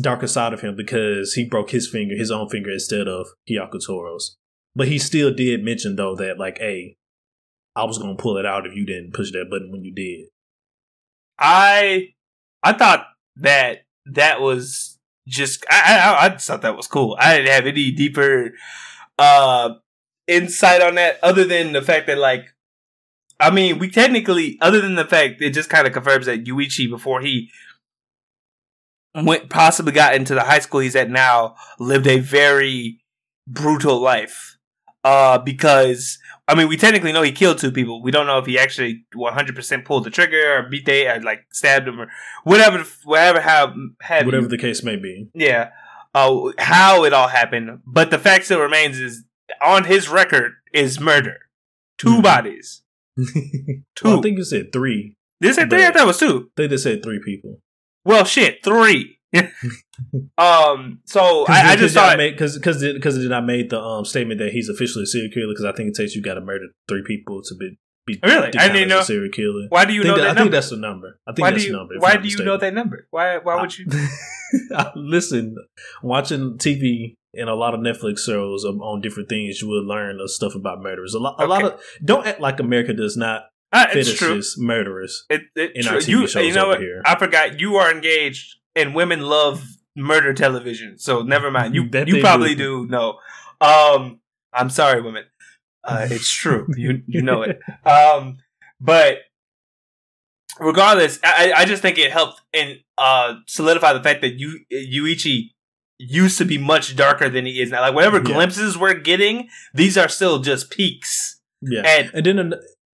[0.01, 4.37] darker side of him because he broke his finger, his own finger, instead of Hyakutaro's.
[4.75, 6.97] But he still did mention though that like, hey,
[7.75, 10.27] I was gonna pull it out if you didn't push that button when you did.
[11.39, 12.09] I
[12.61, 13.07] I thought
[13.37, 17.17] that that was just I, I I just thought that was cool.
[17.19, 18.51] I didn't have any deeper
[19.17, 19.71] uh
[20.27, 22.45] insight on that other than the fact that like
[23.39, 26.89] I mean we technically other than the fact it just kind of confirms that Yuichi
[26.89, 27.49] before he
[29.15, 32.99] went possibly got into the high school he's at now lived a very
[33.47, 34.57] brutal life.
[35.03, 36.17] Uh because
[36.47, 38.01] I mean we technically know he killed two people.
[38.01, 41.41] We don't know if he actually 100% pulled the trigger or beat they or like
[41.51, 42.07] stabbed him or
[42.45, 43.73] whatever whatever how
[44.09, 45.27] Whatever you- the case may be.
[45.33, 45.71] yeah.
[46.15, 47.81] Uh how it all happened.
[47.85, 49.25] But the fact still remains is
[49.61, 51.37] on his record is murder
[51.99, 52.23] 2 Mhm.
[52.23, 52.81] bodies
[53.17, 55.15] two Well, I think you said three.
[55.39, 57.59] this said three I thought it was two They just said three people.
[58.05, 59.19] well shit three
[60.37, 64.39] um so I, I just thought because because because did not made the um statement
[64.39, 66.65] that he's officially a serial killer because I think it takes you got to murder
[66.87, 68.47] three people to be be Really?
[68.57, 69.67] I didn't know- serial killer.
[69.69, 71.19] why do you know that, that, I think that's the number.
[71.25, 71.95] I think why that's the number.
[71.99, 73.85] why do you know that number why why would you
[74.75, 75.55] I- listen,
[76.03, 80.19] watching TV and a lot of Netflix shows on- on different things, you will learn
[80.19, 81.13] of stuff about murderers.
[81.13, 84.55] A lot, a lot of don't act like America does not Uh, it's true fetishes
[84.59, 85.25] murderers.
[85.29, 85.91] It, it in true.
[85.95, 86.79] our TV you, shows you know over what?
[86.79, 87.01] here.
[87.05, 89.63] I forgot you are engaged, and women love
[89.95, 91.73] murder television, so never mind.
[91.75, 92.85] You That you probably do.
[92.85, 93.17] do know.
[93.61, 94.19] Um,
[94.53, 95.23] I'm sorry, women.
[95.83, 96.67] Uh, it's true.
[96.77, 97.59] you you know it.
[97.85, 98.37] Um,
[98.79, 99.17] but
[100.59, 105.49] regardless, I, I just think it helped and uh solidify the fact that you Yuichi
[105.99, 107.81] used to be much darker than he is now.
[107.81, 108.23] Like whatever Yeah.
[108.23, 111.39] glimpses we're getting, these are still just peaks.
[111.61, 112.53] Yeah, And and then an-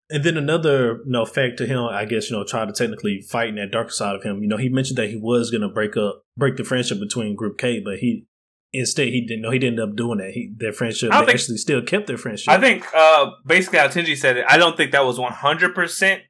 [0.10, 3.22] and then another you know fact to him, I guess you know try to technically
[3.22, 4.42] fight in that darker side of him.
[4.42, 7.58] You know, he mentioned that he was gonna break up break the friendship between Group
[7.58, 8.26] K, but he
[8.72, 10.32] instead he didn't know he didn't end up doing that.
[10.32, 12.50] He their friendship they think- actually still kept their friendship.
[12.54, 15.76] I think uh basically how Tenji said it, I don't think that was one hundred
[15.76, 16.22] percent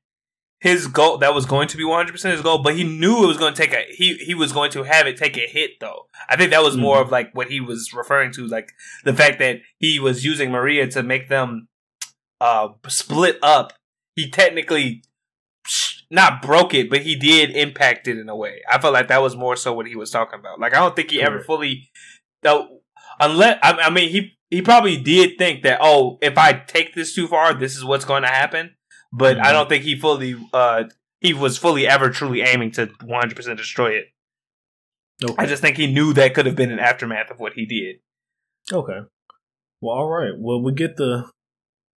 [0.64, 3.22] his goal that was going to be one hundred percent his goal, but he knew
[3.24, 5.42] it was going to take a he he was going to have it take a
[5.46, 6.08] hit though.
[6.30, 7.02] I think that was more Mhm.
[7.02, 8.72] of like what he was referring to, like
[9.04, 11.68] the fact that he was using Maria to make them
[12.40, 13.74] uh split up.
[14.16, 15.04] He technically
[16.10, 18.62] not broke it, but he did impact it in a way.
[18.72, 20.60] I felt like that was more so what he was talking about.
[20.62, 21.90] Like I don't think he ever fully
[22.42, 22.80] though
[23.20, 27.14] unless I, I mean he he probably did think that oh if I take this
[27.14, 28.76] too far this is what's going to happen
[29.14, 29.52] but I Mhm.
[29.54, 30.84] don't think he fully uh
[31.22, 34.06] he was fully ever truly aiming to 100% destroy it
[35.24, 35.36] okay.
[35.38, 38.02] I just think he knew that could have been an aftermath of what he did
[38.72, 39.00] Okay.
[39.82, 40.32] Well, all right.
[40.38, 41.30] Well, we get the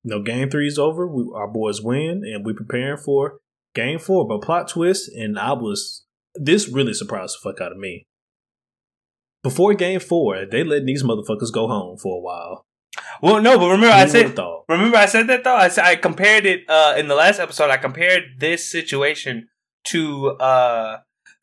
[0.02, 1.06] you know game is over.
[1.06, 3.38] We, our boys win, and we're preparing for
[3.74, 4.26] game four.
[4.26, 8.02] But plot twist, and I was this really surprised the fuck out of me.
[9.44, 12.64] Before game four, they let these motherfuckers go home for a while.
[13.23, 15.97] Well no but remember I said would've remember I said that though I said I
[15.97, 19.48] compared it uh in the last episode I compared this situation
[19.89, 20.98] to uh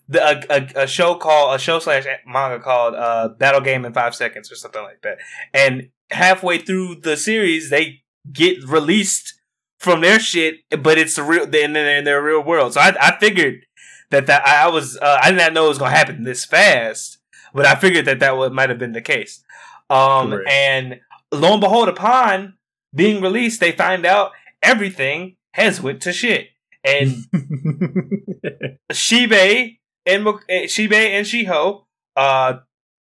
[0.07, 3.93] the, a, a, a show called a show slash manga called uh Battle Game in
[3.93, 5.17] Five Seconds or something like that.
[5.53, 9.33] And halfway through the series, they get released
[9.79, 12.73] from their shit, but it's the real in their, in their real world.
[12.73, 13.65] So I, I figured
[14.11, 17.17] that that I was uh, I did not know it was gonna happen this fast,
[17.53, 19.43] but I figured that that might have been the case.
[19.89, 20.49] Um, Correct.
[20.49, 20.99] and
[21.33, 22.55] lo and behold, upon
[22.93, 24.31] being released, they find out
[24.61, 26.49] everything has went to shit,
[26.83, 27.09] and
[28.91, 31.85] Shibe and eh, Shibe and Shiho
[32.15, 32.59] uh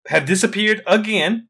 [0.07, 1.47] have disappeared again.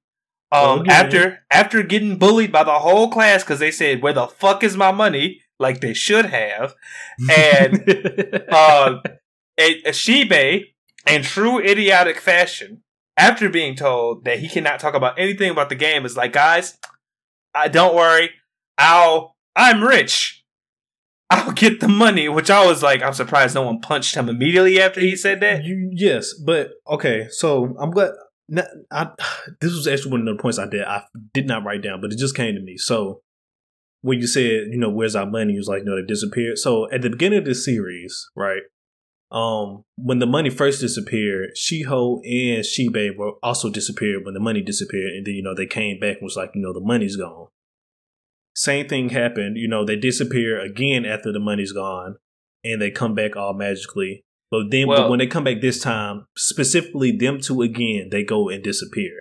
[0.54, 0.92] Um, Again.
[0.92, 4.76] after after getting bullied by the whole class because they said, "Where the fuck is
[4.76, 6.74] my money?" like they should have.
[7.32, 7.76] And
[8.50, 9.00] uh,
[9.58, 10.66] a Shibe,
[11.08, 12.84] in true idiotic fashion,
[13.18, 16.78] after being told that he cannot talk about anything about the game, is like, "Guys,
[17.54, 18.32] I don't worry,
[18.78, 20.38] I'll I'm rich."
[21.32, 24.82] I'll get the money, which I was like, I'm surprised no one punched him immediately
[24.82, 25.64] after he said that.
[25.64, 27.28] You, yes, but okay.
[27.30, 28.12] So I'm glad.
[28.92, 29.12] I,
[29.62, 30.84] this was actually one of the points I did.
[30.84, 32.76] I did not write down, but it just came to me.
[32.76, 33.22] So
[34.02, 35.54] when you said, you know, where's our money?
[35.54, 36.58] You was like, no, they disappeared.
[36.58, 38.64] So at the beginning of the series, right?
[39.32, 44.62] Um, when the money first disappeared, Shiho and Shibe were also disappeared when the money
[44.62, 47.16] disappeared, and then you know they came back and was like, you know, the money's
[47.16, 47.48] gone.
[48.54, 49.58] Same thing happened.
[49.58, 52.18] You know, they disappear again after the money's gone,
[52.64, 54.26] and they come back all magically.
[54.50, 58.24] But then, Well- but when they come back this time, specifically them two again, they
[58.24, 59.12] go and disappear.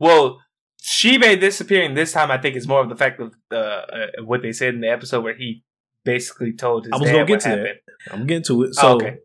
[0.00, 0.40] Well,
[0.82, 4.42] Shibe disappearing this time, I think, is more of the fact of uh, uh, what
[4.42, 5.62] they said in the episode where he
[6.04, 7.58] basically told his I was dad gonna get to that.
[7.58, 7.78] happened.
[8.10, 8.70] I'm getting to it.
[8.70, 9.18] Oh, So, okay.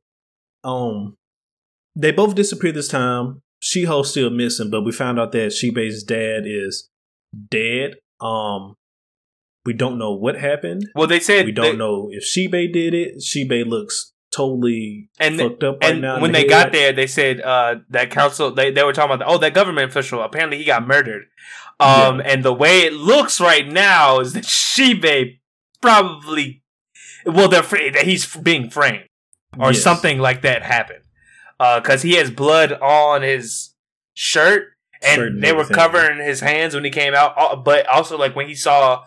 [0.63, 1.15] Um,
[1.95, 3.41] they both disappeared this time.
[3.61, 6.89] Shiho's still missing, but we found out that Shibe's dad is
[7.49, 7.95] dead.
[8.21, 8.75] Um,
[9.65, 10.84] we don't know what happened.
[10.95, 13.17] Well, they said We don't they- know if Shibe did it.
[13.17, 16.21] Shibe looks totally And fucked up right and now.
[16.21, 19.27] when the they got there, they said uh, that council they, they were talking about
[19.27, 21.25] oh that government official apparently he got murdered.
[21.79, 25.39] Um, and the way it looks right now is that Shibe
[25.81, 26.61] probably
[27.25, 29.07] well they're that he's being framed
[29.60, 29.82] or Yes.
[29.84, 31.03] something like that happened.
[31.60, 33.74] Because he has blood on his
[34.14, 37.34] shirt and and they were covering his hands when he came out.
[37.38, 39.03] Uh, but also like when he saw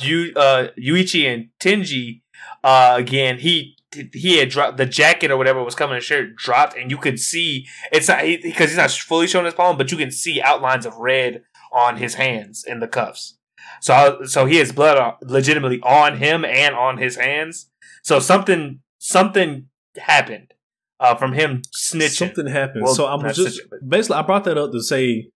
[0.00, 2.22] Yu, uh, Yuichi and Tenji
[2.64, 3.76] uh, again he
[4.12, 7.18] he had dropped the jacket or whatever was covering his shirt dropped and you could
[7.18, 10.84] see it's not because he's not fully showing his palm but you can see outlines
[10.84, 11.42] of red
[11.72, 13.38] on his hands in the cuffs.
[13.80, 17.70] So so he has blood legitimately on him and on his hands.
[18.02, 20.54] So something something happened
[21.00, 22.84] uh, from him snitching Something happened.
[22.84, 25.30] Well, so I'm just snitching, basically I brought that up to say,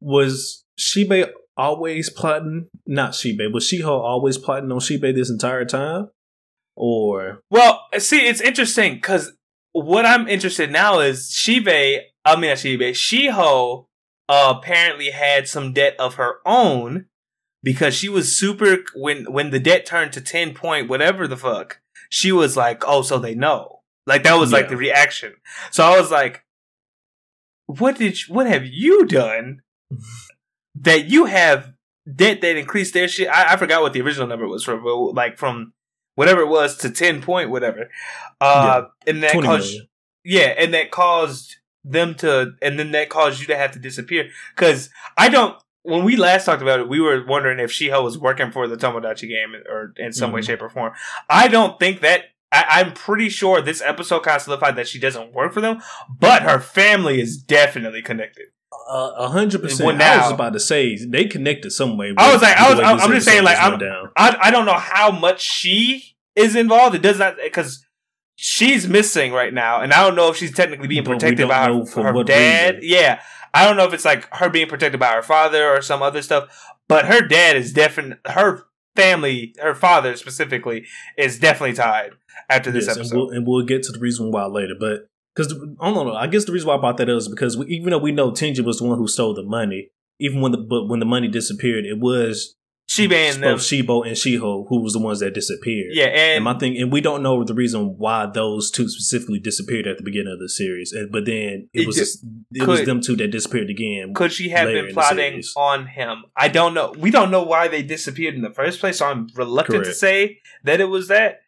[0.00, 2.68] was Shibe always plotting?
[2.86, 6.10] Not Shibe, was Shiho always plotting on Shibe this entire time?
[6.74, 9.32] Or Well, see, it's interesting because
[9.72, 12.00] what I'm interested in now is Shibe.
[12.24, 12.90] I mean, not Shibe.
[12.90, 13.86] Shiho
[14.28, 17.06] uh, apparently had some debt of her own
[17.62, 21.80] because she was super when when the debt turned to ten point whatever the fuck.
[22.10, 23.76] She was like, "Oh, so they know."
[24.06, 25.34] Like that was like the reaction.
[25.72, 26.44] So I was like,
[27.66, 29.62] what did you, what have you done
[30.76, 31.72] that you have
[32.06, 33.28] that that increased their shit?
[33.28, 35.72] I, I forgot what the original number was from, but like from
[36.14, 37.90] whatever it was to ten point whatever.
[38.40, 39.88] Uh, and that caused million.
[40.24, 44.28] yeah, and that caused them to, and then that caused you to have to disappear.
[44.54, 45.56] Because I don't.
[45.86, 48.76] When we last talked about it, we were wondering if Shiho was working for the
[48.76, 50.46] Tomodachi game or in some way, Mhm.
[50.46, 50.92] shape, or form.
[51.30, 52.24] I don't think that.
[52.52, 55.82] I, I'm pretty sure this episode kind of solidified that she doesn't work for them,
[56.20, 58.46] but her family is definitely connected.
[58.88, 60.00] Uh, A hundred percent.
[60.00, 62.14] I was about to say they connected some way.
[62.16, 62.78] I was like- I was.
[62.80, 63.80] I, am just saying, like, I'm-.
[64.16, 66.94] I I don't know how much she is involved.
[66.94, 67.84] It does not because
[68.36, 71.84] she's missing right now, and I don't know if she's technically being protected by her,
[72.12, 72.76] her dad.
[72.76, 72.88] reason.
[72.90, 73.20] Yeah,
[73.56, 76.20] I don't know if it's like her being protected by her father or some other
[76.20, 76.74] stuff.
[76.88, 78.64] But her dad is definitely her
[78.94, 80.84] family, her father specifically,
[81.16, 82.10] is definitely tied
[82.50, 83.16] after this Yes, and episode.
[83.16, 84.74] we'll, and we'll get to the reason why later.
[84.78, 87.28] But because I don't know, I guess the reason why I brought that up is
[87.28, 89.88] because we, even though we know Tenji was the one who stole the money,
[90.20, 92.55] even when the but when the money disappeared, it was
[92.88, 95.90] she and both Shibo and Shiho who was the ones that disappeared.
[95.92, 99.40] Yeah, And and my thing, and we don't know the reason why those two specifically
[99.40, 100.94] disappeared at the beginning of the series.
[101.10, 104.14] But then it, It was just, it was them two that disappeared again.
[104.14, 106.24] could she have been plotting on him?
[106.36, 106.94] I don't know.
[106.96, 110.40] We don't know why they disappeared in the first place, so I'm reluctant to say
[110.62, 111.40] that it was that.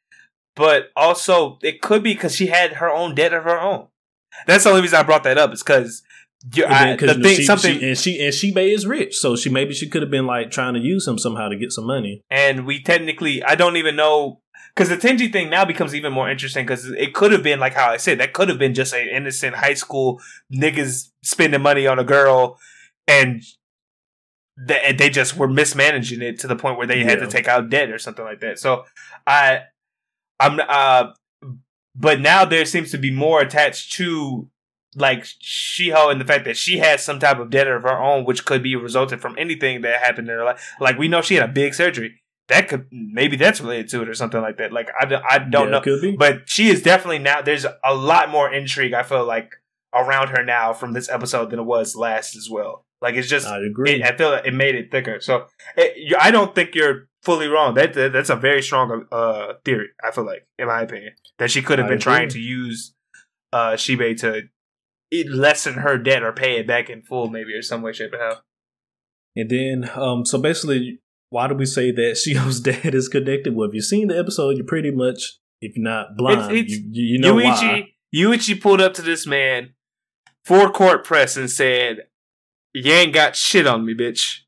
[0.56, 3.86] But also, it could be because she had her own debt of her own.
[4.46, 5.52] That's the only reason I brought that up.
[5.52, 6.02] Is because
[6.44, 6.54] And
[6.88, 9.16] then, 'cause, the you know, thing, she, something, she, and she and Shibe is rich,
[9.16, 11.72] so she maybe she could have been like trying to use him somehow to get
[11.72, 12.22] some money.
[12.30, 14.40] and we technically, I don't even know.
[14.74, 17.74] Because the Tenji thing now becomes even more interesting because it could have been like
[17.74, 20.20] how I said that could have been just an innocent high school
[20.54, 22.60] niggas spending money on a girl,
[23.08, 23.42] and
[24.56, 27.70] they, they just were mismanaging it to the point where they had to take out
[27.70, 28.60] debt or something like that.
[28.60, 28.84] So
[29.26, 29.62] I,
[30.38, 31.12] I'm uh,
[31.96, 34.48] but now there seems to be more attached to
[34.98, 38.24] like Shiho and the fact that she has some type of debt of her own,
[38.24, 40.74] which could be resulted from anything that happened in her life.
[40.80, 42.20] Like we know she had a big surgery.
[42.48, 44.72] That could maybe that's related to it or something like that.
[44.72, 46.16] Like I, don't- I don't Yeah, know, Could be.
[46.16, 47.42] but she is definitely now.
[47.42, 48.94] There's a lot more intrigue.
[48.94, 49.52] I feel like
[49.94, 52.84] around her now from this episode than it was last as well.
[53.02, 53.92] Like it's just I agree.
[53.92, 55.20] it, I feel like it made it thicker.
[55.20, 55.46] So
[55.76, 57.74] it, you- I don't think you're fully wrong.
[57.74, 59.88] That, that that's a very strong uh theory.
[60.02, 62.02] I feel like, in my opinion, that she could have I been agree.
[62.02, 62.94] trying to use
[63.52, 64.42] uh Shibe to
[65.12, 68.18] lessen her debt or pay it back in full, maybe or some way, shape, or
[68.18, 68.38] how.
[69.36, 73.54] And then, um, so basically, why do we say that Shiho's dad is connected?
[73.54, 76.88] Well, if you've seen the episode, you pretty much, if you're not blind, It's- you,
[76.92, 77.86] you you know why.
[78.14, 79.74] Yuichi Yuichi pulled up to this man
[80.44, 82.06] for court press and said,
[82.72, 84.38] "You ain't got shit on me, bitch.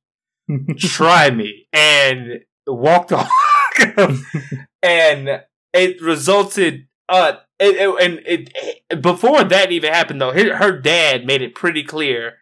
[0.78, 3.28] Try me," and walked off.
[4.82, 5.42] and
[5.74, 6.86] it resulted.
[7.08, 8.20] Uh, it, it- and
[8.90, 12.38] it, before that even happened though, her, her dad made it pretty clear,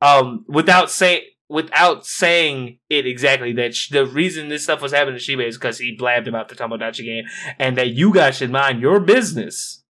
[0.00, 5.18] um, without saying without saying it exactly that sh- the reason this stuff was happening
[5.18, 7.24] to Shibe is because he blabbed about the Tomodachi game,
[7.58, 9.82] and that you guys should mind your business.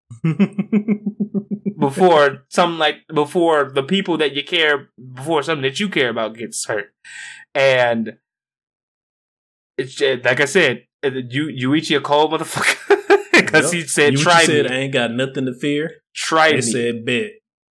[1.79, 6.37] Before some like before the people that you care before something that you care about
[6.37, 6.95] gets hurt,
[7.55, 8.17] and
[9.77, 12.84] it's like I said, uh, you Yuichi a cold motherfucker
[13.55, 15.91] because he said try said, me, I ain't got nothing to fear.
[16.15, 16.63] try They me.
[16.63, 17.31] said, bet.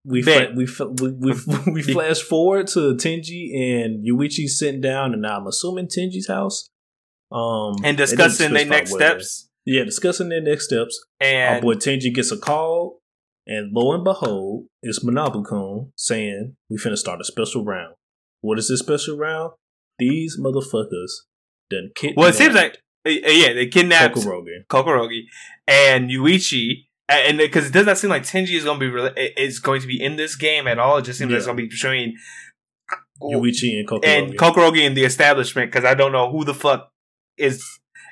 [0.06, 0.47] We Bet.
[0.49, 1.34] Fla- we, fa- we we
[1.73, 6.69] we flash forward to Tenji and Yuichi sitting down, and I'm assuming Tenji's house,
[7.31, 9.49] um, and discussing their next steps.
[9.65, 10.99] Yeah, discussing their next steps.
[11.22, 13.01] Our And boy Tenji gets a call,
[13.45, 17.93] and lo and behold, it's Manabu-kun saying, we finna start a special round.
[18.41, 19.51] What is this special round?
[19.99, 21.11] These motherfuckers
[21.69, 22.77] done kidnapped well, it seems like
[23.14, 24.65] yeah, they kidnapped Kokorogi.
[24.69, 25.23] Kokorogi
[25.68, 29.34] and Yuichi, and because it does not seem like Tenji is going to be re-
[29.38, 30.98] is going to be in this game at all.
[30.98, 32.15] It just seems like it's going to be between
[33.22, 34.06] Yuichi and Kokorogi.
[34.06, 36.91] and Kokorogi and the establishment because I don't know who the fuck
[37.38, 37.64] is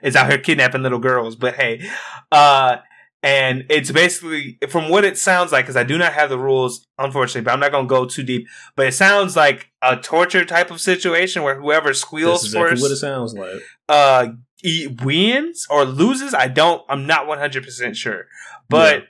[0.04, 1.36] is out here kidnapping little girls.
[1.36, 1.88] But hey,
[2.32, 2.78] uh,
[3.24, 6.86] and it's basically from what it sounds like because I do not have the rules,
[7.00, 7.42] unfortunately.
[7.42, 8.48] But I'm not gonna go too deep.
[8.76, 12.92] But it sounds like a torture type of situation where whoever squeals exactly first what
[12.92, 13.62] it sounds like.
[13.90, 14.28] uh
[14.64, 18.26] e- wins or loses i don't i'm not 100% sure
[18.70, 19.04] but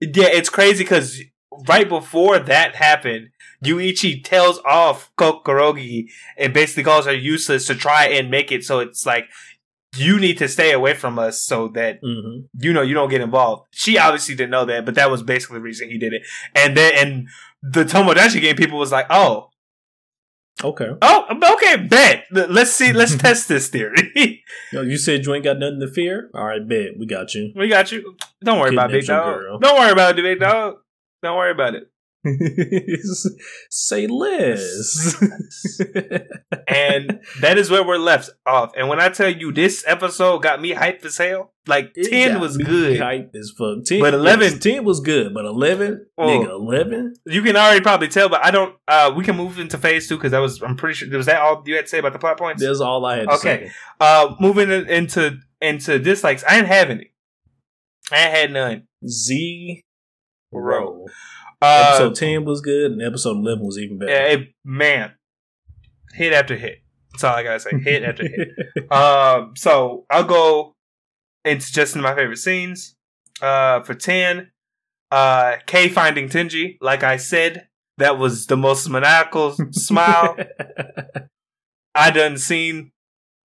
[0.00, 1.20] yeah, it's crazy because
[1.68, 3.28] right before that happened
[3.64, 8.80] yuichi tells off kokorogi and basically calls her useless to try and make it so
[8.80, 9.26] it's like
[9.96, 13.20] you need to stay away from us so that hmm you know you don't get
[13.20, 13.68] involved.
[13.72, 16.22] She obviously didn't know that, but that was basically the reason he did it.
[16.54, 17.28] And then and
[17.62, 19.50] the Tomodachi game people was like, oh,
[20.64, 20.88] Okay.
[21.02, 22.24] oh, okay, bet.
[22.30, 24.42] Let's see, let's test this theory.
[24.72, 26.30] Yo, you said you ain't got nothing to fear?
[26.34, 26.98] All right, bet.
[26.98, 27.52] We got you.
[27.54, 28.16] we got you.
[28.44, 29.34] Don't worry about it, big dog.
[29.34, 29.58] girl.
[29.58, 30.76] Don't worry about it, big dog.
[31.22, 31.91] Don't worry about it.
[33.70, 35.16] Say Liz.
[36.68, 38.72] and that is where we're left off.
[38.76, 42.40] And when I tell you this episode got me hyped as hell, like It 10
[42.40, 43.00] was good.
[43.00, 43.84] Hype as fuck.
[43.84, 46.26] 10, But 11 yes, 10 was good, but 11, Oh.
[46.28, 47.14] nigga, 11?
[47.26, 48.74] You can already probably tell, but I don't.
[48.86, 50.62] Uh, we can move into phase two because that was.
[50.62, 51.16] I'm pretty sure.
[51.16, 52.62] Was that all you had to say about the plot points?
[52.62, 53.70] That's all I had to Okay.
[54.00, 56.44] Uh, moving in- into into dislikes.
[56.48, 57.12] I didn't have any.
[58.10, 58.82] I ain't had none.
[59.06, 59.82] Z
[60.52, 61.06] Row.
[61.62, 61.68] Row.
[61.68, 64.10] Uh, Episode 10 was good, and episode 11 was even better.
[64.12, 65.12] yeah, it, man,
[66.14, 66.78] hit after hit.
[67.12, 67.78] That's all I gotta say.
[67.78, 68.48] Hit after hit.
[68.90, 70.74] Um, so I'll go
[71.44, 72.96] into just my favorite scenes.
[73.40, 74.50] Uh, for ten,
[75.10, 76.76] uh, Kay finding Tenji.
[76.80, 77.68] Like I said,
[77.98, 80.36] that was the most maniacal smile
[81.94, 82.92] I done seen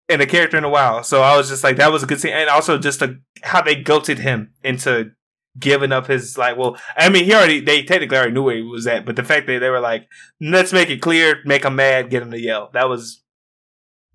[0.09, 1.03] in a character in a while.
[1.03, 3.61] So I was just like, that was a good scene, and also just a, how
[3.61, 5.11] they guilted him into
[5.57, 6.57] giving up his like.
[6.57, 9.23] Well, I mean, he already they technically already knew where he was at, but the
[9.23, 10.07] fact that they were like,
[10.41, 12.69] let's make it clear, make him mad, get him to yell.
[12.73, 13.23] That was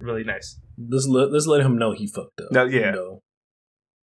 [0.00, 0.58] really nice.
[0.78, 2.52] let's, let, let's let him know he fucked up.
[2.52, 2.86] No, yeah.
[2.86, 3.22] You know?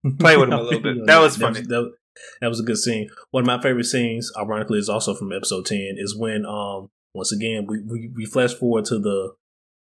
[0.19, 1.05] Play with him a little bit.
[1.05, 1.61] That was funny.
[1.61, 1.93] That was,
[2.41, 3.09] that was a good scene.
[3.31, 7.31] One of my favorite scenes, ironically, is also from episode 10, is when, um, once
[7.31, 9.34] again, we, we, we flash forward to the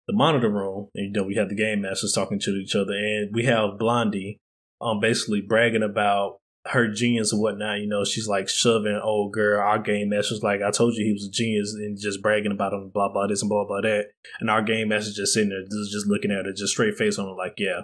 [0.08, 2.92] the monitor room, and you know, we have the game masters talking to each other,
[2.92, 4.40] and we have Blondie
[4.80, 7.80] um basically bragging about her genius and whatnot.
[7.80, 11.12] You know, she's like shoving old girl, our game master's like, I told you he
[11.12, 14.06] was a genius, and just bragging about him, blah blah this and blah blah that.
[14.40, 17.26] And our game master's just sitting there, just, looking at her, just straight face on
[17.26, 17.82] her, like, yeah,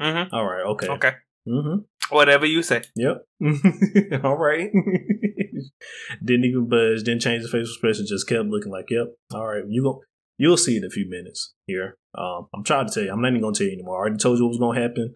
[0.00, 0.34] Mm-hmm.
[0.34, 1.12] all right, okay, Okay.
[1.48, 1.78] mm-hmm.
[2.10, 2.82] Whatever you say.
[2.96, 3.24] Yep.
[4.24, 4.70] All right.
[6.24, 7.02] didn't even budge.
[7.02, 8.04] Didn't change his facial expression.
[8.06, 9.06] Just kept looking like, "Yep.
[9.32, 9.62] All right.
[9.66, 10.02] You go.
[10.36, 11.96] You'll see in a few minutes here.
[12.14, 13.10] Um, I'm trying to tell you.
[13.10, 13.96] I'm not even going to tell you anymore.
[13.96, 15.14] I already told you what was going to happen.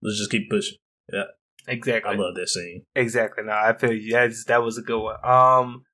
[0.00, 0.78] Let's just keep pushing.
[1.68, 2.14] Exactly.
[2.14, 2.84] I love that scene.
[2.96, 3.44] Exactly.
[3.44, 4.12] No, I feel you.
[4.12, 5.16] That's, that was a good one.
[5.24, 5.84] Um,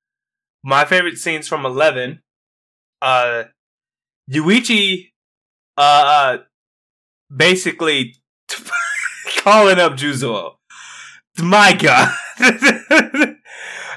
[0.63, 2.21] my favorite scenes from Eleven.
[3.01, 3.43] Uh,
[4.31, 5.11] Yuichi,
[5.77, 6.37] uh, uh
[7.35, 8.15] basically
[9.37, 10.55] calling up Juzo.
[11.37, 12.15] My God,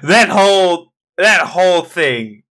[0.03, 2.43] that whole that whole thing.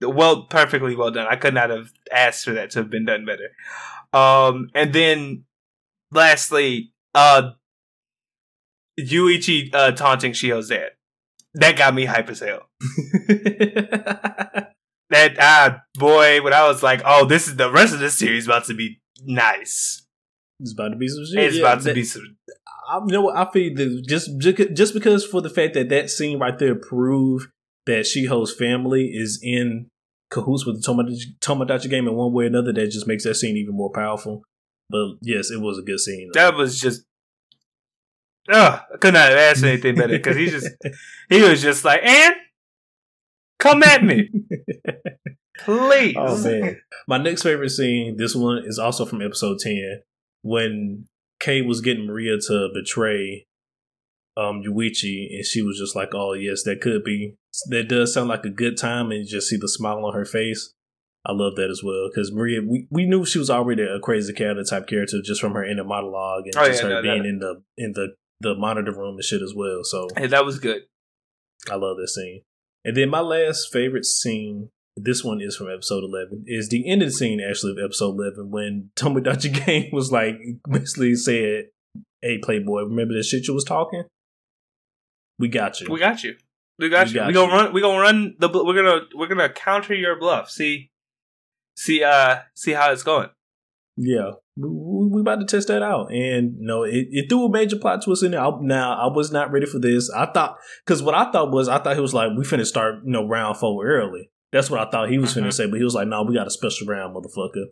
[0.00, 1.28] Well, perfectly well done.
[1.30, 3.50] I could not have asked for that to have been done better.
[4.12, 5.44] Um, and then
[6.10, 7.52] lastly, uh,
[9.00, 10.90] Yuichi uh, taunting Shiho's dad.
[11.54, 12.68] That got me hype as hell.
[15.10, 18.46] That ah boy, when I was like, oh, this is the rest of this series
[18.46, 20.06] about to be nice.
[20.58, 21.44] it's about to be some shit.
[21.44, 22.36] It's Yeah, about to that- be some.
[22.88, 23.36] I, you know what?
[23.36, 24.30] I feel that just
[24.74, 27.48] just because for the fact that that scene right there proved
[27.84, 29.88] that Shiho's family is in
[30.30, 33.34] cahoots with the Tomodachi, Tomodachi game in one way or another, that just makes that
[33.34, 34.42] scene even more powerful.
[34.88, 36.30] But yes, it was a good scene.
[36.32, 37.02] That was just.
[38.50, 40.68] Ugh, I could not have asked anything better because he just
[41.28, 42.34] he was just like, and
[43.58, 44.28] come at me,
[45.60, 46.14] please.
[46.18, 46.80] Oh man.
[47.06, 50.02] My next favorite scene, this one is also from episode 10,
[50.42, 51.06] when
[51.40, 53.46] Kay was getting Maria to betray
[54.36, 57.34] um Yuichi and she was just like, Oh yes, that could be
[57.68, 60.24] that does sound like a good time and you just see the smile on her
[60.24, 60.72] face.
[61.24, 64.32] I love that as well because Maria, we, we knew she was already a crazy
[64.32, 67.22] character type character just from her inner monologue and Oh, just yeah, her no, being
[67.22, 67.28] no.
[67.28, 69.80] in the in the the monitor room and shit as well.
[69.84, 70.82] So Hey, that was good.
[71.70, 72.42] I love that scene.
[72.84, 77.10] And then my last favorite scene, this one is from episode 11, is the ending
[77.10, 80.36] scene actually of episode 11 when Tomodachi Game was like,
[80.68, 81.66] basically said,
[82.20, 84.04] Hey, Playboy, remember that shit you was talking?
[85.38, 85.88] We got you.
[85.90, 86.36] We got you.
[86.78, 87.14] We got We you.
[87.20, 87.58] got we gonna you.
[87.58, 87.72] run.
[87.72, 88.48] We gonna run the.
[88.48, 90.50] We're gonna we're gonna counter your bluff.
[90.50, 90.90] See,
[91.76, 93.28] see, uh, see how it's going.
[93.96, 94.32] yeah.
[94.56, 96.12] We, about to test that out.
[96.12, 98.40] And, you know, it, it threw a major plot twist in there.
[98.40, 100.10] I, now, I was not ready for this.
[100.10, 102.96] I thought, because what I thought was, I thought he was like, we finna start,
[103.04, 104.30] you know, round four early.
[104.52, 105.52] That's what I thought he was finna Mhm.
[105.54, 105.66] say.
[105.70, 107.66] But he was like, no, we got a special round, motherfucker.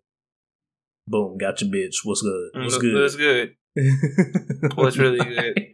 [1.07, 1.97] Boom, got your bitch.
[2.05, 2.51] What's good?
[2.55, 3.03] What's Mm, good?
[3.03, 3.55] What's good?
[4.77, 5.67] What's really good?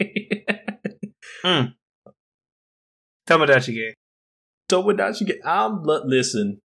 [1.45, 1.75] Mm.
[3.29, 3.95] Tomodachi game.
[4.69, 5.39] Tomodachi Game.
[5.45, 6.61] I'm listen.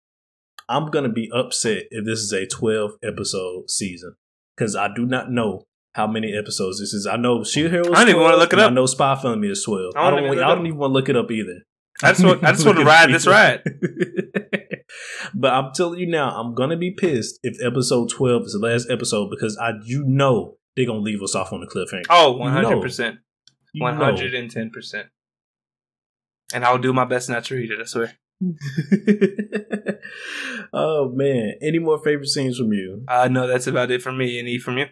[0.69, 4.15] I'm gonna be upset if this is a 12 episode season
[4.59, 7.07] because I do not know how many episodes this is.
[7.07, 7.93] I know Shield Hero.
[7.93, 8.71] I don't even wanna look it up.
[8.71, 9.93] I know Spy Family is 12.
[9.97, 10.33] I I don't don't.
[10.33, 11.63] even I don't, even want to look it up either.
[12.03, 12.45] I just want.
[12.45, 13.63] I just want to ride this ride.
[15.35, 18.91] but I'm telling you now, I'm gonna be pissed if episode 12 is the last
[18.91, 22.07] episode because I you know they're gonna leave us off on a cliffhanger.
[22.11, 23.19] Oh, one hundred percent,
[23.75, 25.09] one hundred and ten percent.
[26.55, 27.81] And I'll do my best not to read it.
[27.81, 28.15] I swear.
[30.73, 31.55] oh man!
[31.60, 33.05] Any more favorite scenes from you?
[33.09, 34.39] Uh no, that's about it for me.
[34.39, 34.86] Any from you?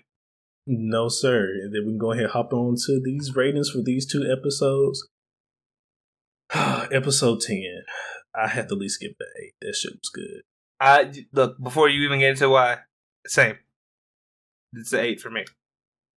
[0.66, 1.44] No, sir.
[1.62, 4.28] And then we can go ahead and hop on to these ratings for these two
[4.30, 5.06] episodes.
[6.92, 7.82] episode ten.
[8.34, 9.54] I had to at least give it an eight.
[9.60, 10.42] That shit was good.
[10.80, 12.78] I look before you even get into why.
[13.26, 13.56] Same.
[14.72, 15.44] It's an eight for me.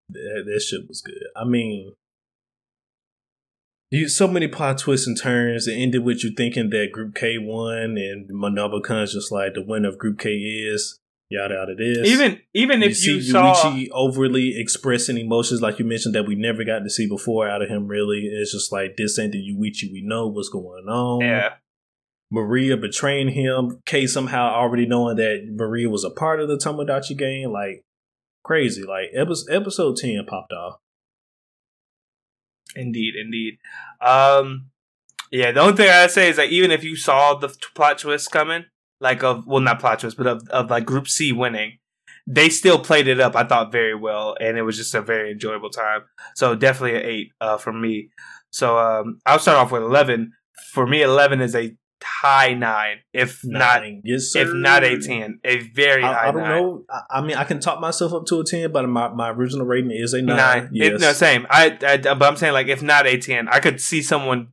[0.09, 1.23] That, that shit was good.
[1.35, 1.93] I mean,
[3.91, 5.67] you so many plot twists and turns.
[5.67, 9.89] It ended with you thinking that Group K won, and Manabu-kun's just like the winner
[9.89, 10.99] of Group K is
[11.29, 12.07] yada yada this.
[12.07, 16.27] Even even if you you, see saw Yuichi overly expressing emotions like you mentioned that
[16.27, 17.87] we never got to see before out of him.
[17.87, 20.27] Really, it's just like this ain't the Yuichi we know.
[20.27, 21.21] What's going on?
[21.21, 21.53] yeah
[22.31, 23.81] Maria betraying him.
[23.85, 27.51] K somehow already knowing that Maria was a part of the Tomodachi gang.
[27.51, 27.83] Like
[28.43, 28.83] crazy.
[28.83, 30.79] Like episode episode ten popped off.
[32.79, 33.57] Indeed, indeed.
[34.01, 34.69] Um,
[35.31, 38.31] yeah, the only thing I'd say is that even if you saw the plot twist
[38.31, 38.65] coming,
[38.99, 41.77] like of well not plot twist, but of, of like Group C winning,
[42.25, 43.35] they still played it up.
[43.35, 46.01] I thought very well, and it was just a very enjoyable time.
[46.35, 48.09] So definitely an eight uh, from me.
[48.51, 50.31] So um, I'll start off with eleven.
[50.73, 54.41] For me, eleven is a high nine, if not yes, sir.
[54.41, 56.61] if not a ten, a very high I, I don't nine.
[56.61, 56.85] know.
[56.89, 59.65] I, I mean, I can talk myself up to a ten, but my, my original
[59.65, 60.37] rating is a nine.
[60.37, 60.69] nine.
[60.71, 60.93] Yes.
[60.93, 61.45] It- no, same.
[61.49, 64.49] I, I, but I'm saying like if not a ten, I could see someone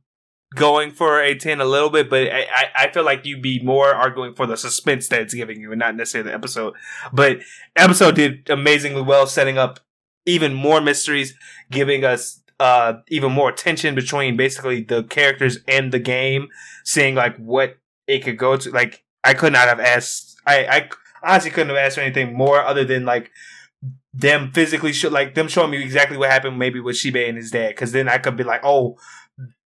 [0.55, 3.61] going for a ten a little bit, but I, I, I feel like you'd be
[3.63, 6.73] more arguing for the suspense that it's giving you, and not necessarily the episode.
[7.11, 7.39] But
[7.75, 9.79] episode did amazingly well, setting up
[10.25, 11.33] even more mysteries,
[11.71, 16.47] giving us uh even more tension between basically the characters and the game,
[16.83, 17.77] seeing like what
[18.07, 18.71] it could go to.
[18.71, 20.39] Like I could not have asked.
[20.45, 20.89] I I
[21.23, 23.31] honestly couldn't have asked for anything more other than like
[24.13, 27.51] them physically show like them showing me exactly what happened maybe with Shibe and his
[27.51, 28.97] dad because then I could be like oh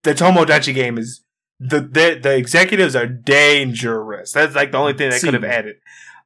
[0.03, 1.23] the Tomodachi game is
[1.59, 5.77] the, the the executives are dangerous that's like the only thing that could have added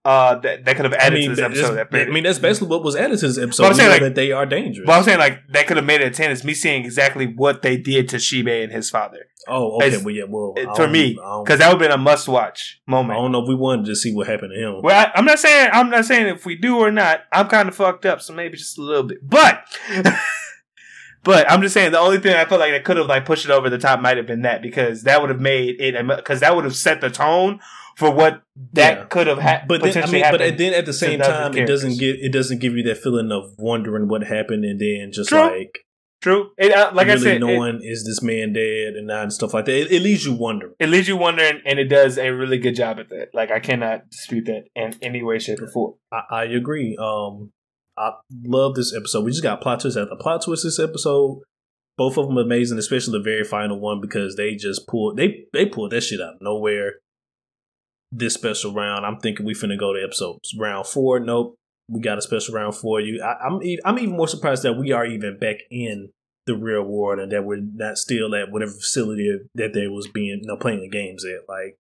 [0.06, 2.68] uh that, that could have I added mean, to this episode I mean, that's basically
[2.70, 3.64] what was added to this episode.
[3.64, 4.86] But I'm saying, like- that they are dangerous.
[4.86, 7.26] but I'm saying like that could have made it a 10 is me seeing exactly
[7.26, 9.88] what they did to Shibe and his father oh, okay.
[9.88, 10.24] it's- Well, yeah.
[10.28, 11.14] Well, it- for me,
[11.44, 13.18] because that would have been a must watch moment.
[13.18, 14.82] I don't know if we wanted to see what happened to him.
[14.82, 17.22] Well, I, I'm not saying I'm not saying if we do or not.
[17.32, 19.28] I'm kind of fucked up, so maybe just a little bit.
[19.28, 19.64] But,
[21.24, 23.46] but I'm just saying the only thing I felt like that could have like pushed
[23.46, 26.42] it over the top might have been that because that would have made it because
[26.42, 27.60] that would have set the tone
[27.96, 28.42] for what
[28.74, 29.04] that Yeah.
[29.06, 31.98] could have ha- but then, I mean, but then at the same time, it doesn't
[31.98, 35.40] give it doesn't give you that feeling of wondering what happened, and then just True.
[35.40, 35.80] like
[36.22, 36.50] True.
[36.58, 39.54] It, uh, like I really said, knowing is this man dead and not and stuff
[39.54, 39.76] like that.
[39.80, 40.74] It, it leaves you wondering.
[40.80, 43.30] it leaves you wondering, and it does a really good job at that.
[43.34, 45.94] Like I cannot dispute that in any way, shape, or form.
[46.12, 46.98] I, I agree.
[47.00, 47.52] Um,
[47.98, 48.12] I
[48.44, 49.24] love this episode.
[49.24, 51.42] We just got plot twist after plot twist this episode.
[51.98, 55.66] Both of them amazing, especially the very final one because they just pulled they they
[55.66, 56.96] pulled that shit out of nowhere.
[58.12, 61.20] This special round, I'm thinking we finna go to episode round four.
[61.20, 61.56] Nope,
[61.90, 63.22] we got a special round for you.
[63.22, 66.10] I, I'm e- I'm even more surprised that we are even back in
[66.46, 70.40] the real world and that we're not still at whatever facility that they was being
[70.44, 71.50] you know, playing the games at.
[71.50, 71.76] Like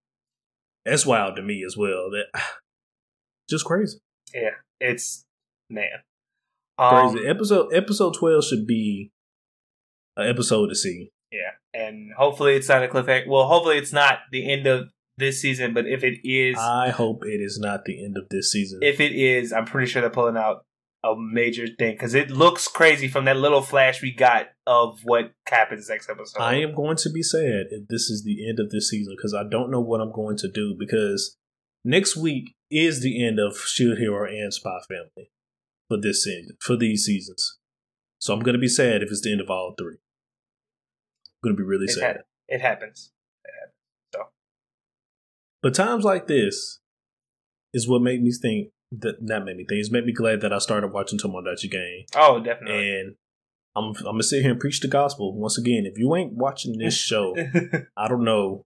[0.83, 2.09] that's wild to me as well.
[2.11, 2.25] That
[3.49, 3.99] just crazy.
[4.33, 4.49] Yeah,
[4.81, 5.23] it's
[5.69, 5.87] man,
[6.77, 7.27] Um, crazy.
[7.27, 9.11] episode episode twelve should be
[10.17, 11.11] an episode to see.
[11.31, 13.27] Yeah, and hopefully it's not a cliffhanger.
[13.27, 17.23] Well, hopefully it's not the end of this season, but if it is, I hope
[17.25, 18.79] it is not the end of this season.
[18.81, 20.65] if it is, I'm pretty sure they're pulling out
[21.03, 25.31] a major thing because it looks crazy from that little flash we got of what
[25.47, 26.41] happens next episode.
[26.41, 29.33] I am going to be sad if this is the end of this season because
[29.33, 31.37] I don't know what I'm going to do because
[31.83, 35.31] next week is the end of Shield Hero and Spy Family
[35.87, 37.59] for this season for these seasons.
[38.17, 39.97] So I'm going to be sad if it's the end of all three.
[41.27, 42.15] I'm going to be really it, sad.
[42.17, 43.11] ha- it happens.
[45.65, 46.79] But times like this
[47.73, 49.79] is what made me think that not made me think.
[49.79, 52.05] It's made me glad that I started watching Tomodachi Game.
[52.15, 52.99] Oh, definitely.
[52.99, 53.15] And
[53.75, 55.87] I'm I'm gonna sit here and preach the gospel once again.
[55.91, 57.35] If you ain't watching this show,
[57.97, 58.61] I don't know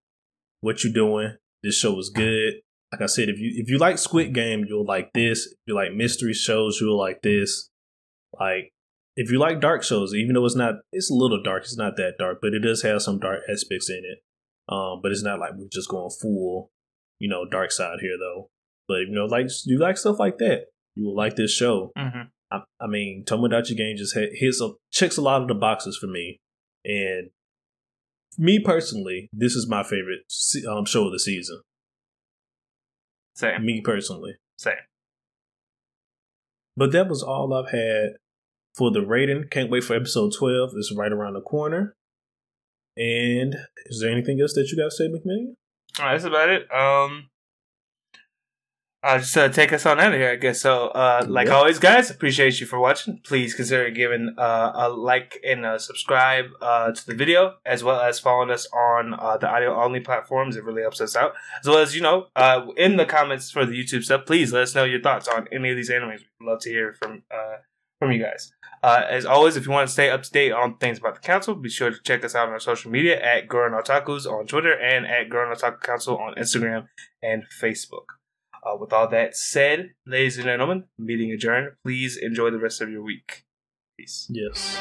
[0.59, 1.37] what you're doing.
[1.63, 2.55] This show is good.
[2.91, 5.45] Like I said, if you if you like Squid Game, you'll like this.
[5.45, 7.69] If you like mystery shows, you'll like this.
[8.37, 8.73] Like
[9.15, 11.63] if you like dark shows, even though it's not, it's a little dark.
[11.63, 14.19] It's not that dark, but it does have some dark aspects in it.
[14.67, 16.71] Um, but it's not like we're just going full,
[17.19, 18.49] you know, dark side here though.
[18.87, 20.65] But you know, like you like stuff like that,
[20.95, 21.91] you will like this show.
[21.97, 22.21] hmm
[22.51, 25.95] I, I mean, Tomodachi Game just hit, hits a, checks a lot of the boxes
[25.95, 26.39] for me,
[26.83, 27.29] and
[28.39, 30.21] me personally, this is my favorite
[30.67, 31.61] um, show of the season.
[33.35, 33.63] Same.
[33.63, 34.73] Me personally, Same.
[36.75, 38.13] but that was all I've had
[38.75, 39.45] for the rating.
[39.51, 40.71] Can't wait for episode twelve.
[40.75, 41.95] It's right around the corner.
[42.97, 43.55] And
[43.85, 45.53] is there anything else that you got to say, McMillian?
[45.99, 46.71] All right, that's about it.
[46.73, 47.29] Um,
[49.01, 50.59] I'll just uh, take us on out of here, I guess.
[50.59, 51.55] So, uh, like Yep.
[51.55, 53.21] always, guys, appreciate you for watching.
[53.23, 58.01] Please consider giving uh, a like and a subscribe uh, to the video, as well
[58.01, 60.57] as following us on uh, the audio only platforms.
[60.57, 61.33] It really helps us out.
[61.61, 64.63] As well as, you know, uh, in the comments for the YouTube stuff, please let
[64.63, 66.19] us know your thoughts on any of these animes.
[66.39, 67.57] We'd love to hear from uh,
[67.99, 68.51] from you guys.
[68.81, 71.21] Uh, as always, if you want to stay up to date on things about the
[71.21, 74.47] council, be sure to check us out on our social media at Guran Otakus on
[74.47, 76.87] Twitter and at Guran Otaku Council on Instagram
[77.21, 78.05] and Facebook.
[78.63, 81.71] Uh, with all that said, ladies and gentlemen, meeting adjourned.
[81.83, 83.45] Please enjoy the rest of your week.
[83.97, 84.27] Peace.
[84.29, 84.77] Yes.